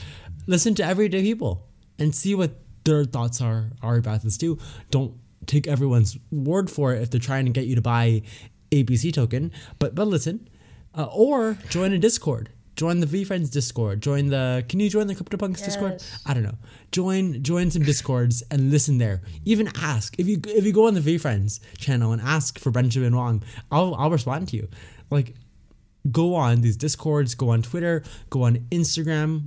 Listen 0.46 0.76
to 0.76 0.84
everyday 0.84 1.22
people 1.22 1.66
and 2.00 2.14
see 2.14 2.36
what 2.36 2.60
their 2.84 3.06
thoughts 3.06 3.40
are, 3.40 3.70
are 3.82 3.96
about 3.96 4.22
this 4.24 4.38
too. 4.38 4.58
Don't 4.92 5.14
take 5.46 5.68
everyone's 5.68 6.18
word 6.30 6.70
for 6.70 6.94
it 6.94 7.02
if 7.02 7.10
they're 7.10 7.20
trying 7.20 7.46
to 7.46 7.52
get 7.52 7.66
you 7.66 7.76
to 7.76 7.82
buy 7.82 8.24
ABC 8.72 9.14
token, 9.14 9.52
but 9.80 9.96
but 9.96 10.08
listen, 10.08 10.48
uh, 10.96 11.06
or 11.06 11.58
join 11.70 11.94
a 11.94 11.98
Discord. 11.98 12.50
Join 12.76 13.00
the 13.00 13.06
VeeFriends 13.06 13.52
Discord. 13.52 14.02
Join 14.02 14.30
the. 14.30 14.66
Can 14.68 14.80
you 14.80 14.90
join 14.90 15.06
the 15.06 15.14
CryptoPunks 15.14 15.64
Discord? 15.64 16.04
I 16.26 16.34
don't 16.34 16.44
know. 16.44 16.58
Join 16.92 17.44
join 17.44 17.70
some 17.70 17.84
Discords 17.84 18.42
and 18.50 18.72
listen 18.72 18.98
there. 18.98 19.22
Even 19.46 19.70
ask 19.80 20.20
if 20.20 20.28
you 20.28 20.40
if 20.48 20.66
you 20.66 20.74
go 20.74 20.88
on 20.88 20.96
the 20.96 21.00
VeeFriends 21.00 21.60
channel 21.78 22.14
and 22.14 22.22
ask 22.22 22.58
for 22.58 22.72
Benjamin 22.72 23.16
Wong, 23.16 23.44
I'll 23.72 23.94
I'll 23.96 24.10
respond 24.10 24.48
to 24.50 24.58
you. 24.58 24.68
Like, 25.12 25.36
go 26.12 26.34
on 26.34 26.62
these 26.62 26.76
Discords. 26.76 27.36
Go 27.36 27.50
on 27.50 27.62
Twitter. 27.62 28.04
Go 28.32 28.44
on 28.44 28.58
Instagram. 28.72 29.44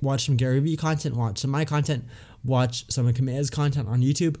Watch 0.00 0.26
some 0.26 0.36
Gary 0.36 0.60
Vee 0.60 0.76
content. 0.76 1.16
Watch 1.16 1.38
some 1.38 1.50
my 1.50 1.64
content. 1.64 2.04
Watch 2.44 2.88
some 2.88 3.08
of 3.08 3.14
Kamea's 3.14 3.50
content 3.50 3.88
on 3.88 4.00
YouTube, 4.00 4.36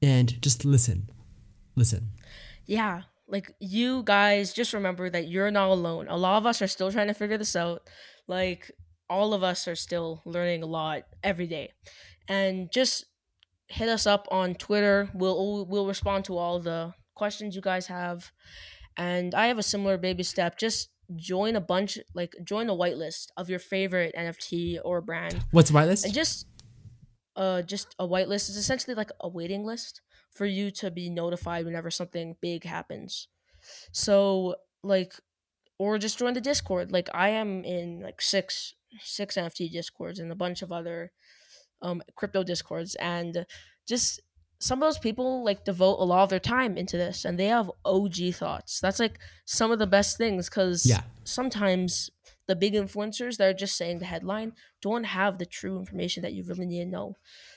and 0.00 0.40
just 0.40 0.64
listen. 0.64 1.10
Listen. 1.76 2.10
Yeah, 2.64 3.02
like 3.28 3.52
you 3.60 4.02
guys 4.04 4.52
just 4.52 4.72
remember 4.72 5.10
that 5.10 5.28
you're 5.28 5.50
not 5.50 5.68
alone. 5.68 6.06
A 6.08 6.16
lot 6.16 6.38
of 6.38 6.46
us 6.46 6.62
are 6.62 6.66
still 6.66 6.90
trying 6.90 7.08
to 7.08 7.14
figure 7.14 7.38
this 7.38 7.54
out. 7.54 7.82
Like 8.26 8.70
all 9.10 9.34
of 9.34 9.42
us 9.42 9.68
are 9.68 9.76
still 9.76 10.22
learning 10.24 10.62
a 10.62 10.66
lot 10.66 11.02
every 11.22 11.46
day. 11.46 11.72
And 12.28 12.70
just 12.72 13.04
hit 13.68 13.88
us 13.88 14.06
up 14.06 14.26
on 14.30 14.54
Twitter. 14.54 15.10
We'll 15.14 15.66
we'll 15.66 15.86
respond 15.86 16.24
to 16.26 16.36
all 16.36 16.58
the 16.60 16.94
questions 17.14 17.54
you 17.54 17.60
guys 17.62 17.86
have. 17.88 18.32
And 18.96 19.34
I 19.34 19.46
have 19.46 19.58
a 19.58 19.62
similar 19.62 19.96
baby 19.98 20.22
step. 20.22 20.58
Just 20.58 20.88
join 21.16 21.56
a 21.56 21.60
bunch 21.60 21.98
like 22.14 22.34
join 22.44 22.68
a 22.68 22.74
whitelist 22.74 23.28
of 23.36 23.48
your 23.48 23.58
favorite 23.58 24.14
NFT 24.14 24.78
or 24.84 25.00
brand 25.00 25.42
What's 25.52 25.70
whitelist? 25.70 26.04
and 26.04 26.12
just 26.12 26.46
uh 27.34 27.62
just 27.62 27.94
a 27.98 28.06
whitelist 28.06 28.50
is 28.50 28.58
essentially 28.58 28.94
like 28.94 29.10
a 29.20 29.26
waiting 29.26 29.64
list 29.64 30.02
for 30.30 30.46
you 30.46 30.70
to 30.70 30.90
be 30.90 31.10
notified 31.10 31.64
whenever 31.64 31.90
something 31.90 32.36
big 32.40 32.64
happens 32.64 33.28
so 33.92 34.56
like 34.82 35.14
or 35.78 35.98
just 35.98 36.18
join 36.18 36.34
the 36.34 36.40
discord 36.40 36.92
like 36.92 37.08
i 37.14 37.28
am 37.30 37.64
in 37.64 38.00
like 38.00 38.20
six 38.22 38.74
six 39.00 39.36
nft 39.36 39.70
discords 39.72 40.18
and 40.18 40.32
a 40.32 40.36
bunch 40.36 40.62
of 40.62 40.72
other 40.72 41.12
um 41.82 42.02
crypto 42.16 42.42
discords 42.42 42.94
and 42.96 43.46
just 43.86 44.20
some 44.60 44.82
of 44.82 44.86
those 44.86 44.98
people 44.98 45.44
like 45.44 45.64
devote 45.64 45.98
a 46.00 46.04
lot 46.04 46.24
of 46.24 46.30
their 46.30 46.40
time 46.40 46.76
into 46.76 46.96
this 46.96 47.24
and 47.24 47.38
they 47.38 47.46
have 47.46 47.70
og 47.84 48.14
thoughts 48.34 48.80
that's 48.80 48.98
like 48.98 49.18
some 49.44 49.70
of 49.70 49.78
the 49.78 49.86
best 49.86 50.16
things 50.16 50.48
because 50.48 50.84
Yeah. 50.84 51.02
sometimes 51.24 52.10
the 52.48 52.56
big 52.56 52.74
influencers 52.74 53.36
that 53.36 53.48
are 53.48 53.54
just 53.54 53.76
saying 53.76 53.98
the 53.98 54.06
headline 54.06 54.54
don't 54.80 55.04
have 55.04 55.38
the 55.38 55.46
true 55.46 55.78
information 55.78 56.22
that 56.22 56.32
you 56.32 56.42
really 56.44 56.64
need 56.64 56.84
to 56.84 56.90
know. 56.90 57.14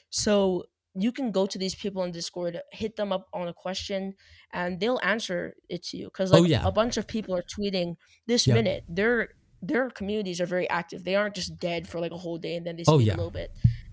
So 0.10 0.66
you 0.94 1.12
can 1.12 1.32
go 1.32 1.46
to 1.46 1.58
these 1.58 1.76
people 1.76 2.02
on 2.02 2.12
Discord, 2.12 2.60
hit 2.72 2.96
them 2.98 3.12
up 3.14 3.28
on 3.34 3.48
a 3.48 3.54
question, 3.54 4.16
and 4.54 4.80
they'll 4.80 5.00
answer 5.04 5.56
it 5.70 5.84
to 5.84 5.98
you. 5.98 6.06
Because 6.06 6.32
Oh, 6.34 6.40
like 6.40 6.50
yeah. 6.50 6.68
a 6.68 6.72
bunch 6.72 6.98
of 6.98 7.08
people 7.08 7.36
are 7.36 7.44
tweeting 7.44 7.96
this 8.28 8.48
minute. 8.48 8.84
Their 8.88 9.30
their 9.62 9.90
communities 9.92 10.42
are 10.42 10.48
very 10.48 10.68
active. 10.70 11.04
They 11.04 11.16
aren't 11.16 11.36
just 11.36 11.60
dead 11.60 11.88
for 11.88 12.00
like 12.00 12.12
a 12.12 12.18
whole 12.18 12.40
day 12.40 12.56
and 12.56 12.66
then 12.66 12.76
they 12.78 12.84
Oh, 12.88 12.98
speak 12.98 13.08
yeah. 13.08 13.16
a 13.16 13.18
little 13.18 13.32
bit. 13.32 13.52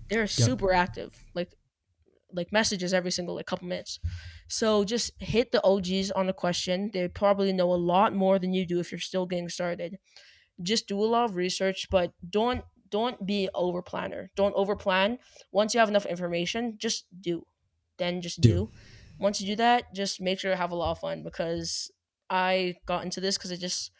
They're 0.09 0.27
super 0.27 0.73
active. 0.73 1.13
Like 1.35 1.53
like 2.31 2.51
messages 2.51 2.93
every 2.93 3.11
single 3.11 3.35
like 3.35 3.45
couple 3.47 3.67
minutes. 3.67 3.99
So 4.47 4.83
just 4.83 5.11
hit 5.19 5.51
the 5.51 5.61
OGs 5.63 6.11
on 6.11 6.29
a 6.29 6.33
question. 6.33 6.91
They 6.93 7.07
probably 7.07 7.53
know 7.53 7.73
a 7.73 7.75
lot 7.75 8.13
more 8.13 8.37
than 8.39 8.53
you 8.53 8.65
do 8.65 8.79
if 8.79 8.91
you're 8.91 8.99
still 8.99 9.25
getting 9.25 9.49
started. 9.49 9.97
Just 10.61 10.87
do 10.87 10.99
a 11.01 11.05
lot 11.05 11.25
of 11.29 11.35
research, 11.35 11.87
but 11.89 12.13
don't 12.29 12.63
don't 12.89 13.25
be 13.25 13.49
over 13.53 13.81
planner. 13.81 14.31
Don't 14.35 14.53
over 14.55 14.75
plan. 14.75 15.19
Once 15.51 15.73
you 15.73 15.79
have 15.79 15.89
enough 15.89 16.05
information, 16.05 16.75
just 16.77 17.05
do. 17.21 17.45
Then 17.97 18.21
just 18.21 18.39
Do. 18.41 18.49
do. 18.49 18.71
Once 19.19 19.41
you 19.41 19.47
do 19.47 19.55
that, 19.57 19.93
just 19.93 20.21
make 20.21 20.39
sure 20.39 20.51
to 20.51 20.57
have 20.57 20.71
a 20.71 20.75
lot 20.75 20.91
of 20.91 20.99
fun 20.99 21.23
because 21.23 21.91
I 22.29 22.75
got 22.85 23.03
into 23.03 23.19
this 23.19 23.37
because 23.37 23.51
it 23.51 23.57
just 23.59 23.91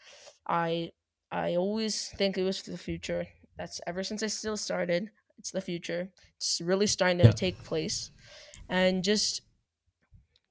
I 0.48 0.90
I 1.30 1.56
always 1.56 2.08
think 2.16 2.38
it 2.38 2.42
was 2.42 2.62
the 2.62 2.78
future. 2.78 3.26
That's 3.58 3.80
ever 3.86 4.02
since 4.02 4.22
I 4.22 4.28
still 4.28 4.56
started. 4.56 5.10
It's 5.38 5.50
the 5.50 5.60
future. 5.60 6.08
It's 6.36 6.60
really 6.64 6.86
starting 6.86 7.18
to 7.18 7.24
Yeah. 7.24 7.32
take 7.32 7.62
place, 7.64 8.10
and 8.68 9.04
just 9.04 9.42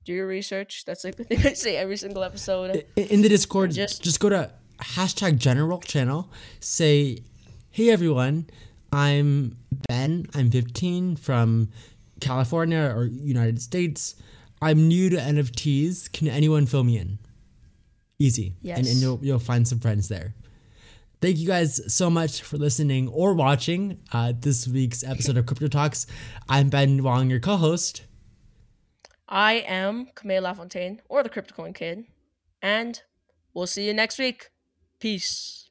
do 0.05 0.13
your 0.13 0.27
research. 0.27 0.83
That's 0.85 1.03
like 1.03 1.15
the 1.15 1.23
thing 1.23 1.39
I 1.45 1.53
say 1.53 1.75
every 1.75 1.97
single 1.97 2.23
episode. 2.23 2.85
In 2.95 3.21
the 3.21 3.29
Discord, 3.29 3.71
just, 3.71 4.03
just 4.03 4.19
go 4.19 4.29
to 4.29 4.51
hashtag 4.79 5.37
general 5.39 5.79
channel, 5.81 6.29
say, 6.59 7.19
hey 7.71 7.89
everyone, 7.89 8.49
I'm 8.91 9.57
Ben. 9.87 10.25
I'm 10.33 10.49
15 10.49 11.15
from 11.15 11.69
California 12.19 12.93
or 12.95 13.05
United 13.05 13.61
States. 13.61 14.15
I'm 14.61 14.87
new 14.87 15.09
to 15.09 15.17
NFTs. 15.17 16.11
Can 16.11 16.27
anyone 16.27 16.65
fill 16.65 16.83
me 16.83 16.97
in? 16.97 17.19
Easy. 18.17 18.55
Yes. 18.61 18.79
And, 18.79 18.87
and 18.87 18.97
you'll, 18.97 19.19
you'll 19.21 19.39
find 19.39 19.67
some 19.67 19.79
friends 19.79 20.09
there. 20.09 20.33
Thank 21.21 21.37
you 21.37 21.47
guys 21.47 21.93
so 21.93 22.09
much 22.09 22.41
for 22.41 22.57
listening 22.57 23.07
or 23.09 23.33
watching 23.33 23.99
uh, 24.13 24.33
this 24.37 24.67
week's 24.67 25.03
episode 25.03 25.37
of 25.37 25.45
Crypto 25.45 25.67
Talks. 25.67 26.07
I'm 26.47 26.69
Ben 26.69 27.03
Wong, 27.03 27.29
your 27.29 27.39
co 27.39 27.57
host. 27.57 28.03
I 29.27 29.63
am 29.67 30.07
Camille 30.15 30.43
Lafontaine, 30.43 31.01
or 31.07 31.21
the 31.21 31.29
CryptoCoin 31.29 31.75
Kid, 31.75 32.05
and 32.63 32.99
we'll 33.53 33.67
see 33.67 33.85
you 33.85 33.93
next 33.93 34.17
week. 34.17 34.49
Peace. 34.99 35.68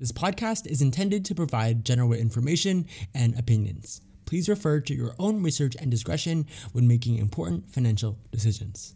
This 0.00 0.12
podcast 0.12 0.68
is 0.68 0.80
intended 0.80 1.24
to 1.24 1.34
provide 1.34 1.84
general 1.84 2.12
information 2.12 2.86
and 3.14 3.36
opinions. 3.36 4.00
Please 4.26 4.48
refer 4.48 4.78
to 4.78 4.94
your 4.94 5.16
own 5.18 5.42
research 5.42 5.74
and 5.80 5.90
discretion 5.90 6.46
when 6.70 6.86
making 6.86 7.18
important 7.18 7.68
financial 7.68 8.16
decisions. 8.30 8.94